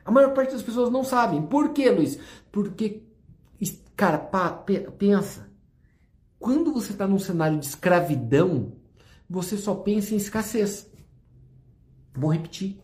A 0.04 0.10
maior 0.10 0.32
parte 0.32 0.52
das 0.52 0.62
pessoas 0.62 0.90
não 0.90 1.02
sabem. 1.02 1.42
Por 1.42 1.70
quê, 1.70 1.90
Luiz? 1.90 2.18
Porque, 2.52 3.02
cara, 3.96 4.18
pá, 4.18 4.50
pensa. 4.96 5.50
Quando 6.38 6.72
você 6.72 6.92
está 6.92 7.06
num 7.06 7.18
cenário 7.18 7.58
de 7.58 7.66
escravidão, 7.66 8.72
você 9.28 9.56
só 9.56 9.74
pensa 9.74 10.14
em 10.14 10.18
escassez. 10.18 10.88
Vou 12.14 12.32
repetir. 12.32 12.78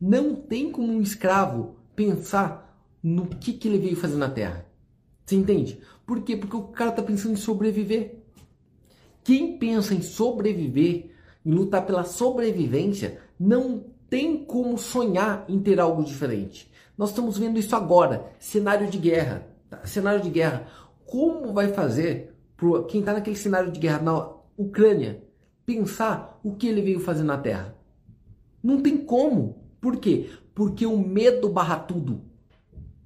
Não 0.00 0.34
tem 0.34 0.72
como 0.72 0.92
um 0.92 1.00
escravo 1.00 1.76
pensar 1.94 2.76
no 3.00 3.26
que, 3.26 3.52
que 3.52 3.68
ele 3.68 3.78
veio 3.78 3.96
fazer 3.96 4.16
na 4.16 4.28
Terra. 4.28 4.66
Você 5.24 5.36
entende? 5.36 5.80
Por 6.04 6.22
quê? 6.22 6.36
Porque 6.36 6.56
o 6.56 6.64
cara 6.64 6.90
está 6.90 7.02
pensando 7.02 7.34
em 7.34 7.36
sobreviver. 7.36 8.24
Quem 9.22 9.58
pensa 9.58 9.94
em 9.94 10.02
sobreviver 10.02 11.13
em 11.44 11.52
lutar 11.52 11.84
pela 11.84 12.04
sobrevivência, 12.04 13.18
não 13.38 13.84
tem 14.08 14.44
como 14.44 14.78
sonhar 14.78 15.44
em 15.48 15.58
ter 15.60 15.80
algo 15.80 16.02
diferente. 16.04 16.70
Nós 16.96 17.10
estamos 17.10 17.36
vendo 17.36 17.58
isso 17.58 17.74
agora, 17.74 18.32
cenário 18.38 18.88
de 18.88 18.98
guerra. 18.98 19.46
Tá? 19.68 19.84
Cenário 19.84 20.20
de 20.20 20.30
guerra. 20.30 20.68
Como 21.04 21.52
vai 21.52 21.68
fazer 21.68 22.34
para 22.56 22.84
quem 22.84 23.00
está 23.00 23.12
naquele 23.12 23.36
cenário 23.36 23.72
de 23.72 23.80
guerra 23.80 24.00
na 24.00 24.32
Ucrânia 24.56 25.22
pensar 25.66 26.38
o 26.44 26.54
que 26.54 26.68
ele 26.68 26.82
veio 26.82 27.00
fazer 27.00 27.24
na 27.24 27.36
Terra? 27.36 27.74
Não 28.62 28.80
tem 28.80 28.96
como. 28.96 29.64
Por 29.80 29.96
quê? 29.96 30.30
Porque 30.54 30.86
o 30.86 30.96
medo 30.96 31.48
barra 31.48 31.76
tudo. 31.76 32.22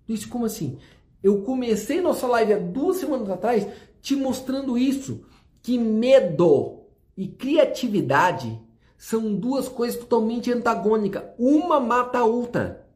Isso 0.09 0.29
como 0.29 0.45
assim? 0.45 0.79
Eu 1.23 1.43
comecei 1.43 2.01
nossa 2.01 2.27
live 2.27 2.53
há 2.53 2.59
duas 2.59 2.99
semanas 2.99 3.29
atrás 3.29 3.67
te 4.01 4.15
mostrando 4.15 4.79
isso. 4.79 5.25
Que 5.63 5.79
medo 5.79 6.78
e 7.19 7.27
criatividade 7.27 8.57
são 8.97 9.35
duas 9.35 9.69
coisas 9.69 9.99
totalmente 9.99 10.53
antagônicas. 10.53 11.25
Uma 11.37 11.81
mata 11.81 12.19
a 12.19 12.25
outra. 12.25 12.87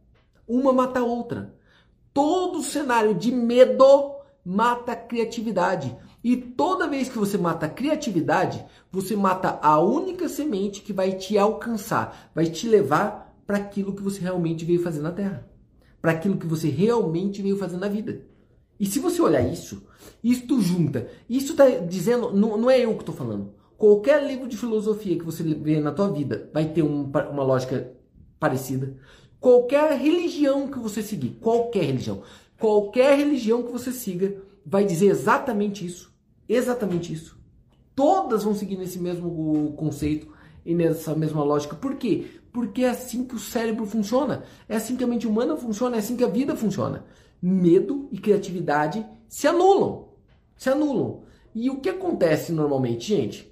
Uma 0.46 0.72
mata 0.72 1.00
a 1.00 1.04
outra. 1.04 1.56
Todo 2.14 2.62
cenário 2.62 3.16
de 3.16 3.32
medo 3.32 4.14
mata 4.44 4.92
a 4.92 4.96
criatividade. 4.96 5.96
E 6.22 6.36
toda 6.36 6.86
vez 6.86 7.08
que 7.08 7.18
você 7.18 7.36
mata 7.36 7.66
a 7.66 7.68
criatividade, 7.68 8.64
você 8.92 9.16
mata 9.16 9.58
a 9.60 9.80
única 9.80 10.28
semente 10.28 10.82
que 10.82 10.92
vai 10.92 11.14
te 11.14 11.36
alcançar, 11.36 12.30
vai 12.32 12.46
te 12.46 12.68
levar 12.68 13.36
para 13.44 13.56
aquilo 13.56 13.92
que 13.92 14.02
você 14.04 14.20
realmente 14.20 14.64
veio 14.64 14.84
fazer 14.84 15.00
na 15.00 15.10
Terra, 15.10 15.50
para 16.00 16.12
aquilo 16.12 16.36
que 16.36 16.46
você 16.46 16.68
realmente 16.68 17.42
veio 17.42 17.58
fazer 17.58 17.76
na 17.76 17.88
vida. 17.88 18.24
E 18.78 18.86
se 18.86 19.00
você 19.00 19.20
olhar 19.20 19.42
isso, 19.42 19.84
isso 20.22 20.60
junta, 20.60 21.08
isso 21.28 21.52
está 21.52 21.68
dizendo, 21.68 22.32
não, 22.32 22.56
não 22.56 22.70
é 22.70 22.78
eu 22.78 22.94
que 22.94 23.02
estou 23.02 23.14
falando. 23.14 23.61
Qualquer 23.82 24.24
livro 24.24 24.46
de 24.46 24.56
filosofia 24.56 25.18
que 25.18 25.24
você 25.24 25.42
vê 25.42 25.80
na 25.80 25.90
tua 25.90 26.08
vida 26.08 26.48
vai 26.54 26.66
ter 26.66 26.84
um, 26.84 27.02
uma 27.02 27.42
lógica 27.42 27.92
parecida. 28.38 28.96
Qualquer 29.40 29.98
religião 29.98 30.68
que 30.68 30.78
você 30.78 31.02
seguir, 31.02 31.30
qualquer 31.40 31.82
religião, 31.86 32.22
qualquer 32.60 33.18
religião 33.18 33.60
que 33.60 33.72
você 33.72 33.90
siga 33.90 34.36
vai 34.64 34.84
dizer 34.84 35.06
exatamente 35.06 35.84
isso. 35.84 36.14
Exatamente 36.48 37.12
isso. 37.12 37.36
Todas 37.92 38.44
vão 38.44 38.54
seguir 38.54 38.76
nesse 38.76 39.00
mesmo 39.00 39.72
conceito 39.72 40.28
e 40.64 40.76
nessa 40.76 41.12
mesma 41.16 41.42
lógica. 41.42 41.74
Por 41.74 41.96
quê? 41.96 42.26
Porque 42.52 42.84
é 42.84 42.90
assim 42.90 43.24
que 43.24 43.34
o 43.34 43.40
cérebro 43.40 43.84
funciona. 43.84 44.44
É 44.68 44.76
assim 44.76 44.94
que 44.94 45.02
a 45.02 45.08
mente 45.08 45.26
humana 45.26 45.56
funciona. 45.56 45.96
É 45.96 45.98
assim 45.98 46.16
que 46.16 46.22
a 46.22 46.28
vida 46.28 46.54
funciona. 46.54 47.04
Medo 47.42 48.08
e 48.12 48.18
criatividade 48.18 49.04
se 49.28 49.48
anulam. 49.48 50.10
Se 50.56 50.70
anulam. 50.70 51.24
E 51.52 51.68
o 51.68 51.80
que 51.80 51.88
acontece 51.88 52.52
normalmente, 52.52 53.08
gente? 53.08 53.51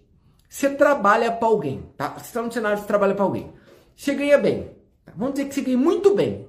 Você 0.50 0.68
trabalha 0.68 1.30
para 1.30 1.46
alguém, 1.46 1.84
tá? 1.96 2.18
Você 2.18 2.24
está 2.24 2.42
no 2.42 2.50
cenário 2.50 2.80
de 2.80 2.84
trabalha 2.84 3.14
para 3.14 3.24
alguém. 3.24 3.52
Você 3.94 4.12
ganha 4.16 4.36
bem. 4.36 4.68
Tá? 5.04 5.12
Vamos 5.16 5.34
dizer 5.34 5.48
que 5.48 5.54
você 5.54 5.60
ganha 5.60 5.78
muito 5.78 6.12
bem. 6.12 6.48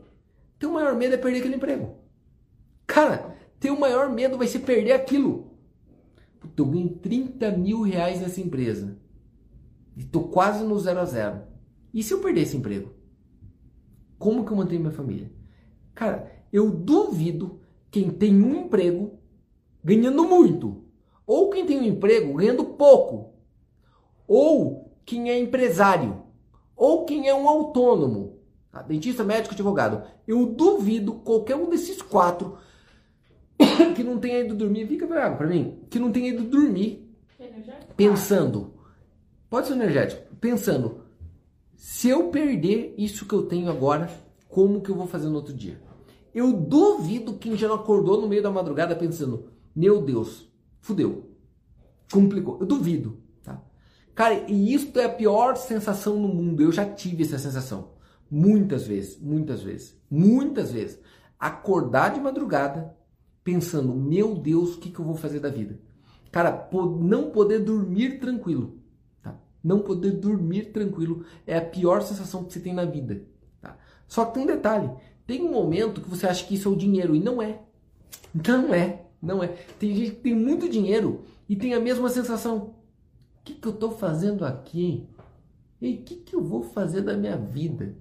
Teu 0.57 0.71
maior 0.71 0.95
medo 0.95 1.13
é 1.13 1.17
perder 1.19 1.37
aquele 1.37 1.55
emprego. 1.57 1.97
Cara, 2.87 3.35
teu 3.59 3.79
maior 3.79 4.09
medo 4.09 4.39
vai 4.39 4.47
ser 4.47 4.59
perder 4.61 4.93
aquilo. 4.93 5.55
Puta, 6.39 6.63
eu 6.63 6.65
ganho 6.65 6.89
30 6.89 7.51
mil 7.51 7.83
reais 7.83 8.19
nessa 8.19 8.41
empresa. 8.41 8.97
Estou 9.95 10.29
quase 10.29 10.63
no 10.63 10.79
zero 10.79 10.99
a 10.99 11.05
zero. 11.05 11.43
E 11.93 12.01
se 12.01 12.11
eu 12.11 12.21
perder 12.21 12.41
esse 12.41 12.57
emprego? 12.57 12.95
Como 14.17 14.43
que 14.43 14.51
eu 14.51 14.57
mantenho 14.57 14.81
minha 14.81 14.91
família? 14.91 15.31
Cara, 15.93 16.31
eu 16.51 16.71
duvido 16.71 17.61
quem 17.91 18.09
tem 18.09 18.41
um 18.41 18.65
emprego 18.65 19.19
ganhando 19.83 20.23
muito, 20.23 20.85
ou 21.27 21.51
quem 21.51 21.67
tem 21.67 21.79
um 21.79 21.85
emprego 21.85 22.33
ganhando 22.33 22.65
pouco, 22.65 23.30
ou 24.27 24.91
quem 25.05 25.29
é 25.29 25.39
empresário, 25.39 26.23
ou 26.75 27.05
quem 27.05 27.27
é 27.27 27.35
um 27.35 27.47
autônomo, 27.47 28.39
tá? 28.71 28.81
dentista, 28.81 29.23
médico, 29.23 29.53
advogado. 29.53 30.03
Eu 30.27 30.45
duvido 30.45 31.13
qualquer 31.13 31.55
um 31.55 31.69
desses 31.69 32.01
quatro 32.01 32.57
que 33.95 34.03
não 34.03 34.17
tenha 34.17 34.39
ido 34.39 34.55
dormir, 34.55 34.87
fica 34.87 35.05
água 35.05 35.37
para 35.37 35.47
mim, 35.47 35.79
que 35.89 35.99
não 35.99 36.11
tenha 36.11 36.29
ido 36.29 36.43
dormir 36.43 37.09
pensando, 37.95 38.73
pode 39.49 39.67
ser 39.67 39.73
energético, 39.73 40.35
pensando, 40.37 41.01
se 41.75 42.09
eu 42.09 42.29
perder 42.29 42.95
isso 42.97 43.25
que 43.25 43.33
eu 43.33 43.43
tenho 43.43 43.69
agora, 43.69 44.09
como 44.47 44.81
que 44.81 44.89
eu 44.89 44.95
vou 44.95 45.07
fazer 45.07 45.27
no 45.27 45.35
outro 45.35 45.53
dia? 45.53 45.79
Eu 46.33 46.53
duvido 46.53 47.33
quem 47.33 47.57
já 47.57 47.67
não 47.67 47.75
acordou 47.75 48.21
no 48.21 48.27
meio 48.27 48.41
da 48.41 48.49
madrugada 48.49 48.95
pensando, 48.95 49.49
meu 49.75 50.01
Deus, 50.01 50.49
fudeu, 50.79 51.29
complicou. 52.11 52.57
Eu 52.59 52.65
duvido? 52.65 53.20
Cara, 54.13 54.45
e 54.47 54.73
isso 54.73 54.97
é 54.99 55.05
a 55.05 55.09
pior 55.09 55.55
sensação 55.55 56.19
no 56.19 56.27
mundo. 56.27 56.61
Eu 56.61 56.71
já 56.71 56.85
tive 56.85 57.23
essa 57.23 57.37
sensação. 57.37 57.91
Muitas 58.29 58.87
vezes, 58.87 59.19
muitas 59.19 59.61
vezes, 59.61 59.97
muitas 60.09 60.71
vezes. 60.71 60.99
Acordar 61.39 62.13
de 62.13 62.19
madrugada 62.19 62.95
pensando, 63.43 63.93
meu 63.93 64.35
Deus, 64.35 64.75
o 64.75 64.79
que, 64.79 64.89
que 64.89 64.99
eu 64.99 65.05
vou 65.05 65.15
fazer 65.15 65.39
da 65.39 65.49
vida? 65.49 65.79
Cara, 66.31 66.69
não 66.99 67.31
poder 67.31 67.59
dormir 67.59 68.19
tranquilo. 68.19 68.77
Tá? 69.21 69.35
Não 69.63 69.79
poder 69.79 70.11
dormir 70.11 70.71
tranquilo 70.71 71.25
é 71.45 71.57
a 71.57 71.65
pior 71.65 72.01
sensação 72.01 72.43
que 72.43 72.53
você 72.53 72.59
tem 72.59 72.73
na 72.73 72.85
vida. 72.85 73.23
Tá? 73.61 73.77
Só 74.07 74.25
que 74.25 74.35
tem 74.35 74.43
um 74.43 74.47
detalhe: 74.47 74.89
tem 75.25 75.41
um 75.41 75.51
momento 75.51 76.01
que 76.01 76.09
você 76.09 76.27
acha 76.27 76.45
que 76.45 76.55
isso 76.55 76.69
é 76.69 76.71
o 76.71 76.77
dinheiro 76.77 77.15
e 77.15 77.19
não 77.19 77.41
é. 77.41 77.59
Não 78.33 78.73
é, 78.73 79.05
não 79.21 79.43
é. 79.43 79.47
Tem 79.79 79.93
gente 79.93 80.11
que 80.11 80.21
tem 80.21 80.35
muito 80.35 80.69
dinheiro 80.69 81.21
e 81.49 81.55
tem 81.55 81.73
a 81.73 81.79
mesma 81.79 82.07
sensação. 82.09 82.75
Que, 83.51 83.55
que 83.55 83.67
eu 83.67 83.73
estou 83.73 83.91
fazendo 83.91 84.45
aqui? 84.45 85.07
E 85.81 85.95
o 85.95 85.97
que, 86.03 86.15
que 86.15 86.35
eu 86.35 86.41
vou 86.41 86.63
fazer 86.63 87.01
da 87.01 87.17
minha 87.17 87.35
vida? 87.35 87.95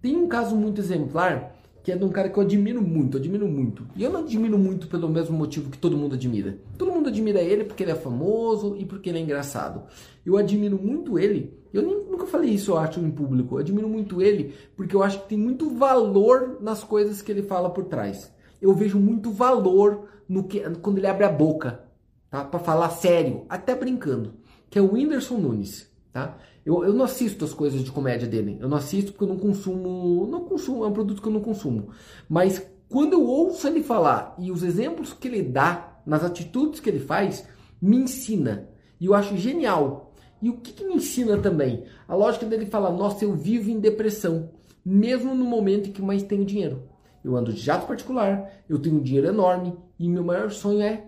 Tem 0.00 0.16
um 0.16 0.28
caso 0.28 0.54
muito 0.54 0.80
exemplar 0.80 1.54
que 1.82 1.92
é 1.92 1.96
de 1.96 2.04
um 2.04 2.08
cara 2.08 2.30
que 2.30 2.38
eu 2.38 2.42
admiro 2.42 2.80
muito, 2.80 3.18
admiro 3.18 3.46
muito. 3.46 3.86
E 3.94 4.02
eu 4.02 4.10
não 4.10 4.20
admiro 4.20 4.58
muito 4.58 4.86
pelo 4.86 5.06
mesmo 5.06 5.36
motivo 5.36 5.70
que 5.70 5.76
todo 5.76 5.98
mundo 5.98 6.14
admira. 6.14 6.58
Todo 6.78 6.90
mundo 6.90 7.10
admira 7.10 7.42
ele 7.42 7.64
porque 7.64 7.82
ele 7.82 7.92
é 7.92 7.94
famoso 7.94 8.74
e 8.78 8.86
porque 8.86 9.10
ele 9.10 9.18
é 9.18 9.20
engraçado. 9.20 9.82
Eu 10.24 10.38
admiro 10.38 10.80
muito 10.82 11.18
ele. 11.18 11.52
Eu 11.74 11.82
nem, 11.82 11.94
nunca 12.10 12.24
falei 12.24 12.50
isso, 12.50 12.70
eu 12.70 12.78
acho, 12.78 13.00
em 13.00 13.10
público. 13.10 13.56
Eu 13.56 13.58
admiro 13.58 13.86
muito 13.86 14.22
ele 14.22 14.54
porque 14.74 14.96
eu 14.96 15.02
acho 15.02 15.20
que 15.20 15.28
tem 15.28 15.38
muito 15.38 15.68
valor 15.76 16.56
nas 16.62 16.82
coisas 16.82 17.20
que 17.20 17.30
ele 17.30 17.42
fala 17.42 17.68
por 17.68 17.84
trás. 17.84 18.32
Eu 18.62 18.72
vejo 18.72 18.98
muito 18.98 19.30
valor 19.30 20.08
no 20.26 20.44
que 20.44 20.60
quando 20.80 20.96
ele 20.96 21.06
abre 21.06 21.24
a 21.24 21.30
boca, 21.30 21.84
tá? 22.30 22.44
Para 22.44 22.60
falar 22.60 22.88
sério, 22.90 23.44
até 23.46 23.74
brincando. 23.74 24.32
Que 24.74 24.80
é 24.80 24.82
o 24.82 24.92
Whindersson 24.92 25.38
Nunes, 25.38 25.88
tá? 26.12 26.36
Eu, 26.66 26.82
eu 26.82 26.92
não 26.92 27.04
assisto 27.04 27.44
as 27.44 27.54
coisas 27.54 27.84
de 27.84 27.92
comédia 27.92 28.26
dele. 28.26 28.58
Eu 28.60 28.68
não 28.68 28.76
assisto 28.76 29.12
porque 29.12 29.22
eu 29.22 29.28
não 29.28 29.38
consumo. 29.38 30.26
Não 30.26 30.46
consumo, 30.46 30.84
é 30.84 30.88
um 30.88 30.92
produto 30.92 31.22
que 31.22 31.28
eu 31.28 31.32
não 31.32 31.40
consumo. 31.40 31.90
Mas 32.28 32.60
quando 32.88 33.12
eu 33.12 33.24
ouço 33.24 33.68
ele 33.68 33.84
falar 33.84 34.34
e 34.36 34.50
os 34.50 34.64
exemplos 34.64 35.12
que 35.12 35.28
ele 35.28 35.44
dá, 35.44 36.00
nas 36.04 36.24
atitudes 36.24 36.80
que 36.80 36.90
ele 36.90 36.98
faz, 36.98 37.46
me 37.80 37.98
ensina. 37.98 38.68
E 39.00 39.06
eu 39.06 39.14
acho 39.14 39.36
genial. 39.36 40.12
E 40.42 40.50
o 40.50 40.56
que, 40.56 40.72
que 40.72 40.84
me 40.84 40.94
ensina 40.94 41.38
também? 41.38 41.84
A 42.08 42.16
lógica 42.16 42.44
dele 42.44 42.66
falar: 42.66 42.90
nossa, 42.90 43.24
eu 43.24 43.32
vivo 43.32 43.70
em 43.70 43.78
depressão, 43.78 44.50
mesmo 44.84 45.36
no 45.36 45.44
momento 45.44 45.88
em 45.88 45.92
que 45.92 46.02
mais 46.02 46.24
tenho 46.24 46.44
dinheiro. 46.44 46.82
Eu 47.22 47.36
ando 47.36 47.52
de 47.52 47.60
jato 47.60 47.86
particular, 47.86 48.50
eu 48.68 48.80
tenho 48.80 48.96
um 48.96 49.02
dinheiro 49.02 49.28
enorme 49.28 49.76
e 50.00 50.08
meu 50.08 50.24
maior 50.24 50.50
sonho 50.50 50.82
é 50.82 51.06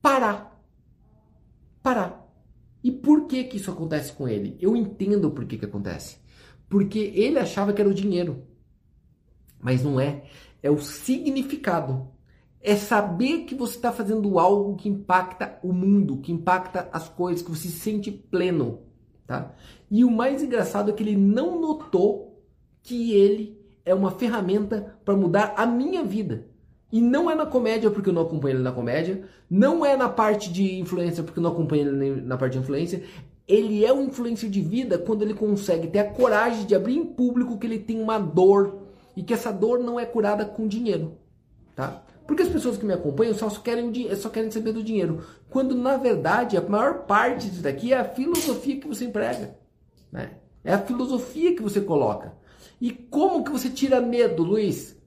parar. 0.00 0.58
Parar. 1.82 2.17
E 2.88 2.90
por 2.90 3.26
que 3.26 3.44
que 3.44 3.58
isso 3.58 3.70
acontece 3.70 4.14
com 4.14 4.26
ele? 4.26 4.56
Eu 4.58 4.74
entendo 4.74 5.30
por 5.30 5.44
que 5.44 5.58
que 5.58 5.66
acontece. 5.66 6.16
Porque 6.70 6.98
ele 6.98 7.38
achava 7.38 7.70
que 7.70 7.82
era 7.82 7.90
o 7.90 7.92
dinheiro. 7.92 8.44
Mas 9.60 9.82
não 9.82 10.00
é. 10.00 10.24
É 10.62 10.70
o 10.70 10.78
significado. 10.78 12.08
É 12.62 12.76
saber 12.76 13.40
que 13.40 13.54
você 13.54 13.76
está 13.76 13.92
fazendo 13.92 14.38
algo 14.38 14.74
que 14.74 14.88
impacta 14.88 15.58
o 15.62 15.70
mundo, 15.70 16.16
que 16.16 16.32
impacta 16.32 16.88
as 16.90 17.10
coisas, 17.10 17.42
que 17.42 17.50
você 17.50 17.68
se 17.68 17.78
sente 17.78 18.10
pleno. 18.10 18.80
Tá? 19.26 19.54
E 19.90 20.02
o 20.02 20.10
mais 20.10 20.42
engraçado 20.42 20.90
é 20.90 20.94
que 20.94 21.02
ele 21.02 21.14
não 21.14 21.60
notou 21.60 22.42
que 22.82 23.12
ele 23.12 23.62
é 23.84 23.94
uma 23.94 24.12
ferramenta 24.12 24.98
para 25.04 25.14
mudar 25.14 25.52
a 25.58 25.66
minha 25.66 26.02
vida. 26.02 26.46
E 26.90 27.00
não 27.00 27.30
é 27.30 27.34
na 27.34 27.44
comédia 27.44 27.90
porque 27.90 28.08
eu 28.08 28.14
não 28.14 28.22
acompanho 28.22 28.56
ele 28.56 28.62
na 28.62 28.72
comédia, 28.72 29.22
não 29.50 29.84
é 29.84 29.96
na 29.96 30.08
parte 30.08 30.50
de 30.50 30.78
influência 30.78 31.22
porque 31.22 31.38
eu 31.38 31.42
não 31.42 31.52
acompanho 31.52 31.88
ele 31.88 32.20
na 32.22 32.36
parte 32.38 32.54
de 32.54 32.58
influência. 32.60 33.02
Ele 33.46 33.84
é 33.84 33.92
um 33.92 34.04
influencer 34.04 34.48
de 34.48 34.60
vida 34.60 34.98
quando 34.98 35.22
ele 35.22 35.34
consegue 35.34 35.88
ter 35.88 36.00
a 36.00 36.10
coragem 36.10 36.66
de 36.66 36.74
abrir 36.74 36.96
em 36.96 37.04
público 37.04 37.58
que 37.58 37.66
ele 37.66 37.78
tem 37.78 38.00
uma 38.00 38.18
dor 38.18 38.88
e 39.16 39.22
que 39.22 39.34
essa 39.34 39.52
dor 39.52 39.78
não 39.78 39.98
é 39.98 40.06
curada 40.06 40.44
com 40.44 40.66
dinheiro, 40.66 41.18
tá? 41.74 42.04
Porque 42.26 42.42
as 42.42 42.48
pessoas 42.48 42.76
que 42.76 42.84
me 42.84 42.92
acompanham 42.92 43.32
só 43.32 43.48
querem, 43.48 44.14
só 44.16 44.28
querem 44.28 44.50
saber 44.50 44.72
do 44.72 44.82
dinheiro, 44.82 45.22
quando 45.48 45.74
na 45.74 45.96
verdade 45.96 46.58
a 46.58 46.60
maior 46.60 47.06
parte 47.06 47.48
disso 47.48 47.62
daqui 47.62 47.92
é 47.92 47.98
a 47.98 48.04
filosofia 48.04 48.78
que 48.78 48.86
você 48.86 49.06
emprega, 49.06 49.56
né? 50.12 50.32
É 50.62 50.74
a 50.74 50.78
filosofia 50.78 51.56
que 51.56 51.62
você 51.62 51.80
coloca. 51.80 52.34
E 52.78 52.92
como 52.92 53.42
que 53.42 53.50
você 53.50 53.70
tira 53.70 54.00
medo, 54.00 54.42
Luiz? 54.42 54.97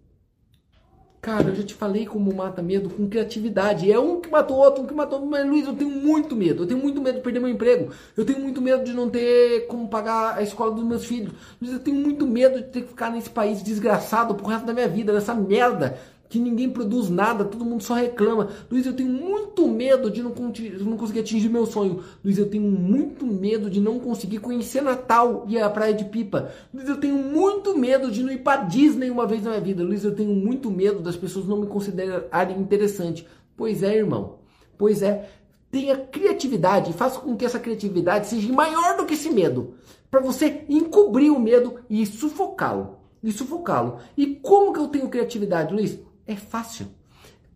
Cara, 1.22 1.50
eu 1.50 1.56
já 1.56 1.64
te 1.64 1.76
falei 1.76 2.08
como 2.08 2.34
mata 2.34 2.64
medo 2.64 2.90
com 2.90 3.08
criatividade. 3.08 3.92
É 3.92 4.00
um 4.00 4.20
que 4.20 4.28
matou 4.28 4.58
outro, 4.58 4.84
um 4.84 4.88
que 4.88 4.94
matou. 4.94 5.24
Mas 5.24 5.46
Luiz, 5.46 5.68
eu 5.68 5.76
tenho 5.76 5.92
muito 5.92 6.36
medo. 6.36 6.64
Eu 6.64 6.68
tenho 6.68 6.80
muito 6.80 7.00
medo 7.00 7.18
de 7.18 7.22
perder 7.22 7.40
meu 7.40 7.50
emprego. 7.50 7.92
Eu 8.18 8.26
tenho 8.26 8.40
muito 8.40 8.60
medo 8.60 8.84
de 8.84 8.92
não 8.92 9.08
ter 9.08 9.68
como 9.68 9.88
pagar 9.88 10.38
a 10.38 10.42
escola 10.42 10.72
dos 10.72 10.84
meus 10.84 11.06
filhos. 11.06 11.32
Luiz, 11.62 11.74
eu 11.74 11.80
tenho 11.80 11.98
muito 11.98 12.26
medo 12.26 12.58
de 12.60 12.68
ter 12.70 12.82
que 12.82 12.88
ficar 12.88 13.12
nesse 13.12 13.30
país 13.30 13.62
desgraçado 13.62 14.34
pro 14.34 14.48
resto 14.48 14.66
da 14.66 14.74
minha 14.74 14.88
vida, 14.88 15.14
nessa 15.14 15.36
merda 15.36 15.96
que 16.32 16.39
ninguém 16.39 16.70
produz 16.70 17.10
nada, 17.10 17.44
todo 17.44 17.65
mundo 17.65 17.84
só 17.84 17.94
reclama. 17.94 18.48
Luiz, 18.72 18.86
eu 18.86 18.94
tenho 18.94 19.10
muito 19.10 19.67
medo 19.67 20.10
de 20.10 20.24
não, 20.24 20.30
não 20.30 20.96
conseguir 20.98 21.20
atingir 21.20 21.50
meu 21.50 21.65
sonho. 21.65 22.02
Luiz, 22.24 22.38
eu 22.38 22.50
tenho 22.50 22.63
muito 22.63 23.28
medo 23.28 23.70
de 23.70 23.82
não 23.82 24.00
conseguir 24.00 24.38
conhecer 24.38 24.82
Natal 24.82 25.44
e 25.50 25.60
a 25.60 25.70
Praia 25.70 25.94
de 25.94 26.06
Pipa. 26.06 26.50
Luiz, 26.74 26.88
eu 26.88 26.96
tenho 26.96 27.17
muito 27.17 27.78
medo 27.78 28.10
de 28.10 28.24
não 28.24 28.32
ir 28.32 28.38
para 28.38 28.63
Disney 28.63 29.12
uma 29.12 29.28
vez 29.28 29.44
na 29.44 29.50
minha 29.50 29.62
vida. 29.62 29.84
Luiz, 29.84 30.06
eu 30.06 30.15
tenho 30.15 30.34
muito 30.34 30.72
medo 30.72 31.02
das 31.02 31.17
pessoas 31.17 31.46
não 31.46 31.58
me 31.58 31.67
considerarem 31.67 32.58
interessante. 32.58 33.28
Pois 33.58 33.84
é, 33.84 33.94
irmão. 33.94 34.39
Pois 34.78 35.02
é. 35.02 35.30
Tenha 35.70 35.98
criatividade 35.98 36.94
faça 36.94 37.20
com 37.20 37.36
que 37.36 37.46
essa 37.46 37.60
criatividade 37.60 38.28
seja 38.28 38.54
maior 38.54 38.96
do 38.96 39.06
que 39.06 39.15
esse 39.15 39.30
medo. 39.30 39.74
Para 40.10 40.22
você 40.22 40.63
encobrir 40.70 41.30
o 41.30 41.39
medo 41.39 41.76
e 41.89 42.06
sufocá-lo. 42.06 43.00
E 43.22 43.34
sufocá-lo. 43.34 43.98
E 44.15 44.28
como 44.28 44.72
que 44.72 44.80
eu 44.80 44.88
tenho 44.88 45.10
criatividade, 45.10 45.74
Luiz? 45.74 46.00
É 46.32 46.36
fácil. 46.38 46.88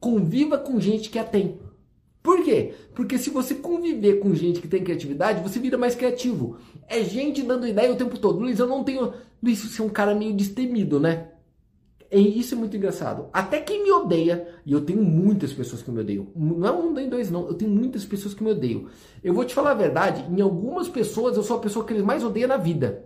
Conviva 0.02 0.58
com 0.58 0.78
gente 0.82 1.10
que 1.10 1.18
a 1.18 1.24
tem. 1.24 1.58
Por 2.22 2.44
quê? 2.44 2.74
Porque 2.94 3.18
se 3.18 3.30
você 3.30 3.56
conviver 3.56 4.20
com 4.20 4.36
gente 4.36 4.60
que 4.60 4.68
tem 4.68 4.84
criatividade, 4.84 5.42
você 5.42 5.60
vira 5.60 5.78
mais 5.78 5.96
criativo. 5.96 6.58
É 6.90 7.02
gente 7.04 7.42
dando 7.42 7.66
ideia 7.66 7.94
o 7.94 7.96
tempo 7.96 8.18
todo. 8.18 8.40
Luiz, 8.40 8.60
eu 8.60 8.68
não 8.68 8.84
tenho. 8.84 9.14
Luiz, 9.42 9.60
você 9.60 9.82
é 9.82 9.86
um 9.86 9.90
cara 9.90 10.14
meio 10.14 10.36
destemido, 10.36 11.00
né? 11.00 11.30
E 12.12 12.38
isso 12.38 12.54
é 12.54 12.58
muito 12.58 12.76
engraçado. 12.76 13.30
Até 13.32 13.62
quem 13.62 13.84
me 13.84 13.92
odeia, 13.92 14.46
e 14.66 14.74
eu 14.74 14.82
tenho 14.82 15.02
muitas 15.02 15.54
pessoas 15.54 15.82
que 15.82 15.90
me 15.90 16.02
odeiam. 16.02 16.28
Não 16.36 16.68
é 16.68 16.72
um 16.72 16.92
nem 16.92 17.08
dois, 17.08 17.32
não. 17.32 17.48
Eu 17.48 17.54
tenho 17.54 17.72
muitas 17.72 18.04
pessoas 18.04 18.34
que 18.34 18.44
me 18.44 18.52
odeiam. 18.52 18.88
Eu 19.24 19.34
vou 19.34 19.46
te 19.46 19.54
falar 19.54 19.72
a 19.72 19.76
verdade, 19.76 20.26
em 20.30 20.42
algumas 20.42 20.90
pessoas 20.90 21.38
eu 21.38 21.44
sou 21.44 21.58
a 21.58 21.62
pessoa 21.62 21.86
que 21.86 21.94
eles 21.94 22.04
mais 22.04 22.24
odeiam 22.24 22.50
na 22.50 22.58
vida. 22.58 23.06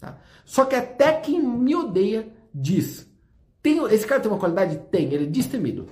Tá? 0.00 0.18
Só 0.44 0.64
que 0.64 0.74
até 0.74 1.12
quem 1.20 1.40
me 1.40 1.76
odeia 1.76 2.28
diz: 2.52 3.09
tem, 3.62 3.84
esse 3.92 4.06
cara 4.06 4.20
tem 4.20 4.30
uma 4.30 4.38
qualidade? 4.38 4.78
Tem. 4.90 5.12
Ele 5.12 5.24
é 5.24 5.28
destemido. 5.28 5.86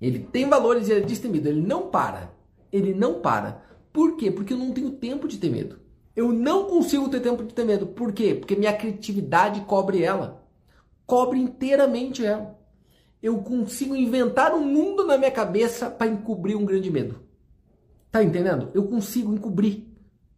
Ele 0.00 0.18
tem 0.18 0.48
valores 0.48 0.88
e 0.88 0.92
ele 0.92 1.02
é 1.02 1.06
destemido. 1.06 1.48
Ele 1.48 1.60
não 1.60 1.88
para. 1.88 2.32
Ele 2.72 2.94
não 2.94 3.20
para. 3.20 3.62
Por 3.92 4.16
quê? 4.16 4.30
Porque 4.30 4.52
eu 4.52 4.58
não 4.58 4.72
tenho 4.72 4.90
tempo 4.92 5.28
de 5.28 5.38
ter 5.38 5.50
medo. 5.50 5.80
Eu 6.16 6.32
não 6.32 6.64
consigo 6.64 7.08
ter 7.08 7.20
tempo 7.20 7.44
de 7.44 7.54
ter 7.54 7.64
medo. 7.64 7.86
Por 7.86 8.12
quê? 8.12 8.34
Porque 8.34 8.56
minha 8.56 8.72
criatividade 8.72 9.60
cobre 9.62 10.02
ela. 10.02 10.46
Cobre 11.06 11.38
inteiramente 11.38 12.24
ela. 12.24 12.58
Eu 13.22 13.38
consigo 13.38 13.94
inventar 13.94 14.54
um 14.54 14.64
mundo 14.64 15.06
na 15.06 15.16
minha 15.16 15.30
cabeça 15.30 15.90
para 15.90 16.10
encobrir 16.10 16.56
um 16.56 16.64
grande 16.64 16.90
medo. 16.90 17.20
Tá 18.10 18.22
entendendo? 18.22 18.70
Eu 18.74 18.84
consigo 18.88 19.32
encobrir. 19.32 19.86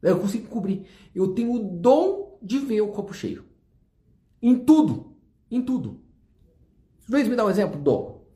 Eu 0.03 0.21
consigo 0.21 0.45
encobrir. 0.45 0.85
Eu 1.15 1.29
tenho 1.29 1.53
o 1.53 1.59
dom 1.59 2.39
de 2.43 2.59
ver 2.59 2.83
o 2.83 2.89
copo 2.89 3.15
cheio. 3.15 3.45
Em 4.43 4.59
tudo. 4.59 5.17
Em 5.51 5.63
tudo. 5.63 6.04
Luiz, 7.09 7.29
me 7.29 7.37
dá 7.37 7.45
um 7.45 7.51
exemplo? 7.51 7.81
Dou. 7.81 8.27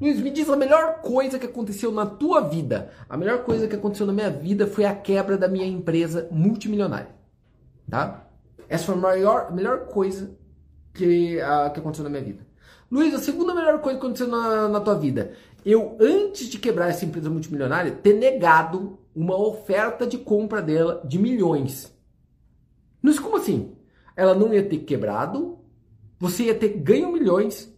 Luiz, 0.00 0.20
me 0.20 0.30
diz 0.30 0.48
a 0.48 0.56
melhor 0.56 1.00
coisa 1.00 1.38
que 1.38 1.46
aconteceu 1.46 1.90
na 1.90 2.04
tua 2.04 2.40
vida. 2.40 2.90
A 3.08 3.16
melhor 3.16 3.44
coisa 3.44 3.66
que 3.66 3.74
aconteceu 3.74 4.06
na 4.06 4.12
minha 4.12 4.30
vida 4.30 4.66
foi 4.66 4.84
a 4.84 4.94
quebra 4.94 5.38
da 5.38 5.48
minha 5.48 5.66
empresa 5.66 6.28
multimilionária. 6.30 7.14
Tá? 7.88 8.28
Essa 8.68 8.84
foi 8.86 8.94
a 8.94 8.98
maior, 8.98 9.54
melhor 9.54 9.86
coisa 9.86 10.36
que, 10.92 11.40
a, 11.40 11.70
que 11.70 11.80
aconteceu 11.80 12.04
na 12.04 12.10
minha 12.10 12.22
vida. 12.22 12.46
Luiz, 12.90 13.14
a 13.14 13.18
segunda 13.18 13.54
melhor 13.54 13.80
coisa 13.80 13.98
que 13.98 14.04
aconteceu 14.04 14.28
na, 14.28 14.68
na 14.68 14.80
tua 14.80 14.94
vida. 14.94 15.32
Eu, 15.64 15.96
antes 16.00 16.48
de 16.48 16.58
quebrar 16.58 16.88
essa 16.88 17.04
empresa 17.04 17.30
multimilionária, 17.30 17.90
ter 17.90 18.14
negado 18.14 18.98
uma 19.14 19.36
oferta 19.36 20.06
de 20.06 20.18
compra 20.18 20.60
dela 20.60 21.02
de 21.04 21.18
milhões. 21.18 21.92
Mas 23.00 23.18
como 23.18 23.36
assim? 23.36 23.74
Ela 24.14 24.34
não 24.34 24.52
ia 24.52 24.68
ter 24.68 24.78
quebrado, 24.78 25.58
você 26.18 26.44
ia 26.44 26.54
ter 26.54 26.68
ganho 26.68 27.10
milhões. 27.12 27.74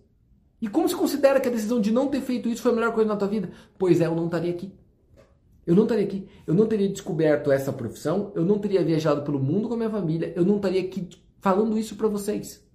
E 0.60 0.68
como 0.68 0.88
se 0.88 0.96
considera 0.96 1.40
que 1.40 1.48
a 1.48 1.52
decisão 1.52 1.80
de 1.80 1.92
não 1.92 2.08
ter 2.08 2.20
feito 2.20 2.48
isso 2.48 2.62
foi 2.62 2.72
a 2.72 2.74
melhor 2.74 2.92
coisa 2.92 3.08
na 3.08 3.16
tua 3.16 3.28
vida? 3.28 3.50
Pois 3.78 4.00
é, 4.00 4.06
eu 4.06 4.14
não 4.14 4.26
estaria 4.26 4.50
aqui. 4.50 4.72
Eu 5.66 5.76
não 5.76 5.84
estaria 5.84 6.04
aqui. 6.04 6.26
Eu 6.46 6.54
não 6.54 6.66
teria 6.66 6.88
descoberto 6.88 7.52
essa 7.52 7.72
profissão, 7.72 8.32
eu 8.34 8.44
não 8.44 8.58
teria 8.58 8.82
viajado 8.82 9.22
pelo 9.22 9.38
mundo 9.38 9.68
com 9.68 9.74
a 9.74 9.76
minha 9.76 9.90
família, 9.90 10.32
eu 10.34 10.44
não 10.44 10.56
estaria 10.56 10.80
aqui 10.80 11.08
falando 11.40 11.78
isso 11.78 11.94
para 11.94 12.08
vocês. 12.08 12.66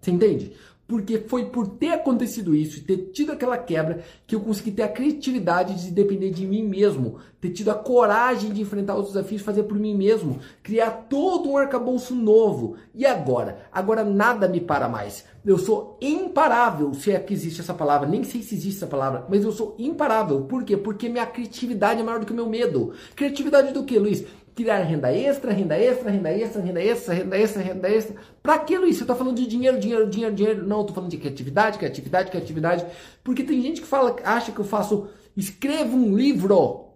Você 0.00 0.10
entende? 0.10 0.52
Porque 0.92 1.20
foi 1.20 1.46
por 1.46 1.68
ter 1.68 1.92
acontecido 1.92 2.54
isso 2.54 2.76
e 2.76 2.82
ter 2.82 2.98
tido 3.14 3.32
aquela 3.32 3.56
quebra 3.56 4.04
que 4.26 4.34
eu 4.34 4.40
consegui 4.40 4.72
ter 4.72 4.82
a 4.82 4.88
criatividade 4.88 5.86
de 5.86 5.90
depender 5.90 6.28
de 6.28 6.46
mim 6.46 6.62
mesmo, 6.62 7.16
ter 7.40 7.48
tido 7.48 7.70
a 7.70 7.74
coragem 7.74 8.52
de 8.52 8.60
enfrentar 8.60 8.96
os 8.96 9.06
desafios, 9.06 9.40
fazer 9.40 9.62
por 9.62 9.78
mim 9.78 9.96
mesmo, 9.96 10.38
criar 10.62 10.90
todo 11.08 11.48
um 11.48 11.56
arcabouço 11.56 12.14
novo. 12.14 12.76
E 12.94 13.06
agora? 13.06 13.70
Agora 13.72 14.04
nada 14.04 14.46
me 14.46 14.60
para 14.60 14.86
mais. 14.86 15.24
Eu 15.46 15.56
sou 15.56 15.96
imparável, 15.98 16.92
se 16.92 17.10
é 17.10 17.18
que 17.18 17.32
existe 17.32 17.62
essa 17.62 17.72
palavra, 17.72 18.06
nem 18.06 18.22
sei 18.22 18.42
se 18.42 18.54
existe 18.54 18.76
essa 18.76 18.86
palavra, 18.86 19.26
mas 19.30 19.42
eu 19.42 19.50
sou 19.50 19.74
imparável. 19.78 20.42
Por 20.42 20.62
quê? 20.62 20.76
Porque 20.76 21.08
minha 21.08 21.24
criatividade 21.24 22.00
é 22.00 22.04
maior 22.04 22.20
do 22.20 22.26
que 22.26 22.32
o 22.32 22.36
meu 22.36 22.48
medo. 22.50 22.92
Criatividade 23.16 23.72
do 23.72 23.82
que, 23.84 23.98
Luiz? 23.98 24.24
Criar 24.54 24.78
renda 24.82 25.12
extra, 25.12 25.52
renda 25.52 25.78
extra, 25.78 26.10
renda 26.10 26.30
extra, 26.30 26.62
renda 26.62 26.82
extra, 26.82 27.14
renda 27.14 27.38
extra, 27.38 27.62
renda 27.62 27.88
extra. 27.88 28.16
Para 28.42 28.58
que, 28.58 28.76
Luiz? 28.76 28.96
Você 28.96 29.04
está 29.04 29.14
falando 29.14 29.36
de 29.36 29.46
dinheiro, 29.46 29.78
dinheiro, 29.78 30.08
dinheiro, 30.08 30.34
dinheiro. 30.34 30.66
Não, 30.66 30.80
eu 30.80 30.84
tô 30.84 30.94
falando 30.94 31.10
de 31.10 31.16
criatividade, 31.16 31.78
criatividade, 31.78 32.30
criatividade. 32.30 32.86
Porque 33.24 33.42
tem 33.42 33.60
gente 33.62 33.80
que 33.80 33.86
fala, 33.86 34.16
acha 34.24 34.52
que 34.52 34.58
eu 34.58 34.64
faço, 34.64 35.08
escrevo 35.36 35.96
um 35.96 36.16
livro 36.16 36.88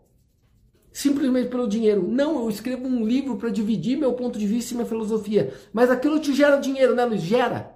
simplesmente 0.93 1.49
pelo 1.49 1.69
dinheiro. 1.69 2.07
Não, 2.07 2.41
eu 2.41 2.49
escrevo 2.49 2.87
um 2.87 3.05
livro 3.05 3.37
para 3.37 3.51
dividir 3.51 3.99
meu 3.99 4.15
ponto 4.15 4.39
de 4.39 4.47
vista 4.47 4.73
e 4.73 4.77
minha 4.77 4.89
filosofia. 4.89 5.53
Mas 5.73 5.91
aquilo 5.91 6.21
te 6.21 6.35
gera 6.35 6.57
dinheiro, 6.57 6.95
né, 6.95 7.05
Luiz? 7.05 7.23
Gera. 7.23 7.75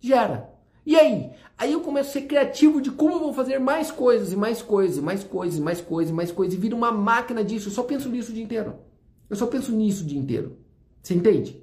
Gera. 0.00 0.50
E 0.86 0.96
aí? 0.96 1.30
Aí 1.58 1.72
eu 1.72 1.80
começo 1.80 2.08
a 2.08 2.12
ser 2.12 2.22
criativo 2.22 2.80
de 2.80 2.90
como 2.90 3.16
eu 3.16 3.20
vou 3.20 3.34
fazer 3.34 3.58
mais 3.58 3.90
coisas, 3.90 4.32
e 4.32 4.36
mais 4.36 4.62
coisas, 4.62 4.96
e 4.96 5.02
mais 5.02 5.22
coisas, 5.22 5.58
e 5.58 5.60
mais 5.60 5.80
coisas, 5.80 6.10
e 6.10 6.14
mais 6.14 6.32
coisas, 6.32 6.54
e 6.54 6.60
vira 6.60 6.74
uma 6.74 6.90
máquina 6.90 7.44
disso. 7.44 7.68
Eu 7.68 7.72
só 7.72 7.82
penso 7.82 8.08
nisso 8.08 8.30
o 8.30 8.34
dia 8.34 8.42
inteiro. 8.42 8.87
Eu 9.28 9.36
só 9.36 9.46
penso 9.46 9.72
nisso 9.72 10.04
o 10.04 10.06
dia 10.06 10.18
inteiro. 10.18 10.58
Você 11.02 11.14
entende? 11.14 11.62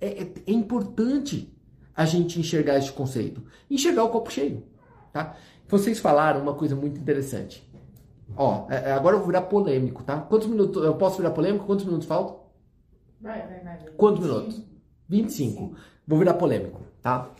É, 0.00 0.22
é, 0.22 0.32
é 0.46 0.52
importante 0.52 1.52
a 1.96 2.04
gente 2.04 2.38
enxergar 2.40 2.78
esse 2.78 2.92
conceito. 2.92 3.42
Enxergar 3.70 4.04
o 4.04 4.08
copo 4.08 4.30
cheio. 4.30 4.64
Tá? 5.12 5.36
Vocês 5.68 5.98
falaram 5.98 6.42
uma 6.42 6.54
coisa 6.54 6.74
muito 6.74 7.00
interessante. 7.00 7.68
Ó, 8.36 8.66
é, 8.70 8.90
é, 8.90 8.92
agora 8.92 9.16
eu 9.16 9.20
vou 9.20 9.28
virar 9.28 9.42
polêmico, 9.42 10.02
tá? 10.02 10.20
Quantos 10.20 10.48
minutos? 10.48 10.82
Eu 10.82 10.94
posso 10.96 11.18
virar 11.18 11.30
polêmico? 11.30 11.66
Quantos 11.66 11.84
minutos 11.84 12.06
faltam? 12.06 12.40
Vai, 13.20 13.46
vai, 13.46 13.60
vai. 13.60 13.78
Quantos 13.96 14.24
minutos? 14.24 14.62
25. 15.08 15.76
Vou 16.06 16.18
virar 16.18 16.34
polêmico, 16.34 16.80
tá? 17.00 17.30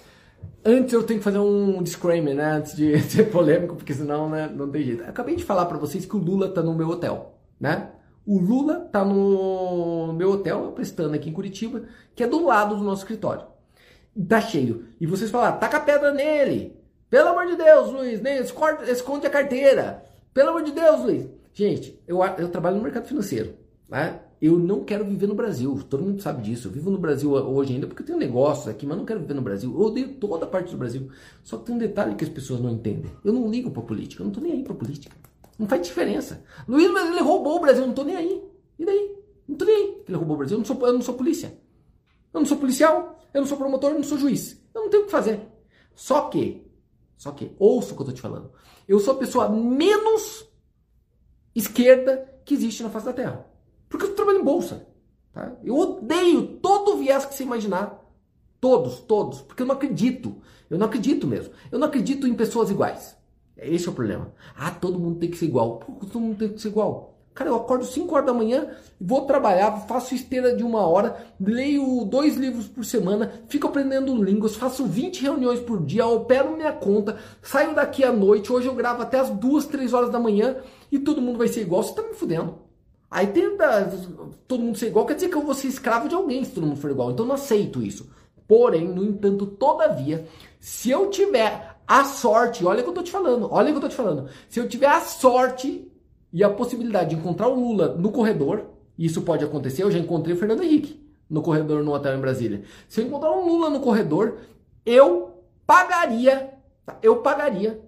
Antes 0.64 0.94
eu 0.94 1.02
tenho 1.02 1.18
que 1.18 1.24
fazer 1.24 1.38
um 1.38 1.82
disclaimer, 1.82 2.34
né? 2.34 2.52
Antes 2.52 2.76
de 2.76 2.98
ser 3.10 3.24
polêmico, 3.30 3.76
porque 3.76 3.92
senão 3.92 4.28
né, 4.30 4.48
não 4.48 4.70
tem 4.70 4.84
jeito. 4.84 5.02
Eu 5.02 5.08
acabei 5.08 5.36
de 5.36 5.44
falar 5.44 5.66
para 5.66 5.78
vocês 5.78 6.06
que 6.06 6.16
o 6.16 6.18
Lula 6.18 6.48
tá 6.48 6.62
no 6.62 6.74
meu 6.74 6.88
hotel, 6.88 7.38
né? 7.58 7.90
O 8.26 8.38
Lula 8.38 8.80
tá 8.80 9.04
no 9.04 10.12
meu 10.14 10.32
hotel, 10.32 10.72
prestando 10.72 11.14
aqui 11.14 11.28
em 11.28 11.32
Curitiba, 11.32 11.82
que 12.14 12.22
é 12.22 12.26
do 12.26 12.44
lado 12.44 12.76
do 12.76 12.82
nosso 12.84 13.02
escritório. 13.02 13.46
E 14.16 14.24
tá 14.24 14.40
cheio. 14.40 14.86
E 15.00 15.06
vocês 15.06 15.30
falaram, 15.30 15.58
taca 15.58 15.80
pedra 15.80 16.12
nele. 16.12 16.76
Pelo 17.10 17.28
amor 17.28 17.46
de 17.46 17.56
Deus, 17.56 17.92
Luiz, 17.92 18.20
né? 18.20 18.40
esconde, 18.40 18.90
esconde 18.90 19.26
a 19.26 19.30
carteira. 19.30 20.04
Pelo 20.32 20.50
amor 20.50 20.62
de 20.62 20.72
Deus, 20.72 21.00
Luiz. 21.02 21.28
Gente, 21.52 22.00
eu, 22.06 22.22
eu 22.38 22.48
trabalho 22.48 22.76
no 22.76 22.82
mercado 22.82 23.06
financeiro. 23.06 23.54
Né? 23.88 24.18
Eu 24.40 24.58
não 24.58 24.82
quero 24.84 25.04
viver 25.04 25.26
no 25.26 25.34
Brasil. 25.34 25.78
Todo 25.88 26.02
mundo 26.02 26.20
sabe 26.20 26.42
disso. 26.42 26.68
Eu 26.68 26.72
vivo 26.72 26.90
no 26.90 26.98
Brasil 26.98 27.30
hoje 27.32 27.74
ainda 27.74 27.86
porque 27.86 28.02
eu 28.02 28.06
tenho 28.06 28.18
negócios 28.18 28.68
aqui, 28.68 28.86
mas 28.86 28.96
não 28.96 29.04
quero 29.04 29.20
viver 29.20 29.34
no 29.34 29.42
Brasil. 29.42 29.72
Eu 29.72 29.86
odeio 29.86 30.14
toda 30.14 30.44
a 30.44 30.48
parte 30.48 30.70
do 30.70 30.76
Brasil. 30.76 31.08
Só 31.42 31.58
que 31.58 31.66
tem 31.66 31.74
um 31.74 31.78
detalhe 31.78 32.14
que 32.14 32.24
as 32.24 32.30
pessoas 32.30 32.60
não 32.60 32.70
entendem. 32.70 33.10
Eu 33.24 33.32
não 33.32 33.50
ligo 33.50 33.70
pra 33.70 33.82
política. 33.82 34.22
Eu 34.22 34.26
não 34.26 34.32
tô 34.32 34.40
nem 34.40 34.52
aí 34.52 34.64
pra 34.64 34.74
política. 34.74 35.14
Não 35.58 35.68
faz 35.68 35.82
diferença. 35.82 36.44
Luiz, 36.66 36.90
mas 36.90 37.08
ele 37.08 37.20
roubou 37.20 37.56
o 37.56 37.60
Brasil. 37.60 37.86
Não 37.86 37.94
tô 37.94 38.04
nem 38.04 38.16
aí. 38.16 38.44
E 38.78 38.84
daí? 38.84 39.16
Não 39.46 39.56
tô 39.56 39.64
nem 39.64 39.74
aí 39.74 39.92
que 40.04 40.10
ele 40.10 40.18
roubou 40.18 40.34
o 40.34 40.38
Brasil. 40.38 40.56
Eu 40.56 40.58
não, 40.58 40.64
sou, 40.64 40.86
eu 40.86 40.92
não 40.92 41.02
sou 41.02 41.14
polícia. 41.14 41.58
Eu 42.32 42.40
não 42.40 42.46
sou 42.46 42.56
policial. 42.56 43.20
Eu 43.32 43.40
não 43.40 43.48
sou 43.48 43.56
promotor. 43.56 43.90
Eu 43.90 43.96
não 43.96 44.04
sou 44.04 44.18
juiz. 44.18 44.60
Eu 44.74 44.82
não 44.82 44.90
tenho 44.90 45.04
o 45.04 45.06
que 45.06 45.12
fazer. 45.12 45.40
Só 45.94 46.28
que, 46.28 46.66
só 47.16 47.30
que, 47.30 47.52
ouça 47.58 47.92
o 47.92 47.96
que 47.96 48.02
eu 48.02 48.06
tô 48.06 48.12
te 48.12 48.20
falando. 48.20 48.50
Eu 48.86 48.98
sou 48.98 49.14
a 49.14 49.18
pessoa 49.18 49.48
menos 49.48 50.46
esquerda 51.54 52.28
que 52.44 52.54
existe 52.54 52.82
na 52.82 52.90
face 52.90 53.06
da 53.06 53.12
Terra. 53.12 53.46
Porque 53.88 54.06
eu 54.06 54.14
trabalho 54.14 54.40
em 54.40 54.44
bolsa. 54.44 54.86
Tá? 55.32 55.56
Eu 55.62 55.76
odeio 55.76 56.58
todo 56.60 56.92
o 56.92 56.96
viés 56.98 57.24
que 57.24 57.34
você 57.34 57.44
imaginar. 57.44 58.02
Todos, 58.60 59.00
todos. 59.00 59.40
Porque 59.42 59.62
eu 59.62 59.66
não 59.66 59.74
acredito. 59.74 60.42
Eu 60.68 60.78
não 60.78 60.86
acredito 60.86 61.26
mesmo. 61.26 61.52
Eu 61.70 61.78
não 61.78 61.86
acredito 61.86 62.26
em 62.26 62.34
pessoas 62.34 62.70
iguais. 62.70 63.16
Esse 63.56 63.86
é 63.86 63.90
o 63.90 63.94
problema. 63.94 64.32
Ah, 64.56 64.70
todo 64.70 64.98
mundo 64.98 65.18
tem 65.18 65.30
que 65.30 65.36
ser 65.36 65.46
igual. 65.46 65.76
Pô, 65.78 66.06
todo 66.06 66.20
mundo 66.20 66.38
tem 66.38 66.48
que 66.48 66.60
ser 66.60 66.68
igual. 66.68 67.14
Cara, 67.34 67.50
eu 67.50 67.56
acordo 67.56 67.84
5 67.84 68.14
horas 68.14 68.26
da 68.26 68.32
manhã, 68.32 68.68
vou 69.00 69.26
trabalhar, 69.26 69.72
faço 69.88 70.14
esteira 70.14 70.54
de 70.54 70.62
uma 70.62 70.86
hora, 70.86 71.16
leio 71.40 72.04
dois 72.04 72.36
livros 72.36 72.68
por 72.68 72.84
semana, 72.84 73.42
fico 73.48 73.66
aprendendo 73.66 74.14
línguas, 74.22 74.54
faço 74.54 74.86
20 74.86 75.20
reuniões 75.20 75.58
por 75.58 75.84
dia, 75.84 76.06
opero 76.06 76.56
minha 76.56 76.72
conta, 76.72 77.16
saio 77.42 77.74
daqui 77.74 78.04
à 78.04 78.12
noite, 78.12 78.52
hoje 78.52 78.68
eu 78.68 78.74
gravo 78.74 79.02
até 79.02 79.18
as 79.18 79.30
2, 79.30 79.66
3 79.66 79.92
horas 79.92 80.10
da 80.10 80.20
manhã 80.20 80.58
e 80.92 80.98
todo 81.00 81.20
mundo 81.20 81.36
vai 81.36 81.48
ser 81.48 81.62
igual. 81.62 81.82
Você 81.82 81.92
tá 81.92 82.02
me 82.02 82.14
fudendo. 82.14 82.54
Aí 83.10 83.26
tenta 83.26 83.92
todo 84.46 84.62
mundo 84.62 84.78
ser 84.78 84.86
igual, 84.86 85.04
quer 85.04 85.14
dizer 85.14 85.28
que 85.28 85.36
eu 85.36 85.42
vou 85.42 85.54
ser 85.54 85.66
escravo 85.66 86.08
de 86.08 86.14
alguém 86.14 86.44
se 86.44 86.52
todo 86.52 86.66
mundo 86.68 86.78
for 86.78 86.90
igual. 86.92 87.10
Então 87.10 87.24
eu 87.24 87.28
não 87.28 87.34
aceito 87.34 87.82
isso. 87.82 88.08
Porém, 88.46 88.86
no 88.86 89.02
entanto, 89.02 89.46
todavia, 89.46 90.24
se 90.60 90.90
eu 90.90 91.10
tiver 91.10 91.73
a 91.86 92.04
sorte, 92.04 92.64
olha 92.64 92.80
o 92.80 92.82
que 92.82 92.88
eu 92.88 92.94
tô 92.94 93.02
te 93.02 93.10
falando, 93.10 93.48
olha 93.50 93.68
o 93.68 93.72
que 93.72 93.76
eu 93.76 93.80
tô 93.82 93.88
te 93.88 93.94
falando. 93.94 94.28
Se 94.48 94.58
eu 94.58 94.68
tiver 94.68 94.88
a 94.88 95.00
sorte 95.00 95.90
e 96.32 96.42
a 96.42 96.50
possibilidade 96.50 97.10
de 97.10 97.16
encontrar 97.16 97.48
o 97.48 97.54
Lula 97.54 97.94
no 97.94 98.10
corredor, 98.10 98.66
isso 98.98 99.22
pode 99.22 99.44
acontecer, 99.44 99.82
eu 99.82 99.90
já 99.90 99.98
encontrei 99.98 100.34
o 100.34 100.38
Fernando 100.38 100.62
Henrique 100.62 101.04
no 101.28 101.42
corredor 101.42 101.82
no 101.82 101.92
hotel 101.92 102.16
em 102.16 102.20
Brasília. 102.20 102.62
Se 102.88 103.00
eu 103.00 103.06
encontrar 103.06 103.32
um 103.32 103.46
Lula 103.46 103.70
no 103.70 103.80
corredor, 103.80 104.38
eu 104.84 105.42
pagaria, 105.66 106.54
tá? 106.84 106.98
eu 107.02 107.16
pagaria 107.22 107.80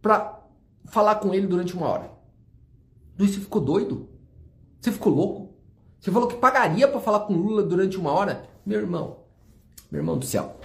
para 0.00 0.40
falar 0.86 1.16
com 1.16 1.32
ele 1.34 1.46
durante 1.46 1.74
uma 1.74 1.88
hora. 1.88 2.10
Luiz, 3.18 3.32
você 3.32 3.40
ficou 3.40 3.60
doido? 3.60 4.08
Você 4.80 4.92
ficou 4.92 5.12
louco? 5.12 5.54
Você 6.00 6.10
falou 6.10 6.28
que 6.28 6.36
pagaria 6.36 6.86
para 6.86 7.00
falar 7.00 7.20
com 7.20 7.34
Lula 7.34 7.62
durante 7.62 7.96
uma 7.96 8.12
hora? 8.12 8.44
Meu 8.66 8.80
irmão, 8.80 9.20
meu 9.90 10.00
irmão 10.00 10.18
do 10.18 10.26
céu. 10.26 10.56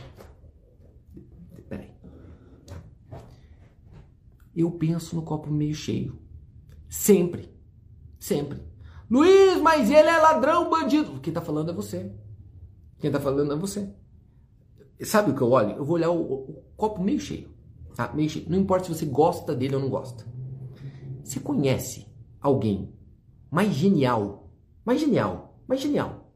Eu 4.56 4.72
penso 4.72 5.16
no 5.16 5.22
copo 5.22 5.50
meio 5.52 5.74
cheio. 5.74 6.20
Sempre. 6.88 7.54
Sempre. 8.20 8.62
Luiz, 9.10 9.60
mas 9.62 9.90
ele 9.90 10.08
é 10.08 10.18
ladrão, 10.18 10.70
bandido. 10.70 11.20
Quem 11.20 11.34
tá 11.34 11.42
falando 11.42 11.72
é 11.72 11.74
você. 11.74 12.12
Quem 13.00 13.12
tá 13.12 13.20
falando 13.20 13.54
é 13.54 13.56
você. 13.56 13.94
Sabe 15.02 15.32
o 15.32 15.36
que 15.36 15.42
eu 15.42 15.52
olho? 15.52 15.78
Eu 15.78 15.86
vou 15.86 15.96
olhar 15.96 16.10
o, 16.10 16.22
o 16.22 16.64
copo 16.76 17.02
meio 17.02 17.20
cheio. 17.20 17.50
Tá? 17.96 18.12
Meio 18.14 18.30
cheio. 18.30 18.46
Não 18.50 18.58
importa 18.58 18.86
se 18.86 18.94
você 18.94 19.06
gosta 19.06 19.56
dele 19.56 19.76
ou 19.76 19.82
não 19.82 19.90
gosta. 19.90 20.26
Você 21.24 21.40
conhece 21.40 22.08
alguém 22.42 22.94
mais 23.50 23.74
genial, 23.74 24.52
mais 24.86 25.00
genial, 25.00 25.60
mais 25.68 25.82
genial, 25.82 26.32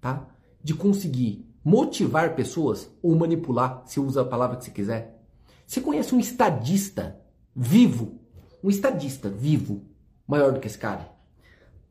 tá? 0.00 0.28
De 0.62 0.74
conseguir 0.74 1.48
motivar 1.64 2.34
pessoas 2.34 2.90
ou 3.02 3.14
manipular, 3.14 3.82
se 3.86 4.00
usa 4.00 4.22
a 4.22 4.24
palavra 4.24 4.56
que 4.56 4.64
você 4.64 4.70
quiser. 4.70 5.24
Você 5.66 5.80
conhece 5.80 6.14
um 6.14 6.20
estadista 6.20 7.20
vivo, 7.54 8.20
um 8.62 8.70
estadista 8.70 9.28
vivo, 9.28 9.82
maior 10.26 10.52
do 10.52 10.60
que 10.60 10.66
esse 10.66 10.78
cara. 10.78 11.10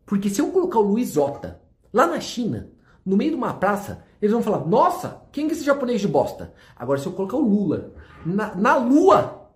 Porque 0.06 0.30
se 0.30 0.42
eu 0.42 0.52
colocar 0.52 0.80
o 0.80 0.84
Luiz 0.84 1.16
Ota 1.18 1.62
lá 1.94 2.08
na 2.08 2.20
China, 2.20 2.70
no 3.06 3.18
meio 3.18 3.32
de 3.32 3.38
uma 3.38 3.54
praça, 3.54 4.04
eles 4.22 4.34
vão 4.34 4.44
falar: 4.44 4.66
Nossa, 4.66 5.22
quem 5.32 5.48
é 5.48 5.52
esse 5.52 5.64
japonês 5.64 6.02
de 6.02 6.08
bosta? 6.08 6.54
Agora, 6.76 7.00
se 7.00 7.06
eu 7.06 7.14
colocar 7.14 7.38
o 7.38 7.48
Lula 7.48 7.94
na, 8.26 8.56
na 8.56 8.76
Lua, 8.76 9.50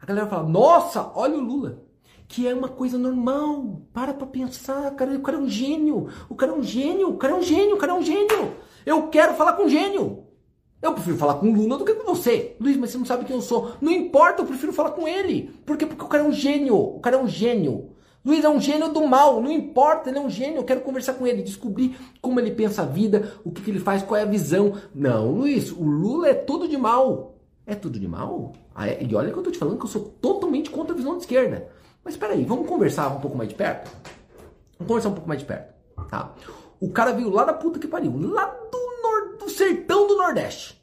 a 0.00 0.06
galera 0.06 0.26
vai 0.26 0.38
falar: 0.38 0.48
Nossa, 0.48 1.10
olha 1.14 1.36
o 1.36 1.40
Lula. 1.40 1.84
Que 2.28 2.46
é 2.46 2.54
uma 2.54 2.68
coisa 2.68 2.96
normal. 2.96 3.82
Para 3.92 4.14
pra 4.14 4.26
pensar. 4.26 4.94
Cara, 4.94 5.16
o 5.16 5.22
cara 5.22 5.36
é 5.36 5.40
um 5.40 5.48
gênio. 5.48 6.08
O 6.28 6.36
cara 6.36 6.52
é 6.52 6.54
um 6.54 6.62
gênio. 6.62 7.08
O 7.08 7.16
cara 7.16 7.32
é 7.32 7.36
um 7.36 7.42
gênio. 7.42 7.74
O 7.74 7.78
cara 7.78 7.92
é 7.92 7.94
um 7.96 8.02
gênio. 8.02 8.54
Eu 8.86 9.08
quero 9.08 9.34
falar 9.34 9.54
com 9.54 9.64
um 9.64 9.68
gênio. 9.68 10.29
Eu 10.82 10.94
prefiro 10.94 11.16
falar 11.18 11.34
com 11.34 11.48
o 11.48 11.54
Lula 11.54 11.76
do 11.76 11.84
que 11.84 11.94
com 11.94 12.14
você. 12.14 12.56
Luiz, 12.58 12.76
mas 12.76 12.90
você 12.90 12.98
não 12.98 13.04
sabe 13.04 13.24
quem 13.24 13.36
eu 13.36 13.42
sou. 13.42 13.72
Não 13.80 13.92
importa, 13.92 14.42
eu 14.42 14.46
prefiro 14.46 14.72
falar 14.72 14.90
com 14.92 15.06
ele. 15.06 15.50
Por 15.66 15.76
quê? 15.76 15.84
Porque 15.84 16.04
o 16.04 16.08
cara 16.08 16.24
é 16.24 16.26
um 16.26 16.32
gênio. 16.32 16.76
O 16.76 17.00
cara 17.00 17.16
é 17.16 17.18
um 17.18 17.28
gênio. 17.28 17.90
Luiz 18.24 18.44
é 18.44 18.48
um 18.48 18.60
gênio 18.60 18.92
do 18.92 19.06
mal, 19.06 19.40
não 19.40 19.50
importa, 19.50 20.10
ele 20.10 20.18
é 20.18 20.20
um 20.20 20.28
gênio. 20.28 20.58
Eu 20.58 20.64
quero 20.64 20.82
conversar 20.82 21.14
com 21.14 21.26
ele, 21.26 21.42
descobrir 21.42 21.96
como 22.20 22.38
ele 22.38 22.50
pensa 22.50 22.82
a 22.82 22.84
vida, 22.84 23.32
o 23.42 23.50
que, 23.50 23.62
que 23.62 23.70
ele 23.70 23.80
faz, 23.80 24.02
qual 24.02 24.18
é 24.18 24.22
a 24.22 24.26
visão. 24.26 24.74
Não, 24.94 25.30
Luiz, 25.30 25.72
o 25.72 25.82
Lula 25.82 26.28
é 26.28 26.34
tudo 26.34 26.68
de 26.68 26.76
mal. 26.76 27.36
É 27.66 27.74
tudo 27.74 27.98
de 27.98 28.06
mal? 28.06 28.52
Ah, 28.74 28.88
é? 28.88 29.02
E 29.02 29.14
olha 29.14 29.32
que 29.32 29.38
eu 29.38 29.42
tô 29.42 29.50
te 29.50 29.58
falando 29.58 29.78
que 29.78 29.84
eu 29.84 29.88
sou 29.88 30.02
totalmente 30.20 30.70
contra 30.70 30.92
a 30.92 30.96
visão 30.96 31.14
de 31.14 31.20
esquerda. 31.20 31.68
Mas 32.04 32.16
peraí, 32.16 32.44
vamos 32.44 32.66
conversar 32.66 33.08
um 33.08 33.20
pouco 33.20 33.36
mais 33.36 33.48
de 33.48 33.54
perto? 33.54 33.90
Vamos 34.78 34.88
conversar 34.88 35.08
um 35.10 35.14
pouco 35.14 35.28
mais 35.28 35.40
de 35.40 35.46
perto, 35.46 35.74
tá? 36.08 36.34
O 36.78 36.90
cara 36.90 37.12
veio 37.12 37.30
lá 37.30 37.44
da 37.44 37.52
puta 37.52 37.78
que 37.78 37.86
pariu, 37.86 38.12
lá 38.16 38.46
sertão 39.60 40.06
do 40.06 40.16
Nordeste, 40.16 40.82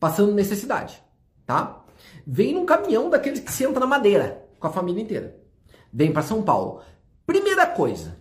passando 0.00 0.32
necessidade, 0.32 1.02
tá? 1.44 1.84
Vem 2.26 2.54
num 2.54 2.64
caminhão 2.64 3.10
daqueles 3.10 3.40
que 3.40 3.52
senta 3.52 3.78
na 3.78 3.86
madeira, 3.86 4.42
com 4.58 4.66
a 4.66 4.72
família 4.72 5.02
inteira. 5.02 5.38
Vem 5.92 6.10
para 6.10 6.22
São 6.22 6.42
Paulo. 6.42 6.80
Primeira 7.26 7.66
coisa, 7.66 8.16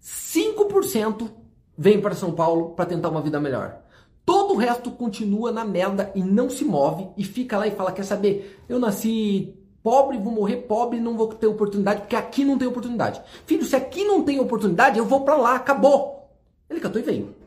5% 0.00 1.28
vem 1.76 2.00
para 2.00 2.14
São 2.14 2.32
Paulo 2.32 2.70
para 2.76 2.86
tentar 2.86 3.08
uma 3.08 3.20
vida 3.20 3.40
melhor. 3.40 3.80
Todo 4.24 4.54
o 4.54 4.56
resto 4.56 4.90
continua 4.92 5.50
na 5.50 5.64
merda 5.64 6.12
e 6.14 6.22
não 6.22 6.48
se 6.48 6.64
move 6.64 7.08
e 7.16 7.24
fica 7.24 7.58
lá 7.58 7.66
e 7.66 7.72
fala: 7.72 7.90
Quer 7.90 8.04
saber? 8.04 8.64
Eu 8.68 8.78
nasci 8.78 9.52
pobre, 9.82 10.18
vou 10.18 10.32
morrer 10.32 10.58
pobre, 10.58 11.00
não 11.00 11.16
vou 11.16 11.28
ter 11.28 11.46
oportunidade, 11.46 12.02
porque 12.02 12.14
aqui 12.14 12.44
não 12.44 12.58
tem 12.58 12.68
oportunidade. 12.68 13.20
Filho, 13.46 13.64
se 13.64 13.74
aqui 13.74 14.04
não 14.04 14.22
tem 14.22 14.38
oportunidade, 14.38 14.98
eu 14.98 15.04
vou 15.04 15.22
para 15.22 15.36
lá, 15.36 15.56
acabou. 15.56 16.30
Ele 16.70 16.78
catou 16.78 17.00
e 17.00 17.04
veio. 17.04 17.37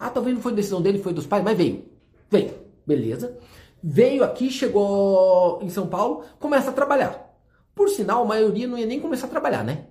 Ah, 0.00 0.08
talvez 0.08 0.34
não 0.34 0.42
foi 0.42 0.54
decisão 0.54 0.80
dele, 0.80 1.02
foi 1.02 1.12
dos 1.12 1.26
pais, 1.26 1.44
mas 1.44 1.58
veio. 1.58 1.84
Veio. 2.30 2.54
Beleza. 2.86 3.36
Veio 3.82 4.24
aqui, 4.24 4.50
chegou 4.50 5.60
em 5.62 5.68
São 5.68 5.86
Paulo, 5.86 6.24
começa 6.38 6.70
a 6.70 6.72
trabalhar. 6.72 7.36
Por 7.74 7.90
sinal, 7.90 8.22
a 8.22 8.26
maioria 8.26 8.66
não 8.66 8.78
ia 8.78 8.86
nem 8.86 8.98
começar 8.98 9.26
a 9.26 9.30
trabalhar, 9.30 9.62
né? 9.62 9.88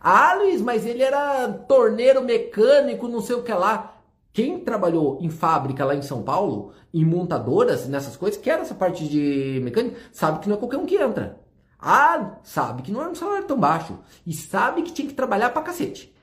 Ah, 0.00 0.34
Luiz, 0.34 0.60
mas 0.60 0.84
ele 0.84 1.02
era 1.02 1.48
torneiro 1.48 2.22
mecânico, 2.24 3.06
não 3.06 3.20
sei 3.20 3.36
o 3.36 3.42
que 3.42 3.52
lá. 3.52 4.00
Quem 4.32 4.58
trabalhou 4.58 5.18
em 5.20 5.30
fábrica 5.30 5.84
lá 5.84 5.94
em 5.94 6.02
São 6.02 6.22
Paulo, 6.22 6.72
em 6.92 7.04
montadoras, 7.04 7.88
nessas 7.88 8.16
coisas, 8.16 8.40
que 8.40 8.50
era 8.50 8.62
essa 8.62 8.74
parte 8.74 9.08
de 9.08 9.60
mecânica, 9.62 9.96
sabe 10.12 10.40
que 10.40 10.48
não 10.48 10.56
é 10.56 10.58
qualquer 10.58 10.76
um 10.76 10.86
que 10.86 10.96
entra. 10.96 11.40
Ah, 11.78 12.38
sabe 12.42 12.82
que 12.82 12.92
não 12.92 13.02
é 13.02 13.08
um 13.08 13.14
salário 13.14 13.46
tão 13.46 13.58
baixo. 13.58 13.98
E 14.26 14.34
sabe 14.34 14.82
que 14.82 14.92
tinha 14.92 15.08
que 15.08 15.14
trabalhar 15.14 15.50
pra 15.50 15.62
cacete. 15.62 16.14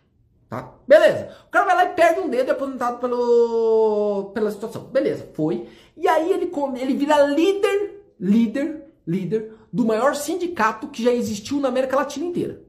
Tá? 0.54 0.72
Beleza. 0.88 1.36
O 1.48 1.50
cara 1.50 1.66
vai 1.66 1.76
lá 1.76 1.86
e 1.86 1.96
perde 1.96 2.20
um 2.20 2.30
dedo 2.30 2.50
é 2.50 2.52
aposentado 2.52 3.00
pelo, 3.00 4.30
pela 4.36 4.52
situação. 4.52 4.84
Beleza, 4.84 5.28
foi. 5.34 5.68
E 5.98 6.08
aí 6.08 6.32
ele, 6.32 6.52
ele 6.80 6.94
vira 6.94 7.26
líder, 7.26 8.04
líder, 8.20 8.84
líder 9.08 9.52
do 9.74 9.84
maior 9.84 10.14
sindicato 10.16 10.90
que 10.90 11.04
já 11.04 11.12
existiu 11.12 11.60
na 11.60 11.70
América 11.70 11.96
Latina 11.96 12.28
inteira. 12.28 12.62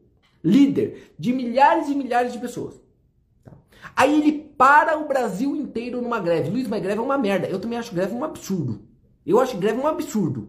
Líder 0.42 1.12
de 1.18 1.30
milhares 1.30 1.90
e 1.90 1.94
milhares 1.94 2.32
de 2.32 2.38
pessoas. 2.38 2.80
Aí 3.94 4.18
ele 4.18 4.32
para 4.56 4.96
o 4.96 5.06
Brasil 5.06 5.54
inteiro 5.54 6.00
numa 6.00 6.20
greve. 6.20 6.48
Luiz, 6.48 6.66
mas 6.66 6.82
greve 6.82 7.00
é 7.00 7.04
uma 7.04 7.18
merda. 7.18 7.46
Eu 7.48 7.60
também 7.60 7.78
acho 7.78 7.94
greve 7.94 8.14
um 8.14 8.24
absurdo. 8.24 8.80
Eu 9.26 9.38
acho 9.38 9.58
greve 9.58 9.78
um 9.78 9.86
absurdo. 9.86 10.48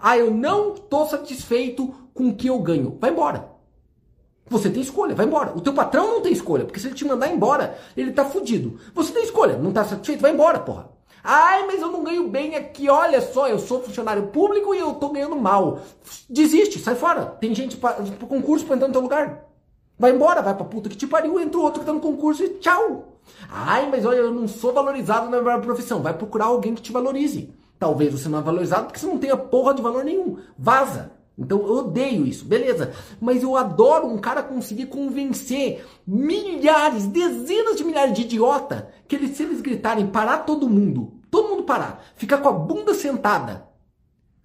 Ah, 0.00 0.16
eu 0.16 0.30
não 0.30 0.74
tô 0.74 1.04
satisfeito 1.04 1.94
com 2.14 2.30
o 2.30 2.34
que 2.34 2.46
eu 2.46 2.58
ganho. 2.60 2.96
Vai 2.98 3.10
embora. 3.10 3.50
Você 4.50 4.68
tem 4.68 4.82
escolha, 4.82 5.14
vai 5.14 5.26
embora. 5.26 5.56
O 5.56 5.60
teu 5.60 5.72
patrão 5.72 6.08
não 6.08 6.20
tem 6.20 6.32
escolha, 6.32 6.64
porque 6.64 6.80
se 6.80 6.88
ele 6.88 6.96
te 6.96 7.04
mandar 7.04 7.28
embora, 7.32 7.78
ele 7.96 8.10
tá 8.10 8.24
fudido. 8.24 8.80
Você 8.92 9.12
tem 9.12 9.22
escolha, 9.22 9.56
não 9.56 9.72
tá 9.72 9.84
satisfeito, 9.84 10.20
vai 10.20 10.32
embora, 10.32 10.58
porra. 10.58 10.90
Ai, 11.22 11.66
mas 11.66 11.80
eu 11.80 11.88
não 11.92 12.02
ganho 12.02 12.28
bem 12.28 12.56
aqui, 12.56 12.88
olha 12.88 13.20
só, 13.20 13.48
eu 13.48 13.58
sou 13.60 13.80
funcionário 13.80 14.28
público 14.28 14.74
e 14.74 14.78
eu 14.78 14.94
tô 14.94 15.10
ganhando 15.10 15.36
mal. 15.36 15.80
Desiste, 16.28 16.80
sai 16.80 16.96
fora. 16.96 17.26
Tem 17.26 17.54
gente 17.54 17.76
para 17.76 18.02
concurso 18.28 18.66
pra 18.66 18.74
entrar 18.74 18.88
no 18.88 18.92
teu 18.92 19.02
lugar. 19.02 19.44
Vai 19.96 20.12
embora, 20.12 20.42
vai 20.42 20.54
pra 20.54 20.64
puta 20.64 20.88
que 20.88 20.96
te 20.96 21.06
pariu, 21.06 21.38
entra 21.38 21.60
outro 21.60 21.80
que 21.80 21.86
tá 21.86 21.92
no 21.92 22.00
concurso 22.00 22.42
e 22.42 22.48
tchau. 22.54 23.18
Ai, 23.48 23.88
mas 23.88 24.04
olha, 24.04 24.16
eu 24.16 24.32
não 24.32 24.48
sou 24.48 24.72
valorizado 24.72 25.30
na 25.30 25.40
minha 25.40 25.58
profissão. 25.58 26.02
Vai 26.02 26.14
procurar 26.14 26.46
alguém 26.46 26.74
que 26.74 26.82
te 26.82 26.90
valorize. 26.90 27.54
Talvez 27.78 28.12
você 28.12 28.28
não 28.28 28.38
é 28.38 28.42
valorizado 28.42 28.86
porque 28.86 28.98
você 28.98 29.06
não 29.06 29.18
tenha 29.18 29.36
porra 29.36 29.74
de 29.74 29.82
valor 29.82 30.02
nenhum. 30.02 30.38
Vaza. 30.58 31.19
Então 31.40 31.58
eu 31.58 31.78
odeio 31.78 32.26
isso, 32.26 32.44
beleza. 32.44 32.92
Mas 33.18 33.42
eu 33.42 33.56
adoro 33.56 34.06
um 34.06 34.18
cara 34.18 34.42
conseguir 34.42 34.86
convencer 34.86 35.86
milhares, 36.06 37.06
dezenas 37.06 37.76
de 37.76 37.84
milhares 37.84 38.14
de 38.14 38.22
idiota 38.22 38.92
que 39.08 39.16
eles, 39.16 39.36
se 39.36 39.42
eles 39.42 39.62
gritarem 39.62 40.06
parar 40.06 40.38
todo 40.38 40.68
mundo, 40.68 41.14
todo 41.30 41.48
mundo 41.48 41.62
parar, 41.62 42.04
ficar 42.14 42.38
com 42.38 42.48
a 42.48 42.52
bunda 42.52 42.92
sentada, 42.92 43.66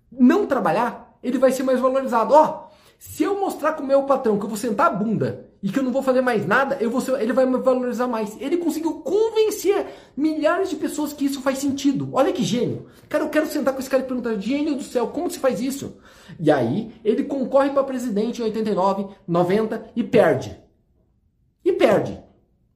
não 0.10 0.48
trabalhar, 0.48 1.18
ele 1.22 1.38
vai 1.38 1.52
ser 1.52 1.64
mais 1.64 1.80
valorizado. 1.80 2.34
Ó, 2.34 2.44
oh, 2.44 2.76
se 2.98 3.24
eu 3.24 3.40
mostrar 3.40 3.74
com 3.74 3.84
o 3.84 3.88
meu 3.88 4.04
patrão 4.04 4.40
que 4.40 4.46
eu 4.46 4.50
vou 4.50 4.58
sentar 4.58 4.88
a 4.88 4.96
bunda 4.96 5.50
e 5.62 5.70
que 5.70 5.80
eu 5.80 5.84
não 5.84 5.92
vou 5.92 6.04
fazer 6.04 6.22
mais 6.22 6.46
nada, 6.46 6.78
eu 6.80 6.90
vou 6.90 7.02
ser, 7.02 7.20
ele 7.20 7.34
vai 7.34 7.46
me 7.46 7.58
valorizar 7.58 8.08
mais. 8.08 8.40
Ele 8.40 8.58
conseguiu 8.58 9.02
convencer 9.02 9.88
milhares 10.16 10.70
de 10.70 10.76
pessoas 10.76 11.12
que 11.12 11.26
isso 11.26 11.42
faz 11.42 11.58
sentido. 11.58 12.10
Olha 12.14 12.32
que 12.32 12.44
gênio. 12.44 12.88
Cara, 13.10 13.24
eu 13.24 13.30
quero 13.30 13.48
sentar 13.48 13.74
com 13.74 13.80
esse 13.80 13.90
cara 13.90 14.04
e 14.04 14.06
perguntar, 14.06 14.36
gênio 14.40 14.76
do 14.76 14.84
céu, 14.84 15.08
como 15.08 15.30
se 15.30 15.40
faz 15.40 15.60
isso? 15.60 15.98
E 16.40 16.52
aí, 16.52 16.94
ele 17.04 17.24
concorre 17.24 17.72
para 17.72 17.84
presidente 17.84 18.42
em 18.42 18.46
89, 18.46 19.08
90 19.28 19.92
e 19.96 20.04
perde. 20.04 20.56
E 21.64 21.74
perde. 21.74 22.22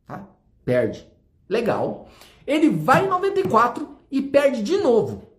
Tá? 0.08 0.28
Perde. 0.66 1.08
Legal. 1.48 2.08
Ele 2.46 2.70
vai 2.70 3.06
em 3.06 3.10
94 3.10 3.88
e 4.12 4.22
perde 4.22 4.64
de 4.64 4.78
novo. 4.78 5.30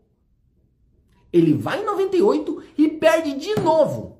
Ele 1.32 1.54
vai 1.54 1.82
em 1.82 1.84
98 1.84 2.62
e 2.78 2.88
perde 2.88 3.34
de 3.34 3.58
novo. 3.60 4.18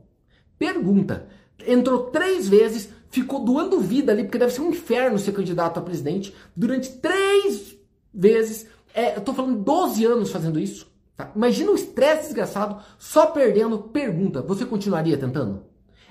Pergunta. 0.59 1.29
Entrou 1.67 2.11
três 2.11 2.49
vezes, 2.49 2.93
ficou 3.11 3.45
doando 3.45 3.81
vida 3.81 4.13
ali, 4.13 4.23
porque 4.23 4.39
deve 4.39 4.53
ser 4.53 4.63
um 4.63 4.71
inferno 4.71 5.19
ser 5.19 5.33
candidato 5.33 5.79
a 5.79 5.83
presidente, 5.83 6.35
durante 6.57 6.91
três 6.93 7.77
vezes. 8.15 8.67
É, 8.95 9.17
eu 9.17 9.21
tô 9.21 9.35
falando 9.35 9.59
12 9.63 10.05
anos 10.07 10.31
fazendo 10.31 10.59
isso. 10.59 10.91
Tá? 11.17 11.31
Imagina 11.35 11.73
o 11.73 11.75
estresse 11.75 12.29
desgraçado, 12.29 12.83
só 12.99 13.27
perdendo. 13.27 13.79
Pergunta, 13.79 14.41
você 14.41 14.65
continuaria 14.65 15.19
tentando? 15.19 15.65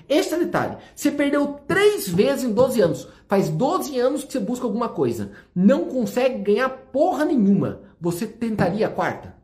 Este 0.08 0.34
é 0.34 0.36
o 0.36 0.40
detalhe. 0.40 0.76
Você 0.94 1.10
perdeu 1.10 1.60
três 1.66 2.08
vezes 2.08 2.44
em 2.44 2.52
12 2.52 2.80
anos. 2.80 3.08
Faz 3.28 3.48
12 3.48 3.98
anos 3.98 4.24
que 4.24 4.32
você 4.32 4.40
busca 4.40 4.66
alguma 4.66 4.88
coisa. 4.88 5.30
Não 5.54 5.84
consegue 5.84 6.42
ganhar 6.42 6.68
porra 6.68 7.24
nenhuma. 7.24 7.82
Você 8.00 8.26
tentaria 8.26 8.86
a 8.86 8.90
quarta? 8.90 9.36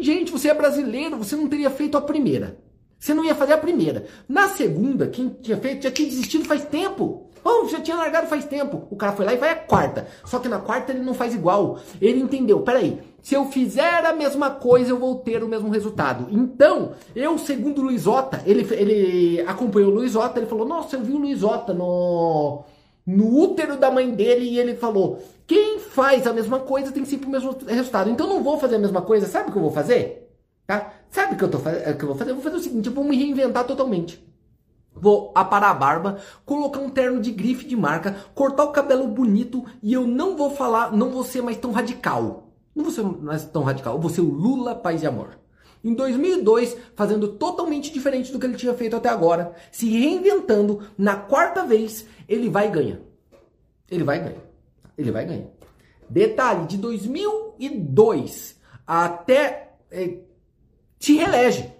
Gente, 0.00 0.32
você 0.32 0.48
é 0.48 0.54
brasileiro, 0.54 1.18
você 1.18 1.36
não 1.36 1.48
teria 1.48 1.70
feito 1.70 1.96
a 1.96 2.00
primeira. 2.00 2.58
Você 2.98 3.14
não 3.14 3.24
ia 3.24 3.34
fazer 3.34 3.52
a 3.52 3.58
primeira. 3.58 4.06
Na 4.28 4.48
segunda, 4.48 5.06
quem 5.06 5.28
tinha 5.28 5.56
feito 5.56 5.84
já 5.84 5.90
tinha 5.90 6.08
desistido 6.08 6.44
faz 6.44 6.64
tempo. 6.64 7.28
Oh, 7.44 7.66
já 7.68 7.80
tinha 7.80 7.96
largado 7.96 8.26
faz 8.26 8.44
tempo. 8.44 8.86
O 8.90 8.96
cara 8.96 9.12
foi 9.12 9.24
lá 9.24 9.32
e 9.32 9.36
vai 9.36 9.50
a 9.50 9.56
quarta. 9.56 10.08
Só 10.24 10.38
que 10.38 10.48
na 10.48 10.58
quarta 10.58 10.92
ele 10.92 11.02
não 11.02 11.14
faz 11.14 11.34
igual. 11.34 11.78
Ele 12.00 12.20
entendeu, 12.20 12.60
peraí, 12.60 13.00
se 13.22 13.34
eu 13.34 13.46
fizer 13.46 14.04
a 14.04 14.12
mesma 14.12 14.50
coisa, 14.50 14.90
eu 14.90 14.98
vou 14.98 15.16
ter 15.16 15.42
o 15.42 15.48
mesmo 15.48 15.70
resultado. 15.70 16.26
Então, 16.30 16.92
eu, 17.14 17.38
segundo 17.38 17.80
o 17.80 17.84
Luizota, 17.84 18.42
ele, 18.44 18.66
ele 18.74 19.40
acompanhou 19.46 19.90
o 19.90 19.94
Luizota, 19.94 20.38
ele 20.38 20.46
falou, 20.46 20.66
nossa, 20.66 20.96
eu 20.96 21.00
vi 21.00 21.12
o 21.12 21.18
Luizota 21.18 21.72
no, 21.72 22.64
no 23.06 23.38
útero 23.38 23.76
da 23.76 23.90
mãe 23.90 24.10
dele 24.10 24.44
e 24.46 24.58
ele 24.58 24.74
falou, 24.74 25.22
quem 25.46 25.78
faz 25.78 26.26
a 26.26 26.32
mesma 26.32 26.58
coisa 26.58 26.92
tem 26.92 27.04
sempre 27.04 27.28
o 27.28 27.30
mesmo 27.30 27.56
resultado. 27.66 28.10
Então 28.10 28.26
não 28.26 28.42
vou 28.42 28.58
fazer 28.58 28.76
a 28.76 28.80
mesma 28.80 29.00
coisa, 29.00 29.26
sabe 29.26 29.48
o 29.48 29.52
que 29.52 29.58
eu 29.58 29.62
vou 29.62 29.72
fazer? 29.72 30.28
Tá? 30.66 30.92
Sabe 31.10 31.34
o 31.34 31.36
que 31.36 31.44
eu, 31.44 31.48
que 31.48 32.04
eu 32.04 32.08
vou 32.08 32.16
fazer? 32.16 32.30
Eu 32.30 32.34
vou 32.34 32.44
fazer 32.44 32.56
o 32.56 32.60
seguinte, 32.60 32.86
eu 32.86 32.92
vou 32.92 33.04
me 33.04 33.16
reinventar 33.16 33.66
totalmente. 33.66 34.22
Vou 35.00 35.32
aparar 35.34 35.70
a 35.70 35.74
barba, 35.74 36.18
colocar 36.44 36.80
um 36.80 36.90
terno 36.90 37.20
de 37.20 37.30
grife 37.30 37.66
de 37.66 37.76
marca, 37.76 38.16
cortar 38.34 38.64
o 38.64 38.72
cabelo 38.72 39.06
bonito 39.06 39.64
e 39.82 39.92
eu 39.92 40.06
não 40.06 40.36
vou 40.36 40.50
falar, 40.50 40.92
não 40.92 41.10
vou 41.10 41.22
ser 41.22 41.40
mais 41.40 41.56
tão 41.56 41.70
radical. 41.70 42.52
Não 42.74 42.84
vou 42.84 42.92
ser 42.92 43.02
mais 43.02 43.44
tão 43.44 43.62
radical, 43.62 43.94
eu 43.94 44.00
vou 44.00 44.10
ser 44.10 44.20
o 44.20 44.30
Lula 44.30 44.74
Paz 44.74 45.02
e 45.02 45.06
Amor. 45.06 45.38
Em 45.82 45.94
2002, 45.94 46.76
fazendo 46.96 47.28
totalmente 47.28 47.92
diferente 47.92 48.32
do 48.32 48.38
que 48.38 48.46
ele 48.46 48.56
tinha 48.56 48.74
feito 48.74 48.96
até 48.96 49.08
agora, 49.08 49.54
se 49.70 49.88
reinventando, 49.88 50.82
na 50.96 51.16
quarta 51.16 51.64
vez, 51.64 52.06
ele 52.28 52.48
vai 52.48 52.68
ganhar. 52.70 52.98
Ele 53.88 54.02
vai 54.02 54.18
ganhar. 54.18 54.42
Ele 54.96 55.10
vai 55.12 55.24
ganhar. 55.24 55.46
Detalhe, 56.10 56.66
de 56.66 56.76
2002 56.78 58.58
até 58.86 59.74
é, 59.90 60.18
se 60.98 61.14
reelege. 61.14 61.72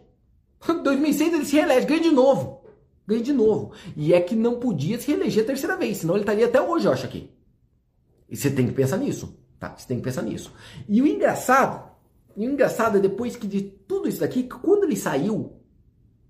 2006 0.83 1.33
ele 1.33 1.45
se 1.45 1.57
reelege, 1.57 1.87
ganha 1.87 2.01
de 2.01 2.11
novo. 2.11 2.64
Ganha 3.07 3.23
de 3.23 3.33
novo. 3.33 3.73
E 3.97 4.12
é 4.12 4.21
que 4.21 4.37
não 4.37 4.59
podia 4.59 5.01
se 5.01 5.09
reeleger 5.09 5.45
a 5.45 5.47
terceira 5.47 5.77
vez, 5.77 5.99
senão 5.99 6.14
ele 6.14 6.23
estaria 6.23 6.47
até 6.47 6.61
hoje, 6.61 6.87
eu 6.87 6.93
acho 6.93 7.07
aqui. 7.07 7.31
E 8.29 8.37
você 8.37 8.51
tem 8.51 8.66
que 8.66 8.73
pensar 8.73 8.99
nisso, 8.99 9.39
tá? 9.59 9.75
Você 9.77 9.89
tem 9.89 9.97
que 9.97 10.03
pensar 10.03 10.23
nisso. 10.23 10.53
E 10.87 11.01
o 11.01 11.07
engraçado, 11.07 11.91
o 12.37 12.43
engraçado 12.43 12.99
é 12.99 13.01
depois 13.01 13.35
que 13.35 13.47
de 13.47 13.62
tudo 13.62 14.09
isso 14.09 14.21
daqui, 14.21 14.43
quando 14.45 14.85
ele 14.85 14.97
saiu 14.97 15.55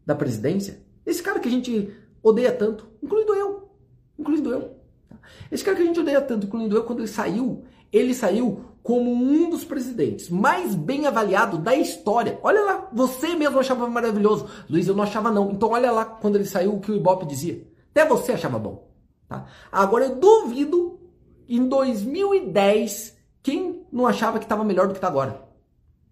da 0.07 0.14
presidência, 0.14 0.80
esse 1.05 1.22
cara 1.22 1.41
que 1.41 1.49
a 1.49 1.51
gente 1.51 1.93
odeia 2.22 2.53
tanto, 2.53 2.86
incluindo 3.03 3.34
eu, 3.34 3.70
incluindo 4.18 4.53
eu, 4.53 4.76
tá? 5.09 5.16
esse 5.51 5.64
cara 5.64 5.76
que 5.76 5.82
a 5.82 5.86
gente 5.86 5.99
odeia 5.99 6.20
tanto, 6.20 6.47
incluindo 6.47 6.76
eu, 6.76 6.84
quando 6.84 7.01
ele 7.01 7.09
saiu, 7.09 7.64
ele 7.93 8.14
saiu 8.14 8.64
como 8.89 9.12
um 9.12 9.51
dos 9.51 9.66
presidentes 9.66 10.30
mais 10.30 10.74
bem 10.74 11.07
avaliado 11.07 11.59
da 11.59 11.74
história. 11.74 12.41
Olha 12.43 12.62
lá, 12.62 12.89
você 12.91 13.36
mesmo 13.36 13.59
achava 13.61 13.86
maravilhoso. 13.86 14.49
Luiz, 14.66 14.89
eu 14.89 14.97
não 14.97 15.03
achava 15.03 15.30
não. 15.30 15.51
Então 15.51 15.72
olha 15.72 15.93
lá 15.93 16.07
quando 16.07 16.36
ele 16.36 16.47
saiu 16.47 16.74
o 16.74 16.80
que 16.80 16.91
o 16.91 16.97
Ibope 16.97 17.26
dizia. 17.26 17.68
Até 17.91 18.09
você 18.09 18.32
achava 18.32 18.59
bom. 18.59 18.89
Tá? 19.28 19.45
Agora 19.70 20.07
eu 20.07 20.16
duvido 20.16 20.99
em 21.47 21.68
2010 21.68 23.14
quem 23.43 23.84
não 23.93 24.07
achava 24.07 24.39
que 24.39 24.47
estava 24.47 24.64
melhor 24.64 24.86
do 24.86 24.93
que 24.93 24.97
está 24.97 25.09
agora. 25.09 25.47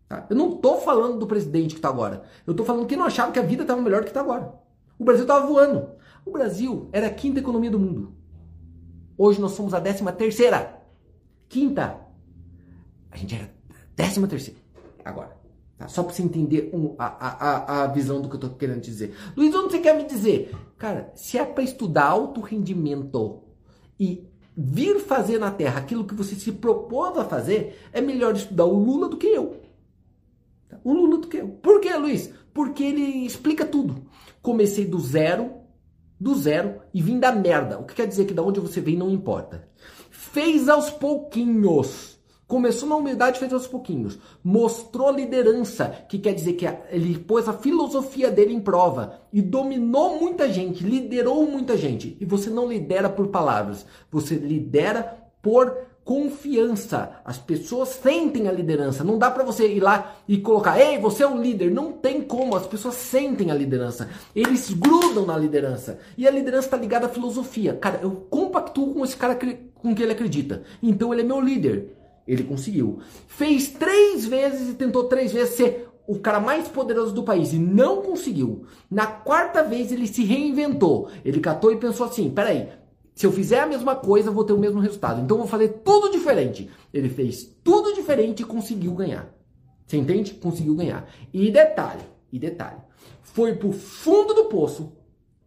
Tá? 0.07 0.27
Eu 0.29 0.37
não 0.37 0.57
estou 0.57 0.79
falando 0.79 1.19
do 1.19 1.27
presidente 1.27 1.71
que 1.71 1.79
está 1.79 1.89
agora. 1.89 2.25
Eu 2.47 2.51
estou 2.51 2.67
falando 2.67 2.87
quem 2.87 2.99
não 2.99 3.07
achava 3.07 3.33
que 3.33 3.39
a 3.39 3.43
vida 3.43 3.63
estava 3.63 3.81
melhor 3.81 4.03
do 4.03 4.05
que 4.05 4.11
está 4.11 4.21
agora. 4.21 4.53
O 4.99 5.05
Brasil 5.05 5.23
estava 5.25 5.47
voando. 5.47 5.93
O 6.27 6.31
Brasil 6.31 6.91
era 6.93 7.07
a 7.07 7.11
quinta 7.11 7.41
economia 7.41 7.71
do 7.71 7.79
mundo. 7.79 8.13
Hoje 9.17 9.41
nós 9.41 9.53
somos 9.53 9.73
a 9.73 9.81
décima 9.81 10.13
terceira. 10.13 10.79
Quinta. 11.49 12.05
A 13.17 13.19
gente 13.19 13.35
era 13.35 13.51
décima 13.97 14.29
terceira. 14.29 14.61
Agora. 15.03 15.35
Tá? 15.79 15.89
Só 15.89 16.03
para 16.03 16.13
você 16.13 16.23
entender 16.23 16.71
um, 16.73 16.95
a, 16.99 17.07
a, 17.07 17.85
a 17.85 17.87
visão 17.87 18.21
do 18.21 18.29
que 18.29 18.35
eu 18.35 18.41
estou 18.41 18.51
querendo 18.51 18.83
dizer. 18.83 19.15
Luiz, 19.35 19.55
onde 19.55 19.73
você 19.73 19.79
quer 19.79 19.97
me 19.97 20.05
dizer? 20.05 20.55
Cara, 20.77 21.11
se 21.15 21.39
é 21.39 21.45
para 21.45 21.65
estudar 21.65 22.05
alto 22.05 22.43
rendimento 22.43 23.43
e 23.99 24.29
vir 24.55 25.01
fazer 25.01 25.39
na 25.39 25.51
Terra 25.51 25.81
aquilo 25.81 26.07
que 26.07 26.15
você 26.15 26.35
se 26.35 26.53
propôs 26.53 27.17
a 27.17 27.25
fazer, 27.25 27.79
é 27.91 28.03
melhor 28.03 28.35
estudar 28.35 28.67
o 28.67 28.79
Lula 28.79 29.09
do 29.09 29.17
que 29.17 29.27
eu. 29.27 29.63
Tá? 30.69 30.79
O 30.85 30.93
Lula 30.93 31.19
do 31.19 31.29
que 31.29 31.39
eu. 31.39 31.49
Por 31.49 31.81
que, 31.81 31.95
Luiz? 31.95 32.31
Porque 32.53 32.85
ele 32.85 33.25
explica 33.25 33.65
tudo. 33.65 34.07
Comecei 34.43 34.85
do 34.85 35.01
zero, 35.01 35.53
do 36.21 36.35
zero 36.35 36.83
e 36.93 37.01
vim 37.01 37.19
da 37.19 37.33
merda. 37.33 37.79
O 37.79 37.85
que 37.85 37.95
quer 37.95 38.07
dizer 38.07 38.27
que 38.27 38.35
da 38.35 38.43
onde 38.43 38.61
você 38.61 38.79
vem 38.79 38.97
não 38.97 39.11
importa. 39.11 39.67
Fez 40.11 40.69
aos 40.69 40.91
pouquinhos. 40.91 42.16
Começou 42.47 42.89
na 42.89 42.97
humildade, 42.97 43.41
fez 43.41 43.53
aos 43.53 43.67
pouquinhos. 43.67 44.19
Mostrou 44.43 45.11
liderança, 45.11 45.89
que 46.09 46.19
quer 46.19 46.33
dizer 46.33 46.53
que 46.53 46.67
ele 46.91 47.19
pôs 47.19 47.49
a 47.49 47.53
filosofia 47.53 48.31
dele 48.31 48.55
em 48.55 48.61
prova 48.61 49.21
e 49.33 49.43
dominou 49.43 50.21
muita 50.21 50.49
gente, 50.49 50.85
liderou 50.85 51.45
muita 51.45 51.77
gente. 51.77 52.17
E 52.21 52.25
você 52.25 52.49
não 52.49 52.69
lidera 52.69 53.09
por 53.09 53.29
palavras, 53.29 53.85
você 54.11 54.37
lidera 54.37 55.19
por 55.43 55.77
confiança. 56.07 57.21
As 57.25 57.37
pessoas 57.37 57.89
sentem 57.89 58.47
a 58.47 58.53
liderança. 58.53 59.03
Não 59.03 59.19
dá 59.19 59.29
para 59.29 59.43
você 59.43 59.67
ir 59.67 59.81
lá 59.81 60.15
e 60.29 60.39
colocar, 60.39 60.81
ei, 60.81 61.01
você 61.01 61.25
é 61.25 61.27
o 61.27 61.37
líder. 61.37 61.73
Não 61.73 61.91
tem 61.91 62.23
como. 62.23 62.55
As 62.55 62.65
pessoas 62.65 62.95
sentem 62.95 63.51
a 63.51 63.55
liderança. 63.55 64.09
Eles 64.35 64.73
grudam 64.73 65.27
na 65.27 65.37
liderança. 65.37 65.99
E 66.17 66.27
a 66.27 66.31
liderança 66.31 66.69
está 66.69 66.77
ligada 66.77 67.07
à 67.07 67.09
filosofia. 67.09 67.75
Cara, 67.75 67.99
eu 68.01 68.13
compactuo 68.31 68.95
com 68.95 69.05
esse 69.05 69.17
cara 69.17 69.37
com 69.75 69.95
que 69.97 70.03
ele 70.03 70.13
acredita. 70.13 70.63
Então 70.81 71.13
ele 71.13 71.23
é 71.23 71.25
meu 71.25 71.41
líder. 71.41 71.97
Ele 72.27 72.45
conseguiu. 72.45 72.99
Fez 73.27 73.69
três 73.69 74.27
vezes 74.27 74.71
e 74.71 74.75
tentou 74.75 75.05
três 75.05 75.33
vezes 75.33 75.55
ser 75.55 75.89
o 76.07 76.19
cara 76.19 76.41
mais 76.41 76.69
poderoso 76.69 77.13
do 77.13 77.23
país 77.23 77.53
e 77.53 77.59
não 77.59 78.03
conseguiu. 78.03 78.65
Na 78.91 79.07
quarta 79.07 79.63
vez 79.63 79.91
ele 79.93 80.07
se 80.07 80.25
reinventou. 80.25 81.09
Ele 81.25 81.41
catou 81.41 81.73
e 81.73 81.77
pensou 81.77 82.07
assim: 82.07 82.31
peraí, 82.31 82.69
se 83.15 83.27
eu 83.27 83.33
fizer 83.33 83.61
a 83.61 83.67
mesma 83.67 83.97
coisa, 83.97 84.31
vou 84.31 84.45
ter 84.45 84.53
o 84.53 84.59
mesmo 84.59 84.81
resultado. 84.81 85.23
Então 85.23 85.39
vou 85.39 85.47
fazer 85.47 85.81
tudo 85.85 86.11
diferente. 86.11 86.71
Ele 86.93 87.09
fez 87.09 87.45
tudo 87.63 87.95
diferente 87.95 88.43
e 88.43 88.47
conseguiu 88.47 88.93
ganhar. 88.95 89.35
Você 89.87 89.97
entende? 89.97 90.35
Conseguiu 90.35 90.75
ganhar. 90.75 91.09
E 91.33 91.51
detalhe, 91.51 92.03
e 92.33 92.39
detalhe, 92.39 92.81
foi 93.23 93.55
pro 93.55 93.73
fundo 93.73 94.35
do 94.35 94.45
poço, 94.47 94.93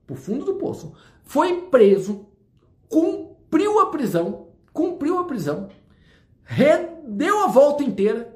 pro 0.07 0.15
fundo 0.15 0.45
do 0.45 0.55
poço, 0.55 0.93
foi 1.23 1.63
preso, 1.63 2.25
cumpriu 2.87 3.79
a 3.79 3.87
prisão, 3.87 4.47
cumpriu 4.73 5.19
a 5.19 5.25
prisão, 5.25 5.69
deu 7.05 7.43
a 7.43 7.47
volta 7.47 7.83
inteira 7.83 8.33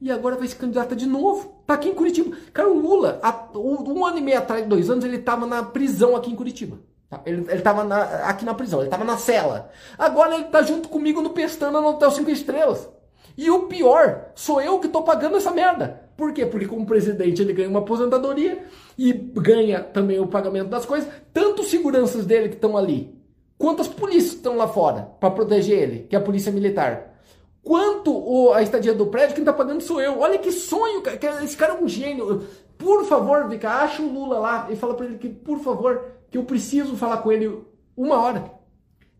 e 0.00 0.10
agora 0.10 0.36
vai 0.36 0.46
se 0.46 0.56
candidatar 0.56 0.94
de 0.94 1.06
novo. 1.06 1.62
Tá 1.66 1.74
aqui 1.74 1.88
em 1.88 1.94
Curitiba. 1.94 2.36
Cara, 2.52 2.68
o 2.68 2.78
Lula, 2.78 3.20
um 3.54 4.06
ano 4.06 4.18
e 4.18 4.22
meio 4.22 4.38
atrás, 4.38 4.66
dois 4.66 4.88
anos, 4.88 5.04
ele 5.04 5.18
tava 5.18 5.46
na 5.46 5.62
prisão 5.62 6.16
aqui 6.16 6.30
em 6.30 6.36
Curitiba. 6.36 6.78
Tá? 7.08 7.20
Ele, 7.24 7.46
ele 7.48 7.62
tava 7.62 7.84
na, 7.84 8.02
aqui 8.28 8.44
na 8.44 8.54
prisão, 8.54 8.80
ele 8.80 8.90
tava 8.90 9.04
na 9.04 9.16
cela. 9.16 9.70
Agora 9.98 10.34
ele 10.34 10.44
tá 10.44 10.62
junto 10.62 10.88
comigo 10.88 11.20
no 11.20 11.30
Pestana 11.30 11.80
no 11.80 11.88
Hotel 11.88 12.10
5 12.10 12.30
Estrelas. 12.30 12.88
E 13.36 13.50
o 13.50 13.66
pior, 13.66 14.32
sou 14.34 14.60
eu 14.60 14.78
que 14.78 14.88
tô 14.88 15.02
pagando 15.02 15.36
essa 15.36 15.50
merda. 15.50 16.08
Por 16.16 16.32
quê? 16.32 16.44
Porque 16.44 16.66
como 16.66 16.84
presidente 16.84 17.40
ele 17.40 17.52
ganha 17.52 17.68
uma 17.68 17.78
aposentadoria 17.78 18.64
e 18.98 19.12
ganha 19.12 19.80
também 19.80 20.18
o 20.18 20.26
pagamento 20.26 20.68
das 20.68 20.84
coisas. 20.84 21.08
Tanto 21.32 21.62
os 21.62 21.70
seguranças 21.70 22.26
dele 22.26 22.48
que 22.48 22.56
estão 22.56 22.76
ali, 22.76 23.14
quanto 23.56 23.80
as 23.80 23.88
polícias 23.88 24.34
estão 24.34 24.56
lá 24.56 24.66
fora 24.66 25.02
para 25.20 25.30
proteger 25.30 25.78
ele, 25.78 26.06
que 26.08 26.16
é 26.16 26.18
a 26.18 26.22
polícia 26.22 26.50
militar. 26.50 27.14
Quanto 27.68 28.16
o, 28.16 28.54
a 28.54 28.62
estadia 28.62 28.94
do 28.94 29.08
prédio, 29.08 29.34
quem 29.34 29.44
tá 29.44 29.52
pagando 29.52 29.82
sou 29.82 30.00
eu. 30.00 30.20
Olha 30.20 30.38
que 30.38 30.50
sonho, 30.50 31.02
cara. 31.02 31.44
Esse 31.44 31.54
cara 31.54 31.74
é 31.74 31.76
um 31.78 31.86
gênio. 31.86 32.46
Por 32.78 33.04
favor, 33.04 33.46
Vika, 33.46 33.68
acha 33.68 34.00
o 34.00 34.10
Lula 34.10 34.38
lá 34.38 34.68
e 34.70 34.74
fala 34.74 34.94
para 34.94 35.04
ele 35.04 35.18
que, 35.18 35.28
por 35.28 35.58
favor, 35.58 36.02
que 36.30 36.38
eu 36.38 36.44
preciso 36.44 36.96
falar 36.96 37.18
com 37.18 37.30
ele 37.30 37.62
uma 37.94 38.22
hora. 38.22 38.50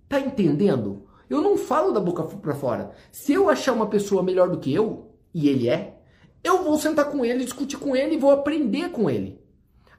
Tá 0.09 0.19
entendendo? 0.19 1.07
Eu 1.29 1.43
não 1.43 1.59
falo 1.59 1.93
da 1.93 2.01
boca 2.01 2.23
para 2.23 2.55
fora. 2.55 2.93
Se 3.13 3.35
eu 3.35 3.51
achar 3.51 3.75
uma 3.75 3.87
pessoa 3.87 4.23
melhor 4.23 4.49
do 4.49 4.59
que 4.59 4.73
eu, 4.73 5.11
e 5.35 5.47
ele 5.47 5.69
é, 5.69 5.99
eu 6.43 6.63
vou 6.65 6.79
sentar 6.79 7.11
com 7.11 7.23
ele, 7.23 7.45
discutir 7.45 7.77
com 7.77 7.95
ele 7.95 8.15
e 8.15 8.19
vou 8.19 8.31
aprender 8.31 8.89
com 8.89 9.11
ele. 9.11 9.39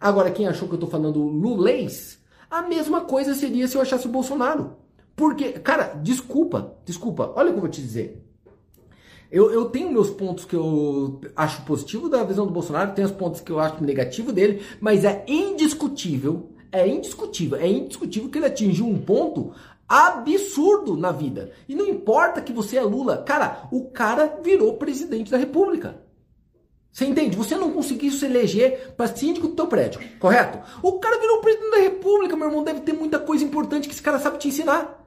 Agora, 0.02 0.32
quem 0.32 0.48
achou 0.48 0.68
que 0.68 0.74
eu 0.74 0.80
tô 0.80 0.88
falando 0.88 1.22
lulês, 1.22 2.20
a 2.50 2.64
mesma 2.64 3.02
coisa 3.02 3.36
seria 3.36 3.68
se 3.68 3.78
eu 3.78 3.82
achasse 3.84 4.08
o 4.08 4.12
Bolsonaro. 4.12 4.78
Porque, 5.16 5.52
cara, 5.52 5.94
desculpa, 6.02 6.80
desculpa, 6.84 7.32
olha 7.36 7.50
o 7.50 7.52
que 7.52 7.58
eu 7.58 7.62
vou 7.62 7.70
te 7.70 7.80
dizer. 7.80 8.26
Eu, 9.32 9.52
eu 9.52 9.66
tenho 9.66 9.92
meus 9.92 10.10
pontos 10.10 10.44
que 10.44 10.56
eu 10.56 11.22
acho 11.36 11.62
positivo 11.62 12.10
da 12.10 12.24
visão 12.24 12.48
do 12.48 12.54
Bolsonaro, 12.54 12.94
tenho 12.94 13.08
os 13.08 13.14
pontos 13.14 13.42
que 13.42 13.52
eu 13.52 13.60
acho 13.60 13.84
negativo 13.84 14.32
dele, 14.32 14.64
mas 14.82 15.06
é 15.06 15.24
indiscutível, 15.28 16.50
é 16.72 16.88
indiscutível, 16.88 17.60
é 17.60 17.68
indiscutível 17.68 18.30
que 18.30 18.40
ele 18.40 18.48
atingiu 18.48 18.88
um 18.88 18.98
ponto 18.98 19.54
absurdo 19.88 20.98
na 20.98 21.12
vida. 21.12 21.52
E 21.68 21.76
não 21.76 21.88
importa 21.88 22.42
que 22.42 22.52
você 22.54 22.78
é 22.78 22.82
Lula, 22.82 23.18
cara, 23.18 23.68
o 23.72 23.86
cara 23.90 24.40
virou 24.44 24.78
presidente 24.78 25.30
da 25.30 25.38
República. 25.38 26.02
Você 26.92 27.06
entende? 27.06 27.38
Você 27.38 27.56
não 27.56 27.72
conseguiu 27.72 28.12
se 28.12 28.26
eleger 28.26 28.94
para 28.98 29.16
síndico 29.16 29.48
do 29.48 29.56
teu 29.56 29.68
prédio, 29.68 30.02
correto? 30.20 30.60
O 30.82 30.94
cara 30.94 31.20
virou 31.20 31.40
presidente 31.40 31.72
da 31.72 31.78
República, 31.78 32.36
meu 32.36 32.48
irmão, 32.48 32.64
deve 32.64 32.82
ter 32.82 32.94
muita 32.94 33.20
coisa 33.20 33.44
importante 33.44 33.88
que 33.88 33.94
esse 33.94 34.02
cara 34.02 34.18
sabe 34.18 34.40
te 34.40 34.48
ensinar. 34.48 34.99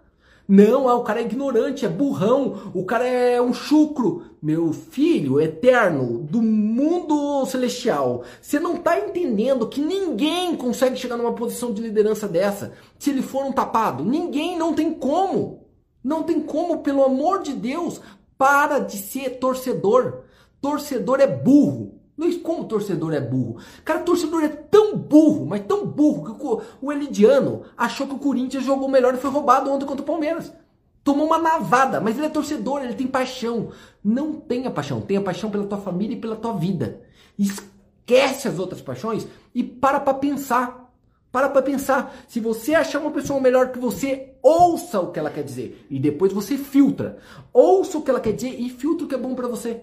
Não, 0.47 0.89
ah, 0.89 0.97
o 0.97 1.05
cara 1.05 1.21
é 1.21 1.25
ignorante, 1.25 1.85
é 1.87 1.89
burrão, 1.89 2.73
o 2.75 2.85
cara 2.85 3.07
é 3.07 3.41
um 3.41 3.55
chucro. 3.55 4.25
Meu 4.43 4.73
filho 4.73 5.41
eterno 5.41 6.19
do 6.19 6.43
mundo 6.43 7.47
celestial, 7.47 8.25
você 8.41 8.59
não 8.59 8.75
está 8.75 8.99
entendendo 8.99 9.69
que 9.69 9.81
ninguém 9.81 10.57
consegue 10.57 10.97
chegar 10.97 11.17
numa 11.17 11.33
posição 11.35 11.73
de 11.73 11.81
liderança 11.81 12.27
dessa 12.27 12.73
se 12.99 13.11
ele 13.11 13.23
for 13.23 13.45
um 13.45 13.53
tapado. 13.53 14.05
Ninguém, 14.05 14.59
não 14.59 14.75
tem 14.75 14.93
como. 14.93 15.63
Não 16.03 16.25
tem 16.25 16.41
como, 16.41 16.79
pelo 16.79 17.05
amor 17.05 17.43
de 17.43 17.53
Deus, 17.53 18.01
para 18.37 18.81
de 18.81 18.97
ser 18.97 19.39
torcedor. 19.39 20.25
Torcedor 20.61 21.21
é 21.21 21.27
burro. 21.27 22.02
Como 22.43 22.63
o 22.63 22.67
torcedor 22.67 23.15
é 23.15 23.21
burro? 23.21 23.57
Cara, 23.85 24.01
o 24.01 24.05
torcedor 24.05 24.45
é 24.45 24.49
tão 24.49 24.97
burro, 24.97 25.47
mas 25.47 25.65
tão 25.67 25.87
burro, 25.87 26.35
que 26.35 26.47
o, 26.47 26.61
o 26.81 26.93
Elidiano 26.93 27.63
achou 27.77 28.07
que 28.07 28.15
o 28.15 28.19
Corinthians 28.19 28.65
jogou 28.65 28.89
melhor 28.89 29.15
e 29.15 29.19
foi 29.19 29.31
roubado 29.31 29.71
ontem 29.71 29.87
contra 29.87 30.03
o 30.03 30.07
Palmeiras. 30.07 30.53
Tomou 31.03 31.27
uma 31.27 31.39
navada, 31.39 32.01
mas 32.01 32.17
ele 32.17 32.27
é 32.27 32.31
torcedor, 32.31 32.83
ele 32.83 32.95
tem 32.95 33.07
paixão. 33.07 33.71
Não 34.05 34.35
tenha 34.35 34.71
paixão, 34.71 35.01
tenha 35.01 35.21
paixão 35.21 35.51
pela 35.51 35.67
tua 35.67 35.79
família 35.79 36.17
e 36.17 36.21
pela 36.21 36.37
tua 36.37 36.53
vida. 36.53 37.01
Esquece 37.37 38.47
as 38.47 38.59
outras 38.59 38.81
paixões 38.81 39.27
e 39.55 39.65
para 39.65 39.99
para 39.99 40.15
pensar. 40.15 40.93
Para 41.33 41.49
para 41.49 41.63
pensar. 41.63 42.15
Se 42.29 42.39
você 42.39 42.75
achar 42.75 43.01
uma 43.01 43.11
pessoa 43.11 43.41
melhor 43.41 43.73
que 43.73 43.79
você, 43.79 44.35
ouça 44.43 45.01
o 45.01 45.11
que 45.11 45.19
ela 45.19 45.31
quer 45.31 45.43
dizer 45.43 45.87
e 45.91 45.99
depois 45.99 46.33
você 46.33 46.57
filtra. 46.57 47.19
Ouça 47.53 47.99
o 47.99 48.03
que 48.03 48.11
ela 48.11 48.21
quer 48.21 48.33
dizer 48.33 48.55
e 48.61 48.69
filtra 48.69 49.07
o 49.07 49.09
que 49.09 49.15
é 49.15 49.19
bom 49.19 49.35
para 49.35 49.49
você. 49.49 49.81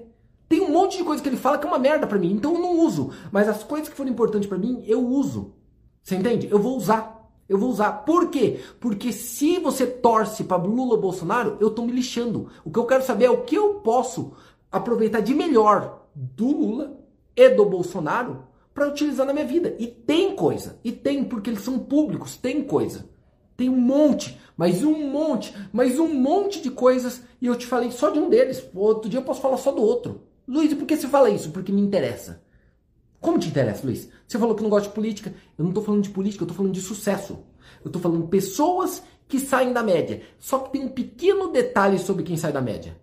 Tem 0.49 0.61
um 0.61 0.71
monte 0.71 0.97
de 0.97 1.03
coisa 1.03 1.21
que 1.21 1.29
ele 1.29 1.37
fala 1.37 1.59
que 1.59 1.67
é 1.67 1.69
uma 1.69 1.77
merda 1.77 2.07
para 2.07 2.17
mim, 2.17 2.31
então 2.31 2.55
eu 2.55 2.59
não 2.59 2.79
uso. 2.79 3.11
Mas 3.31 3.47
as 3.47 3.63
coisas 3.63 3.87
que 3.87 3.95
foram 3.95 4.09
importantes 4.09 4.49
para 4.49 4.57
mim, 4.57 4.83
eu 4.87 5.05
uso. 5.05 5.53
Você 6.01 6.15
entende? 6.15 6.47
Eu 6.49 6.57
vou 6.57 6.75
usar. 6.75 7.31
Eu 7.47 7.59
vou 7.59 7.69
usar. 7.69 7.91
Por 8.03 8.29
quê? 8.29 8.59
Porque 8.79 9.11
se 9.11 9.59
você 9.59 9.85
torce 9.85 10.43
para 10.43 10.61
Lula 10.61 10.95
ou 10.95 11.01
Bolsonaro, 11.01 11.55
eu 11.59 11.69
tô 11.69 11.83
me 11.83 11.91
lixando. 11.91 12.49
O 12.65 12.71
que 12.71 12.79
eu 12.79 12.85
quero 12.87 13.03
saber 13.03 13.25
é 13.25 13.29
o 13.29 13.43
que 13.43 13.55
eu 13.55 13.75
posso 13.75 14.33
aproveitar 14.71 15.19
de 15.19 15.35
melhor 15.35 16.07
do 16.15 16.47
Lula 16.47 16.99
e 17.35 17.49
do 17.49 17.65
Bolsonaro 17.65 18.43
para 18.73 18.87
utilizar 18.87 19.27
na 19.27 19.33
minha 19.33 19.45
vida. 19.45 19.75
E 19.77 19.85
tem 19.85 20.35
coisa. 20.35 20.79
E 20.83 20.91
tem, 20.91 21.23
porque 21.23 21.51
eles 21.51 21.61
são 21.61 21.77
públicos, 21.77 22.37
tem 22.37 22.63
coisa. 22.63 23.07
Tem 23.55 23.69
um 23.69 23.79
monte, 23.79 24.39
mais 24.57 24.83
um 24.83 25.09
monte, 25.09 25.53
mais 25.71 25.99
um 25.99 26.11
monte 26.11 26.59
de 26.59 26.71
coisas. 26.71 27.21
E 27.39 27.45
eu 27.45 27.55
te 27.55 27.67
falei 27.67 27.91
só 27.91 28.09
de 28.09 28.17
um 28.17 28.29
deles. 28.29 28.67
Outro 28.73 29.09
dia 29.09 29.19
eu 29.19 29.23
posso 29.23 29.41
falar 29.41 29.57
só 29.57 29.71
do 29.71 29.81
outro. 29.81 30.28
Luiz, 30.49 30.73
por 30.73 30.87
que 30.87 30.97
você 30.97 31.07
fala 31.07 31.29
isso? 31.29 31.51
Porque 31.51 31.71
me 31.71 31.79
interessa. 31.79 32.41
Como 33.21 33.37
te 33.37 33.49
interessa, 33.49 33.85
Luiz? 33.85 34.09
Você 34.27 34.39
falou 34.39 34.55
que 34.55 34.63
não 34.63 34.69
gosta 34.69 34.89
de 34.89 34.95
política. 34.95 35.31
Eu 35.55 35.63
não 35.63 35.69
estou 35.69 35.83
falando 35.83 36.01
de 36.01 36.09
política, 36.09 36.41
eu 36.41 36.45
estou 36.45 36.57
falando 36.57 36.73
de 36.73 36.81
sucesso. 36.81 37.45
Eu 37.83 37.89
estou 37.89 38.01
falando 38.01 38.27
pessoas 38.27 39.03
que 39.27 39.39
saem 39.39 39.71
da 39.71 39.83
média. 39.83 40.23
Só 40.39 40.57
que 40.57 40.71
tem 40.71 40.83
um 40.83 40.89
pequeno 40.89 41.51
detalhe 41.51 41.99
sobre 41.99 42.23
quem 42.23 42.35
sai 42.35 42.51
da 42.51 42.61
média. 42.61 42.97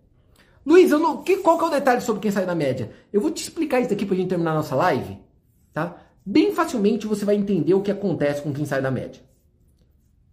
Luiz, 0.67 0.91
eu 0.91 0.99
não, 0.99 1.23
que, 1.23 1.37
qual 1.37 1.57
que 1.57 1.65
é 1.65 1.69
o 1.69 1.71
detalhe 1.71 2.01
sobre 2.01 2.21
quem 2.21 2.33
sai 2.33 2.45
da 2.45 2.55
média? 2.55 2.91
Eu 3.13 3.21
vou 3.21 3.31
te 3.31 3.45
explicar 3.45 3.81
isso 3.81 3.93
aqui 3.93 4.05
pra 4.05 4.17
gente 4.17 4.29
terminar 4.29 4.51
a 4.51 4.57
nossa 4.57 4.75
live, 4.75 5.17
tá? 5.73 5.97
Bem 6.25 6.53
facilmente 6.53 7.07
você 7.07 7.25
vai 7.25 7.37
entender 7.37 7.75
o 7.75 7.81
que 7.81 7.93
acontece 7.93 8.43
com 8.43 8.53
quem 8.53 8.65
sai 8.65 8.83
da 8.83 8.91
média. 8.91 9.23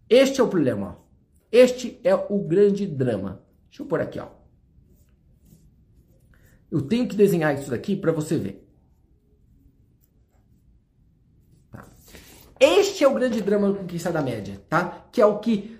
Este 0.09 0.41
é 0.41 0.43
o 0.43 0.47
problema. 0.47 0.97
Este 1.51 1.99
é 2.03 2.15
o 2.15 2.39
grande 2.39 2.87
drama. 2.87 3.43
Deixa 3.69 3.83
eu 3.83 3.85
pôr 3.85 4.01
aqui, 4.01 4.17
ó. 4.19 4.42
Eu 6.73 6.81
tenho 6.81 7.07
que 7.07 7.15
desenhar 7.15 7.53
isso 7.53 7.69
daqui 7.69 7.95
para 7.95 8.11
você 8.11 8.35
ver. 8.35 8.67
Tá. 11.71 11.85
Este 12.59 13.03
é 13.03 13.07
o 13.07 13.13
grande 13.13 13.43
drama 13.43 13.83
quem 13.87 13.99
sai 13.99 14.11
da 14.11 14.23
média, 14.23 14.59
tá? 14.67 15.05
Que 15.11 15.21
é 15.21 15.25
o 15.25 15.37
que 15.37 15.79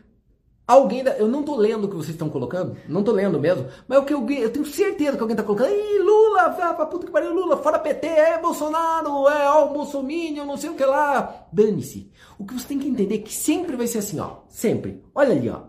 Alguém, 0.66 1.04
da, 1.04 1.18
eu 1.18 1.28
não 1.28 1.44
tô 1.44 1.58
lendo 1.58 1.86
o 1.86 1.90
que 1.90 1.96
vocês 1.96 2.12
estão 2.12 2.30
colocando, 2.30 2.78
não 2.88 3.04
tô 3.04 3.12
lendo 3.12 3.38
mesmo, 3.38 3.68
mas 3.86 4.00
o 4.00 4.06
que 4.06 4.14
eu, 4.14 4.26
eu 4.30 4.50
tenho 4.50 4.66
certeza 4.66 5.18
que 5.18 5.22
alguém 5.22 5.36
tá 5.36 5.44
colocando, 5.44 5.70
Ih, 5.72 6.00
Lula, 6.00 6.52
pra 6.52 6.86
puta 6.86 7.06
que 7.06 7.12
pariu, 7.12 7.34
Lula, 7.34 7.58
fora 7.58 7.78
PT, 7.78 8.08
é 8.08 8.38
Bolsonaro, 8.38 9.28
é 9.28 9.50
ó, 9.50 9.68
Bolsonaro, 9.68 10.46
não 10.46 10.56
sei 10.56 10.70
o 10.70 10.76
que 10.76 10.86
lá. 10.86 11.48
Dane-se. 11.52 12.10
O 12.40 12.46
que 12.46 12.54
você 12.54 12.66
tem 12.66 12.80
que 12.80 12.88
entender 12.88 13.16
é 13.16 13.18
que 13.18 13.34
sempre 13.34 13.76
vai 13.76 13.88
ser 13.88 13.98
assim, 13.98 14.22
ó, 14.22 14.44
sempre. 14.48 15.04
Olha 15.14 15.34
ali, 15.34 15.50
ó. 15.50 15.64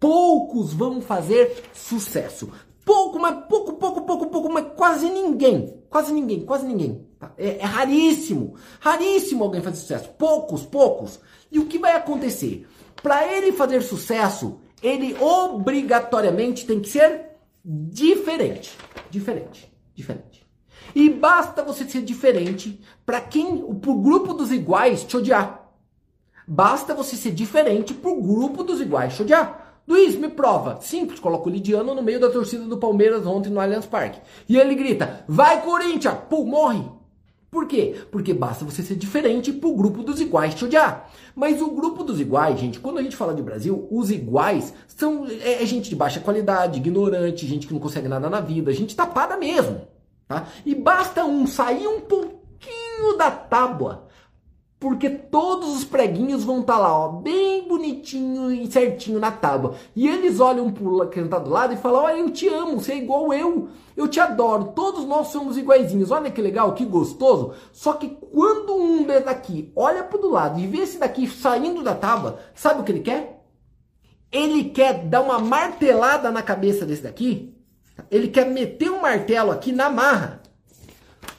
Poucos 0.00 0.72
vão 0.72 1.02
fazer 1.02 1.64
sucesso. 1.74 2.50
Pouco, 2.84 3.18
mas 3.18 3.46
pouco, 3.48 3.74
pouco, 3.74 4.02
pouco, 4.02 4.26
pouco, 4.26 4.52
mas 4.52 4.66
quase 4.76 5.08
ninguém. 5.08 5.82
Quase 5.88 6.12
ninguém, 6.12 6.44
quase 6.44 6.66
ninguém. 6.66 7.06
Tá? 7.18 7.32
É, 7.38 7.58
é 7.58 7.64
raríssimo, 7.64 8.56
raríssimo 8.80 9.44
alguém 9.44 9.62
fazer 9.62 9.76
sucesso. 9.76 10.10
Poucos, 10.18 10.64
poucos. 10.64 11.20
E 11.50 11.58
o 11.58 11.66
que 11.66 11.78
vai 11.78 11.92
acontecer? 11.92 12.66
Para 13.02 13.32
ele 13.32 13.52
fazer 13.52 13.80
sucesso, 13.82 14.58
ele 14.82 15.16
obrigatoriamente 15.20 16.66
tem 16.66 16.80
que 16.80 16.88
ser 16.88 17.30
diferente. 17.64 18.76
Diferente. 19.10 19.72
Diferente. 19.94 20.44
E 20.94 21.08
basta 21.08 21.62
você 21.62 21.88
ser 21.88 22.02
diferente 22.02 22.80
para 23.06 23.20
quem, 23.20 23.58
pro 23.76 23.94
grupo 23.94 24.34
dos 24.34 24.52
iguais 24.52 25.04
te 25.04 25.16
odiar. 25.16 25.70
Basta 26.46 26.94
você 26.94 27.16
ser 27.16 27.32
diferente 27.32 27.94
pro 27.94 28.20
grupo 28.20 28.62
dos 28.62 28.80
iguais 28.80 29.14
te 29.14 29.22
odiar. 29.22 29.63
Luiz, 29.86 30.16
me 30.16 30.28
prova. 30.28 30.78
Simples, 30.80 31.20
coloca 31.20 31.48
o 31.48 31.52
Lidiano 31.52 31.94
no 31.94 32.02
meio 32.02 32.18
da 32.18 32.30
torcida 32.30 32.64
do 32.64 32.78
Palmeiras 32.78 33.26
ontem 33.26 33.50
no 33.50 33.60
Allianz 33.60 33.86
Parque. 33.86 34.20
E 34.48 34.56
ele 34.56 34.74
grita: 34.74 35.24
Vai, 35.28 35.62
Corinthians! 35.62 36.16
Pô, 36.28 36.44
morre! 36.44 36.84
Por 37.50 37.68
quê? 37.68 37.94
Porque 38.10 38.34
basta 38.34 38.64
você 38.64 38.82
ser 38.82 38.96
diferente 38.96 39.52
para 39.52 39.68
o 39.68 39.76
grupo 39.76 40.02
dos 40.02 40.20
iguais 40.20 40.54
te 40.54 40.64
odiar. 40.64 41.08
Mas 41.36 41.62
o 41.62 41.70
grupo 41.70 42.02
dos 42.02 42.20
iguais, 42.20 42.58
gente, 42.58 42.80
quando 42.80 42.98
a 42.98 43.02
gente 43.02 43.14
fala 43.14 43.32
de 43.32 43.42
Brasil, 43.42 43.86
os 43.92 44.10
iguais 44.10 44.74
são 44.88 45.24
é, 45.26 45.62
é 45.62 45.66
gente 45.66 45.88
de 45.88 45.94
baixa 45.94 46.18
qualidade, 46.18 46.80
ignorante, 46.80 47.46
gente 47.46 47.68
que 47.68 47.72
não 47.72 47.78
consegue 47.78 48.08
nada 48.08 48.28
na 48.28 48.40
vida, 48.40 48.72
gente 48.72 48.96
tapada 48.96 49.36
mesmo. 49.36 49.82
Tá? 50.26 50.48
E 50.66 50.74
basta 50.74 51.24
um 51.24 51.46
sair 51.46 51.86
um 51.86 52.00
pouquinho 52.00 53.16
da 53.16 53.30
tábua 53.30 54.08
porque 54.84 55.08
todos 55.08 55.78
os 55.78 55.82
preguinhos 55.82 56.44
vão 56.44 56.60
estar 56.60 56.74
tá 56.74 56.78
lá, 56.78 57.06
ó, 57.06 57.08
bem 57.08 57.66
bonitinho 57.66 58.52
e 58.52 58.70
certinho 58.70 59.18
na 59.18 59.32
tábua. 59.32 59.76
E 59.96 60.06
eles 60.06 60.40
olham 60.40 60.70
pro 60.70 61.08
quem 61.08 61.26
tá 61.26 61.38
do 61.38 61.48
lado 61.48 61.72
e 61.72 61.78
falam: 61.78 62.02
Olha, 62.02 62.18
eu 62.18 62.28
te 62.28 62.46
amo, 62.48 62.78
você 62.78 62.92
é 62.92 62.98
igual 62.98 63.32
eu. 63.32 63.68
Eu 63.96 64.06
te 64.06 64.20
adoro, 64.20 64.72
todos 64.76 65.06
nós 65.06 65.28
somos 65.28 65.56
iguaizinhos. 65.56 66.10
Olha 66.10 66.30
que 66.30 66.42
legal, 66.42 66.74
que 66.74 66.84
gostoso. 66.84 67.54
Só 67.72 67.94
que 67.94 68.10
quando 68.30 68.76
um 68.76 69.06
daqui 69.24 69.72
olha 69.74 70.04
pro 70.04 70.20
do 70.20 70.28
lado 70.28 70.60
e 70.60 70.66
vê 70.66 70.80
esse 70.80 70.98
daqui 70.98 71.26
saindo 71.26 71.82
da 71.82 71.94
tábua, 71.94 72.40
sabe 72.54 72.82
o 72.82 72.84
que 72.84 72.92
ele 72.92 73.00
quer? 73.00 73.42
Ele 74.30 74.64
quer 74.64 75.02
dar 75.06 75.22
uma 75.22 75.38
martelada 75.38 76.30
na 76.30 76.42
cabeça 76.42 76.84
desse 76.84 77.04
daqui. 77.04 77.56
Ele 78.10 78.28
quer 78.28 78.44
meter 78.50 78.90
um 78.90 79.00
martelo 79.00 79.50
aqui 79.50 79.72
na 79.72 79.88
marra. 79.88 80.42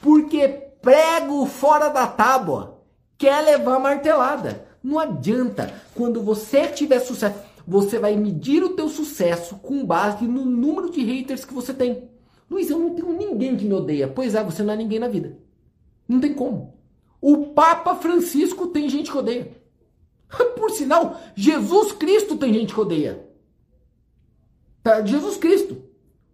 Porque 0.00 0.48
prego 0.82 1.46
fora 1.46 1.90
da 1.90 2.08
tábua 2.08 2.75
quer 3.18 3.40
levar 3.42 3.78
martelada. 3.78 4.66
Não 4.82 4.98
adianta. 4.98 5.72
Quando 5.94 6.22
você 6.22 6.68
tiver 6.68 7.00
sucesso, 7.00 7.38
você 7.66 7.98
vai 7.98 8.16
medir 8.16 8.62
o 8.62 8.70
teu 8.70 8.88
sucesso 8.88 9.56
com 9.56 9.84
base 9.84 10.26
no 10.26 10.44
número 10.44 10.90
de 10.90 11.02
haters 11.02 11.44
que 11.44 11.54
você 11.54 11.74
tem. 11.74 12.08
Luiz, 12.48 12.70
eu 12.70 12.78
não 12.78 12.94
tenho 12.94 13.12
ninguém 13.12 13.56
que 13.56 13.64
me 13.64 13.74
odeia. 13.74 14.06
Pois 14.06 14.34
é, 14.34 14.44
você 14.44 14.62
não 14.62 14.74
é 14.74 14.76
ninguém 14.76 14.98
na 14.98 15.08
vida. 15.08 15.36
Não 16.08 16.20
tem 16.20 16.32
como. 16.32 16.74
O 17.20 17.46
Papa 17.46 17.96
Francisco 17.96 18.68
tem 18.68 18.88
gente 18.88 19.10
que 19.10 19.18
odeia. 19.18 19.50
Por 20.56 20.70
sinal, 20.70 21.20
Jesus 21.34 21.92
Cristo 21.92 22.36
tem 22.36 22.52
gente 22.52 22.72
que 22.72 22.80
odeia. 22.80 23.26
Tá? 24.82 25.04
Jesus 25.04 25.36
Cristo. 25.36 25.82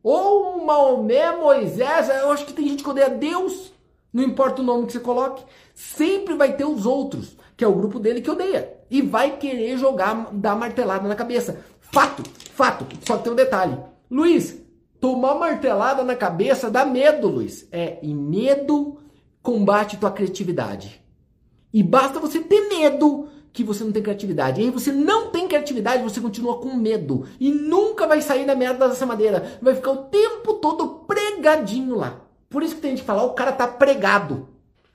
Ou 0.03 0.63
Maomé, 0.65 1.35
Moisés, 1.37 2.09
eu 2.09 2.31
acho 2.31 2.45
que 2.45 2.53
tem 2.53 2.69
gente 2.69 2.83
que 2.83 2.91
odeia 2.91 3.09
Deus. 3.09 3.72
Não 4.13 4.23
importa 4.23 4.61
o 4.61 4.65
nome 4.65 4.87
que 4.87 4.93
você 4.93 5.01
coloque. 5.01 5.43
Sempre 5.75 6.35
vai 6.35 6.55
ter 6.55 6.65
os 6.65 6.85
outros, 6.85 7.37
que 7.57 7.65
é 7.65 7.69
o 7.69 7.75
grupo 7.75 7.99
dele 7.99 8.21
que 8.21 8.31
odeia. 8.31 8.73
E 8.91 9.01
vai 9.01 9.37
querer 9.39 9.79
jogar, 9.79 10.29
dar 10.33 10.55
martelada 10.55 11.09
na 11.09 11.15
cabeça. 11.15 11.65
Fato, 11.81 12.23
fato. 12.55 12.87
Só 13.07 13.17
que 13.17 13.25
tem 13.25 13.33
um 13.33 13.37
detalhe. 13.37 13.79
Luiz, 14.11 14.61
tomar 15.01 15.35
martelada 15.35 16.05
na 16.05 16.15
cabeça 16.15 16.71
dá 16.71 16.85
medo, 16.85 17.29
Luiz. 17.29 17.67
É, 17.73 17.99
e 18.03 18.13
medo 18.13 18.99
combate 19.43 19.97
tua 19.97 20.11
criatividade. 20.11 21.03
E 21.73 21.83
basta 21.83 22.21
você 22.21 22.39
ter 22.41 22.69
medo 22.69 23.29
que 23.53 23.65
você 23.65 23.83
não 23.83 23.93
tem 23.93 24.03
criatividade. 24.03 24.61
E 24.61 24.65
aí 24.65 24.71
você 24.71 24.93
não 24.93 25.31
tem 25.31 25.49
criatividade, 25.49 26.03
você 26.03 26.21
continua 26.21 26.59
com 26.59 26.75
medo. 26.75 27.27
E 27.41 27.51
nunca 27.51 28.07
vai 28.07 28.21
sair 28.21 28.47
da 28.47 28.55
merda 28.55 28.89
dessa 28.89 29.07
maneira. 29.07 29.59
Vai 29.61 29.75
ficar 29.75 29.93
o 29.93 30.05
tempo 30.05 30.55
todo 30.55 31.05
pregadinho 31.07 31.97
lá. 31.97 32.21
Por 32.53 32.63
isso 32.63 32.75
que 32.75 32.83
tem 32.83 32.91
gente 32.91 33.01
que 33.01 33.07
fala, 33.07 33.23
o 33.23 33.33
cara 33.33 33.51
tá 33.51 33.67
pregado. 33.67 34.49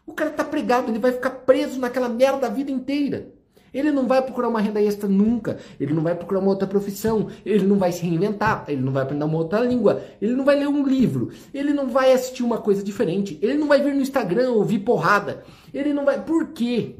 O 0.05 0.13
cara 0.13 0.29
tá 0.29 0.43
pregado, 0.43 0.91
ele 0.91 0.99
vai 0.99 1.11
ficar 1.11 1.31
preso 1.31 1.79
naquela 1.79 2.07
merda 2.07 2.45
a 2.45 2.49
vida 2.49 2.71
inteira. 2.71 3.33
Ele 3.73 3.91
não 3.91 4.07
vai 4.07 4.21
procurar 4.21 4.47
uma 4.47 4.61
renda 4.61 4.81
extra 4.81 5.09
nunca. 5.09 5.57
Ele 5.79 5.93
não 5.93 6.01
vai 6.01 6.15
procurar 6.15 6.39
uma 6.39 6.49
outra 6.49 6.67
profissão. 6.67 7.27
Ele 7.45 7.65
não 7.65 7.77
vai 7.77 7.91
se 7.91 8.01
reinventar. 8.01 8.63
Ele 8.67 8.81
não 8.81 8.93
vai 8.93 9.03
aprender 9.03 9.25
uma 9.25 9.37
outra 9.37 9.59
língua. 9.59 10.01
Ele 10.21 10.33
não 10.33 10.45
vai 10.45 10.57
ler 10.57 10.67
um 10.67 10.87
livro. 10.87 11.31
Ele 11.53 11.73
não 11.73 11.89
vai 11.89 12.13
assistir 12.13 12.43
uma 12.43 12.59
coisa 12.59 12.81
diferente. 12.81 13.37
Ele 13.41 13.55
não 13.55 13.67
vai 13.67 13.81
vir 13.83 13.93
no 13.93 14.01
Instagram 14.01 14.51
ouvir 14.51 14.79
porrada. 14.79 15.43
Ele 15.73 15.93
não 15.93 16.05
vai. 16.05 16.23
Por 16.23 16.47
quê? 16.53 16.95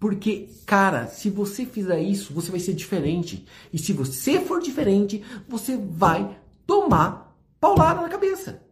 Porque, 0.00 0.48
cara, 0.66 1.06
se 1.06 1.28
você 1.28 1.66
fizer 1.66 2.00
isso, 2.00 2.32
você 2.32 2.50
vai 2.50 2.60
ser 2.60 2.72
diferente. 2.72 3.46
E 3.72 3.78
se 3.78 3.92
você 3.92 4.40
for 4.40 4.60
diferente, 4.60 5.22
você 5.46 5.76
vai 5.76 6.38
tomar 6.66 7.36
paulada 7.60 8.00
na 8.00 8.08
cabeça 8.08 8.63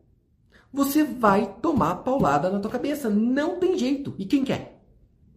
você 0.73 1.05
vai 1.05 1.57
tomar 1.61 1.97
paulada 1.97 2.51
na 2.51 2.59
tua 2.59 2.71
cabeça. 2.71 3.11
Não 3.11 3.59
tem 3.59 3.77
jeito. 3.77 4.15
E 4.19 4.25
quem 4.25 4.45
quer? 4.45 4.83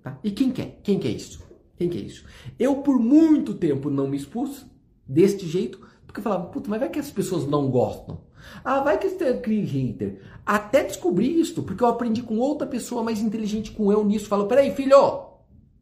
Tá? 0.02 0.18
E 0.24 0.32
quem 0.32 0.52
quer? 0.52 0.80
Quem 0.82 0.98
quer 0.98 1.10
isso? 1.10 1.44
Quem 1.78 1.90
quer 1.90 2.00
isso? 2.00 2.26
Eu, 2.58 2.78
por 2.78 3.00
muito 3.00 3.54
tempo, 3.54 3.90
não 3.90 4.08
me 4.08 4.16
expus 4.16 4.66
deste 5.06 5.46
jeito, 5.46 5.80
porque 6.06 6.20
eu 6.20 6.24
falava, 6.24 6.46
puta, 6.48 6.70
mas 6.70 6.80
vai 6.80 6.90
que 6.90 7.00
as 7.00 7.12
pessoas 7.12 7.46
não 7.46 7.70
gostam. 7.70 8.22
Ah, 8.64 8.80
vai 8.80 8.98
que 8.98 9.10
você 9.10 9.34
cria 9.38 9.66
hater. 9.66 10.22
Até 10.46 10.84
descobrir 10.84 11.40
isso, 11.40 11.64
porque 11.64 11.84
eu 11.84 11.88
aprendi 11.88 12.22
com 12.22 12.38
outra 12.38 12.68
pessoa 12.68 13.04
mais 13.04 13.20
inteligente 13.20 13.72
com 13.72 13.92
eu 13.92 14.06
nisso. 14.06 14.28
Falou, 14.28 14.48
peraí, 14.48 14.74
filho, 14.74 15.24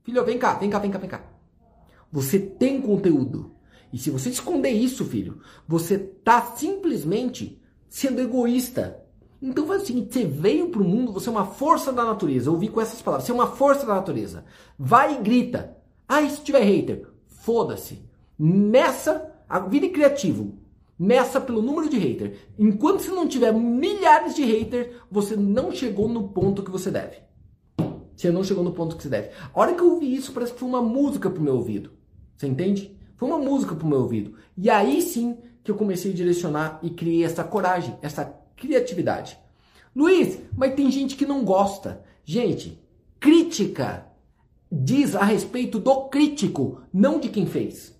filho, 0.03 0.23
vem 0.25 0.37
cá, 0.37 0.55
vem 0.55 0.69
cá, 0.69 0.79
vem 0.79 0.89
cá, 0.89 0.97
vem 0.97 1.09
cá. 1.09 1.23
Você 2.11 2.39
tem 2.39 2.81
conteúdo. 2.81 3.55
E 3.91 3.97
se 3.97 4.09
você 4.09 4.29
esconder 4.29 4.71
isso, 4.71 5.05
filho, 5.05 5.41
você 5.67 5.97
tá 5.97 6.41
simplesmente 6.55 7.61
sendo 7.89 8.21
egoísta. 8.21 9.02
Então 9.43 9.67
faz 9.67 9.83
o 9.83 9.85
seguinte, 9.85 10.13
você 10.13 10.23
veio 10.23 10.69
para 10.69 10.81
o 10.81 10.87
mundo, 10.87 11.11
você 11.11 11.27
é 11.27 11.31
uma 11.31 11.45
força 11.45 11.91
da 11.91 12.05
natureza. 12.05 12.47
Eu 12.47 12.53
ouvi 12.53 12.69
com 12.69 12.79
essas 12.79 13.01
palavras, 13.01 13.25
você 13.25 13.31
é 13.33 13.35
uma 13.35 13.47
força 13.47 13.85
da 13.85 13.95
natureza. 13.95 14.45
Vai 14.79 15.15
e 15.15 15.21
grita. 15.21 15.75
Ah, 16.07 16.21
e 16.21 16.29
se 16.29 16.41
tiver 16.41 16.63
hater? 16.63 17.09
Foda-se. 17.27 18.01
Meça, 18.39 19.33
a 19.49 19.59
vire 19.59 19.89
criativo. 19.89 20.57
Meça 20.97 21.41
pelo 21.41 21.61
número 21.61 21.89
de 21.89 21.97
hater. 21.97 22.37
Enquanto 22.57 23.01
você 23.01 23.11
não 23.11 23.27
tiver 23.27 23.51
milhares 23.51 24.33
de 24.33 24.45
haters, 24.45 24.95
você 25.11 25.35
não 25.35 25.73
chegou 25.73 26.07
no 26.07 26.29
ponto 26.29 26.63
que 26.63 26.71
você 26.71 26.89
deve. 26.89 27.17
Você 28.15 28.31
não 28.31 28.45
chegou 28.45 28.63
no 28.63 28.71
ponto 28.71 28.95
que 28.95 29.03
você 29.03 29.09
deve. 29.09 29.31
A 29.53 29.59
hora 29.59 29.73
que 29.73 29.81
eu 29.81 29.91
ouvi 29.91 30.15
isso, 30.15 30.31
parece 30.31 30.53
que 30.53 30.59
foi 30.59 30.69
uma 30.69 30.81
música 30.81 31.29
pro 31.29 31.43
meu 31.43 31.55
ouvido. 31.55 31.91
Você 32.37 32.47
entende? 32.47 32.97
Foi 33.17 33.27
uma 33.27 33.39
música 33.39 33.75
pro 33.75 33.87
meu 33.87 33.99
ouvido. 33.99 34.35
E 34.55 34.69
aí 34.69 35.01
sim 35.01 35.37
que 35.61 35.69
eu 35.69 35.75
comecei 35.75 36.13
a 36.13 36.15
direcionar 36.15 36.79
e 36.81 36.89
criei 36.89 37.25
essa 37.25 37.43
coragem, 37.43 37.97
essa 38.01 38.42
criatividade. 38.55 39.37
Luiz, 39.95 40.39
mas 40.57 40.73
tem 40.73 40.89
gente 40.89 41.15
que 41.15 41.25
não 41.25 41.45
gosta. 41.45 42.03
Gente, 42.23 42.81
crítica 43.19 44.07
diz 44.71 45.15
a 45.15 45.23
respeito 45.23 45.77
do 45.79 46.05
crítico, 46.05 46.81
não 46.91 47.19
de 47.19 47.29
quem 47.29 47.45
fez. 47.45 47.93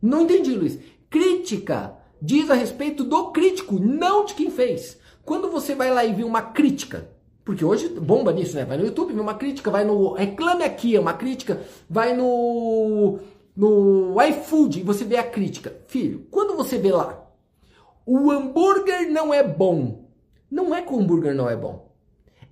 Não 0.00 0.22
entendi, 0.22 0.54
Luiz. 0.54 0.78
Crítica 1.10 1.96
diz 2.20 2.50
a 2.50 2.54
respeito 2.54 3.02
do 3.04 3.32
crítico, 3.32 3.78
não 3.80 4.24
de 4.24 4.34
quem 4.34 4.50
fez. 4.50 4.98
Quando 5.24 5.50
você 5.50 5.74
vai 5.74 5.92
lá 5.92 6.04
e 6.04 6.12
vê 6.12 6.24
uma 6.24 6.42
crítica, 6.42 7.10
porque 7.44 7.64
hoje 7.64 7.88
bomba 7.88 8.32
nisso, 8.32 8.54
né? 8.54 8.64
Vai 8.64 8.76
no 8.76 8.86
YouTube, 8.86 9.12
vê 9.12 9.20
uma 9.20 9.34
crítica, 9.34 9.70
vai 9.70 9.84
no 9.84 10.12
Reclame 10.12 10.64
Aqui, 10.64 10.94
é 10.94 11.00
uma 11.00 11.14
crítica, 11.14 11.60
vai 11.90 12.16
no 12.16 13.18
no 13.54 14.16
iFood 14.22 14.80
e 14.80 14.82
você 14.82 15.04
vê 15.04 15.16
a 15.16 15.24
crítica. 15.24 15.76
Filho, 15.86 16.26
quando 16.30 16.56
você 16.56 16.78
vê 16.78 16.90
lá 16.90 17.21
o 18.06 18.30
hambúrguer 18.30 19.10
não 19.10 19.32
é 19.32 19.42
bom. 19.42 20.08
Não 20.50 20.74
é 20.74 20.82
que 20.82 20.92
o 20.92 20.98
hambúrguer 20.98 21.34
não 21.34 21.48
é 21.48 21.56
bom. 21.56 21.90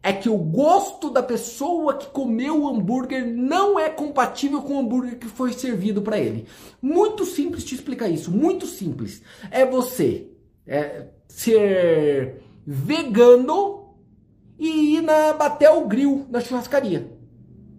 É 0.03 0.12
que 0.12 0.30
o 0.30 0.36
gosto 0.38 1.11
da 1.11 1.22
pessoa 1.22 1.94
que 1.94 2.07
comeu 2.07 2.62
o 2.62 2.68
hambúrguer 2.68 3.26
não 3.26 3.78
é 3.78 3.90
compatível 3.90 4.62
com 4.62 4.74
o 4.74 4.78
hambúrguer 4.78 5.18
que 5.18 5.26
foi 5.26 5.53
servido 5.53 6.01
para 6.01 6.18
ele. 6.18 6.46
Muito 6.80 7.26
simples 7.26 7.64
te 7.64 7.74
explicar 7.74 8.09
isso, 8.09 8.30
muito 8.30 8.66
simples. 8.66 9.22
É 9.51 9.66
você 9.66 10.28
é, 10.66 11.09
ser 11.28 12.42
vegano 12.66 13.94
e 14.59 14.96
ir 14.96 15.03
na 15.03 15.32
bater 15.32 15.70
o 15.70 15.86
grill 15.86 16.26
na 16.30 16.40
churrascaria, 16.40 17.11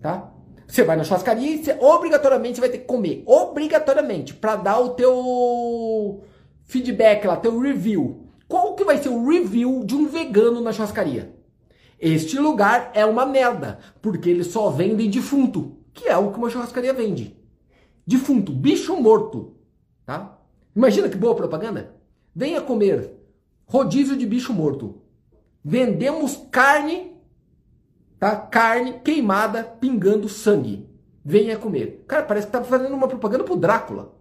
tá? 0.01 0.31
Você 0.67 0.83
vai 0.83 0.95
na 0.95 1.03
churrascaria 1.03 1.55
e 1.55 1.63
você, 1.63 1.77
obrigatoriamente 1.79 2.55
você 2.55 2.61
vai 2.61 2.69
ter 2.69 2.79
que 2.79 2.85
comer, 2.85 3.23
obrigatoriamente, 3.25 4.33
para 4.33 4.55
dar 4.55 4.79
o 4.79 4.89
teu 4.91 6.21
feedback 6.71 7.27
lá, 7.27 7.35
teu 7.35 7.59
review. 7.59 8.29
Qual 8.47 8.75
que 8.75 8.85
vai 8.85 8.97
ser 8.97 9.09
o 9.09 9.27
review 9.27 9.83
de 9.83 9.93
um 9.93 10.07
vegano 10.07 10.61
na 10.61 10.71
churrascaria? 10.71 11.35
Este 11.99 12.39
lugar 12.39 12.91
é 12.93 13.05
uma 13.05 13.25
merda, 13.25 13.79
porque 14.01 14.29
eles 14.29 14.47
só 14.47 14.69
vendem 14.69 15.09
defunto, 15.09 15.77
que 15.93 16.07
é 16.07 16.15
o 16.15 16.31
que 16.31 16.37
uma 16.37 16.49
churrascaria 16.49 16.93
vende. 16.93 17.37
Defunto, 18.07 18.53
bicho 18.53 18.95
morto, 18.95 19.57
tá? 20.05 20.39
Imagina 20.73 21.09
que 21.09 21.17
boa 21.17 21.35
propaganda. 21.35 21.93
Venha 22.33 22.61
comer 22.61 23.17
rodízio 23.65 24.15
de 24.15 24.25
bicho 24.25 24.53
morto. 24.53 25.01
Vendemos 25.61 26.41
carne, 26.49 27.17
tá? 28.17 28.33
Carne 28.33 28.93
queimada, 29.03 29.61
pingando 29.61 30.29
sangue. 30.29 30.89
Venha 31.23 31.57
comer. 31.57 32.05
Cara, 32.07 32.23
parece 32.23 32.47
que 32.47 32.53
tá 32.53 32.63
fazendo 32.63 32.95
uma 32.95 33.09
propaganda 33.09 33.43
pro 33.43 33.57
Drácula, 33.57 34.15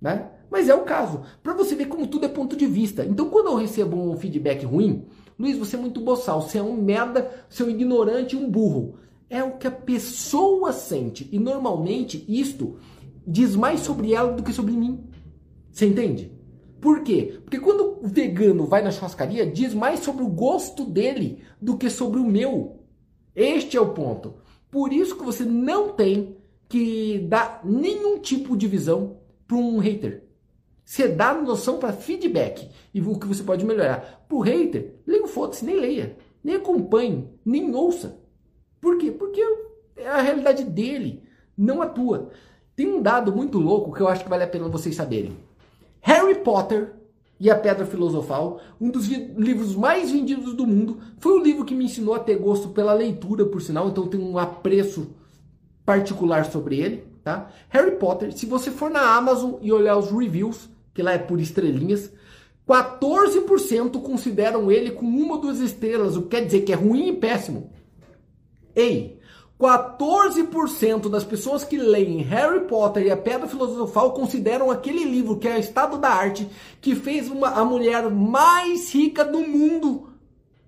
né? 0.00 0.30
Mas 0.54 0.68
é 0.68 0.74
o 0.74 0.84
caso. 0.84 1.22
Para 1.42 1.52
você 1.52 1.74
ver 1.74 1.86
como 1.86 2.06
tudo 2.06 2.26
é 2.26 2.28
ponto 2.28 2.54
de 2.54 2.64
vista. 2.64 3.04
Então, 3.04 3.28
quando 3.28 3.48
eu 3.48 3.56
recebo 3.56 3.96
um 3.96 4.16
feedback 4.16 4.64
ruim, 4.64 5.04
Luiz, 5.36 5.58
você 5.58 5.74
é 5.74 5.78
muito 5.80 6.00
boçal, 6.00 6.40
você 6.40 6.58
é 6.58 6.62
um 6.62 6.80
merda, 6.80 7.28
você 7.50 7.64
é 7.64 7.66
um 7.66 7.70
ignorante, 7.70 8.36
um 8.36 8.48
burro. 8.48 8.94
É 9.28 9.42
o 9.42 9.58
que 9.58 9.66
a 9.66 9.70
pessoa 9.72 10.72
sente. 10.72 11.28
E 11.32 11.40
normalmente 11.40 12.24
isto 12.28 12.76
diz 13.26 13.56
mais 13.56 13.80
sobre 13.80 14.14
ela 14.14 14.32
do 14.32 14.44
que 14.44 14.52
sobre 14.52 14.74
mim. 14.74 15.02
Você 15.72 15.86
entende? 15.86 16.30
Por 16.80 17.02
quê? 17.02 17.40
Porque 17.42 17.58
quando 17.58 17.98
o 18.00 18.06
vegano 18.06 18.64
vai 18.64 18.80
na 18.80 18.92
churrascaria, 18.92 19.44
diz 19.44 19.74
mais 19.74 20.04
sobre 20.04 20.22
o 20.22 20.28
gosto 20.28 20.84
dele 20.84 21.40
do 21.60 21.76
que 21.76 21.90
sobre 21.90 22.20
o 22.20 22.24
meu. 22.24 22.78
Este 23.34 23.76
é 23.76 23.80
o 23.80 23.92
ponto. 23.92 24.34
Por 24.70 24.92
isso 24.92 25.16
que 25.16 25.24
você 25.24 25.44
não 25.44 25.94
tem 25.94 26.36
que 26.68 27.26
dar 27.28 27.60
nenhum 27.64 28.20
tipo 28.20 28.56
de 28.56 28.68
visão 28.68 29.16
para 29.48 29.56
um 29.56 29.78
hater. 29.78 30.22
Você 30.84 31.08
dá 31.08 31.32
noção 31.34 31.78
para 31.78 31.92
feedback 31.92 32.68
e 32.92 33.00
o 33.00 33.18
que 33.18 33.26
você 33.26 33.42
pode 33.42 33.64
melhorar. 33.64 34.24
Pro 34.28 34.40
hater, 34.40 34.96
liga 35.06 35.24
o 35.24 35.28
foda-se, 35.28 35.64
nem 35.64 35.76
leia, 35.76 36.16
nem 36.42 36.56
acompanhe, 36.56 37.28
nem 37.44 37.74
ouça. 37.74 38.20
Por 38.80 38.98
quê? 38.98 39.10
Porque 39.10 39.40
é 39.96 40.06
a 40.06 40.20
realidade 40.20 40.62
dele, 40.64 41.22
não 41.56 41.80
a 41.80 41.86
tua. 41.86 42.30
Tem 42.76 42.86
um 42.86 43.00
dado 43.00 43.34
muito 43.34 43.58
louco 43.58 43.94
que 43.94 44.00
eu 44.02 44.08
acho 44.08 44.24
que 44.24 44.30
vale 44.30 44.44
a 44.44 44.48
pena 44.48 44.68
vocês 44.68 44.94
saberem. 44.94 45.36
Harry 46.00 46.34
Potter 46.40 46.92
e 47.40 47.50
a 47.50 47.58
Pedra 47.58 47.86
Filosofal, 47.86 48.60
um 48.80 48.90
dos 48.90 49.06
livros 49.08 49.74
mais 49.74 50.10
vendidos 50.10 50.54
do 50.54 50.66
mundo, 50.66 50.98
foi 51.18 51.32
o 51.32 51.42
livro 51.42 51.64
que 51.64 51.74
me 51.74 51.84
ensinou 51.84 52.14
a 52.14 52.18
ter 52.18 52.36
gosto 52.36 52.68
pela 52.68 52.92
leitura, 52.92 53.46
por 53.46 53.60
sinal, 53.60 53.88
então 53.88 54.06
tenho 54.06 54.24
um 54.24 54.38
apreço 54.38 55.14
particular 55.84 56.44
sobre 56.44 56.78
ele, 56.78 57.04
tá? 57.22 57.50
Harry 57.68 57.96
Potter, 57.96 58.36
se 58.36 58.46
você 58.46 58.70
for 58.70 58.90
na 58.90 59.16
Amazon 59.16 59.54
e 59.60 59.72
olhar 59.72 59.96
os 59.96 60.10
reviews, 60.10 60.68
que 60.94 61.02
lá 61.02 61.12
é 61.12 61.18
por 61.18 61.40
estrelinhas, 61.40 62.10
14% 62.66 64.00
consideram 64.00 64.70
ele 64.70 64.92
com 64.92 65.04
uma 65.04 65.34
ou 65.34 65.40
duas 65.40 65.60
estrelas, 65.60 66.16
o 66.16 66.22
que 66.22 66.28
quer 66.28 66.46
dizer 66.46 66.62
que 66.62 66.72
é 66.72 66.76
ruim 66.76 67.08
e 67.08 67.12
péssimo. 67.12 67.70
Ei, 68.74 69.18
14% 69.60 71.10
das 71.10 71.24
pessoas 71.24 71.64
que 71.64 71.76
leem 71.76 72.22
Harry 72.22 72.60
Potter 72.60 73.04
e 73.04 73.10
a 73.10 73.16
Pedra 73.16 73.46
Filosofal 73.46 74.12
consideram 74.12 74.70
aquele 74.70 75.04
livro 75.04 75.38
que 75.38 75.46
é 75.46 75.56
o 75.56 75.60
estado 75.60 75.98
da 75.98 76.08
arte 76.08 76.48
que 76.80 76.94
fez 76.94 77.28
uma, 77.28 77.48
a 77.48 77.64
mulher 77.64 78.10
mais 78.10 78.92
rica 78.94 79.24
do 79.24 79.40
mundo 79.40 80.14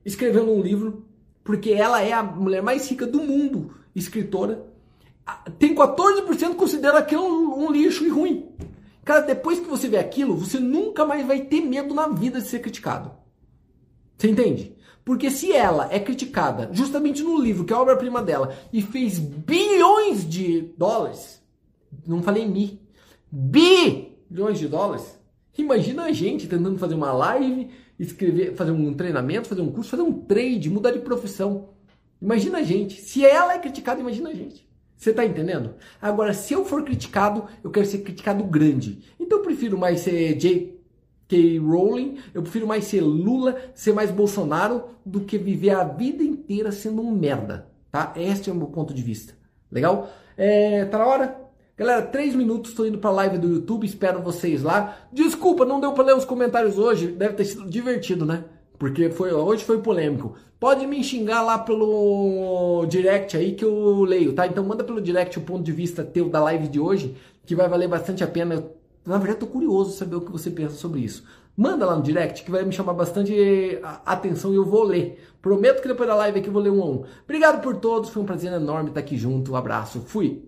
escrevendo 0.06 0.52
um 0.52 0.62
livro, 0.62 1.04
porque 1.42 1.72
ela 1.72 2.00
é 2.00 2.12
a 2.12 2.22
mulher 2.22 2.62
mais 2.62 2.88
rica 2.88 3.04
do 3.04 3.20
mundo, 3.20 3.74
escritora. 3.92 4.64
Tem 5.58 5.74
14% 5.74 6.50
que 6.50 6.54
consideram 6.54 6.96
aquilo 6.96 7.24
um, 7.24 7.66
um 7.66 7.72
lixo 7.72 8.04
e 8.04 8.08
ruim. 8.08 8.48
Cara, 9.06 9.20
depois 9.20 9.60
que 9.60 9.68
você 9.68 9.88
vê 9.88 9.98
aquilo, 9.98 10.34
você 10.34 10.58
nunca 10.58 11.06
mais 11.06 11.24
vai 11.24 11.42
ter 11.42 11.60
medo 11.60 11.94
na 11.94 12.08
vida 12.08 12.40
de 12.40 12.48
ser 12.48 12.58
criticado. 12.58 13.12
Você 14.18 14.28
entende? 14.28 14.76
Porque 15.04 15.30
se 15.30 15.52
ela 15.52 15.88
é 15.92 16.00
criticada 16.00 16.70
justamente 16.72 17.22
no 17.22 17.40
livro, 17.40 17.64
que 17.64 17.72
é 17.72 17.76
a 17.76 17.80
obra-prima 17.80 18.20
dela, 18.20 18.52
e 18.72 18.82
fez 18.82 19.20
bilhões 19.20 20.28
de 20.28 20.74
dólares, 20.76 21.40
não 22.04 22.20
falei 22.20 22.48
mi, 22.48 22.82
bilhões 23.30 24.58
de 24.58 24.66
dólares, 24.66 25.16
imagina 25.56 26.06
a 26.06 26.12
gente 26.12 26.48
tentando 26.48 26.76
fazer 26.76 26.96
uma 26.96 27.12
live, 27.12 27.70
escrever, 28.00 28.56
fazer 28.56 28.72
um 28.72 28.92
treinamento, 28.92 29.46
fazer 29.46 29.60
um 29.60 29.70
curso, 29.70 29.90
fazer 29.90 30.02
um 30.02 30.12
trade, 30.12 30.68
mudar 30.68 30.90
de 30.90 30.98
profissão. 30.98 31.68
Imagina 32.20 32.58
a 32.58 32.62
gente. 32.64 33.00
Se 33.00 33.24
ela 33.24 33.54
é 33.54 33.60
criticada, 33.60 34.00
imagina 34.00 34.30
a 34.30 34.34
gente. 34.34 34.65
Você 34.96 35.12
tá 35.12 35.24
entendendo? 35.24 35.74
Agora, 36.00 36.32
se 36.32 36.54
eu 36.54 36.64
for 36.64 36.82
criticado, 36.82 37.44
eu 37.62 37.70
quero 37.70 37.86
ser 37.86 37.98
criticado 37.98 38.42
grande. 38.44 39.04
Então 39.20 39.38
eu 39.38 39.44
prefiro 39.44 39.76
mais 39.76 40.00
ser 40.00 40.34
J. 40.36 40.74
K. 41.28 41.58
Rowling, 41.58 42.18
eu 42.32 42.42
prefiro 42.42 42.66
mais 42.66 42.84
ser 42.84 43.00
Lula, 43.00 43.56
ser 43.74 43.92
mais 43.92 44.10
Bolsonaro, 44.10 44.84
do 45.04 45.20
que 45.20 45.36
viver 45.36 45.70
a 45.70 45.84
vida 45.84 46.22
inteira 46.22 46.70
sendo 46.70 47.02
um 47.02 47.10
merda, 47.10 47.66
tá? 47.90 48.12
Este 48.16 48.48
é 48.48 48.52
o 48.52 48.56
meu 48.56 48.68
ponto 48.68 48.94
de 48.94 49.02
vista. 49.02 49.34
Legal? 49.70 50.08
É, 50.36 50.84
tá 50.84 50.98
na 50.98 51.06
hora? 51.06 51.40
Galera, 51.76 52.02
três 52.02 52.34
minutos, 52.34 52.70
estou 52.70 52.86
indo 52.86 52.98
para 52.98 53.10
a 53.10 53.14
live 53.14 53.38
do 53.38 53.48
YouTube, 53.48 53.84
espero 53.84 54.22
vocês 54.22 54.62
lá. 54.62 54.96
Desculpa, 55.12 55.64
não 55.64 55.80
deu 55.80 55.92
para 55.92 56.04
ler 56.04 56.16
os 56.16 56.24
comentários 56.24 56.78
hoje, 56.78 57.08
deve 57.08 57.34
ter 57.34 57.44
sido 57.44 57.68
divertido, 57.68 58.24
né? 58.24 58.44
Porque 58.78 59.10
foi, 59.10 59.32
hoje 59.32 59.64
foi 59.64 59.80
polêmico. 59.80 60.34
Pode 60.58 60.86
me 60.86 61.02
xingar 61.04 61.42
lá 61.42 61.58
pelo 61.58 62.86
direct 62.86 63.36
aí 63.36 63.52
que 63.54 63.64
eu 63.64 64.02
leio, 64.02 64.32
tá? 64.32 64.46
Então 64.46 64.64
manda 64.64 64.82
pelo 64.82 65.00
direct 65.00 65.38
o 65.38 65.42
ponto 65.42 65.62
de 65.62 65.72
vista 65.72 66.02
teu 66.02 66.28
da 66.28 66.40
live 66.42 66.68
de 66.68 66.80
hoje, 66.80 67.14
que 67.44 67.54
vai 67.54 67.68
valer 67.68 67.88
bastante 67.88 68.24
a 68.24 68.26
pena. 68.26 68.54
Eu 68.54 68.76
na 69.06 69.18
verdade, 69.18 69.36
estou 69.36 69.48
curioso 69.48 69.96
saber 69.96 70.16
o 70.16 70.20
que 70.20 70.32
você 70.32 70.50
pensa 70.50 70.74
sobre 70.74 71.00
isso. 71.00 71.24
Manda 71.56 71.86
lá 71.86 71.94
no 71.94 72.02
direct 72.02 72.42
que 72.42 72.50
vai 72.50 72.64
me 72.64 72.72
chamar 72.72 72.92
bastante 72.92 73.32
atenção 74.04 74.52
e 74.52 74.56
eu 74.56 74.64
vou 74.64 74.82
ler. 74.82 75.24
Prometo 75.40 75.80
que 75.80 75.88
depois 75.88 76.08
da 76.08 76.16
live 76.16 76.40
aqui 76.40 76.48
eu 76.48 76.52
vou 76.52 76.60
ler 76.60 76.70
um 76.70 76.82
a 76.82 76.86
um. 76.86 77.04
Obrigado 77.24 77.62
por 77.62 77.76
todos, 77.76 78.10
foi 78.10 78.22
um 78.22 78.26
prazer 78.26 78.52
enorme 78.52 78.88
estar 78.88 79.00
aqui 79.00 79.16
junto. 79.16 79.52
Um 79.52 79.56
abraço, 79.56 80.00
fui! 80.00 80.42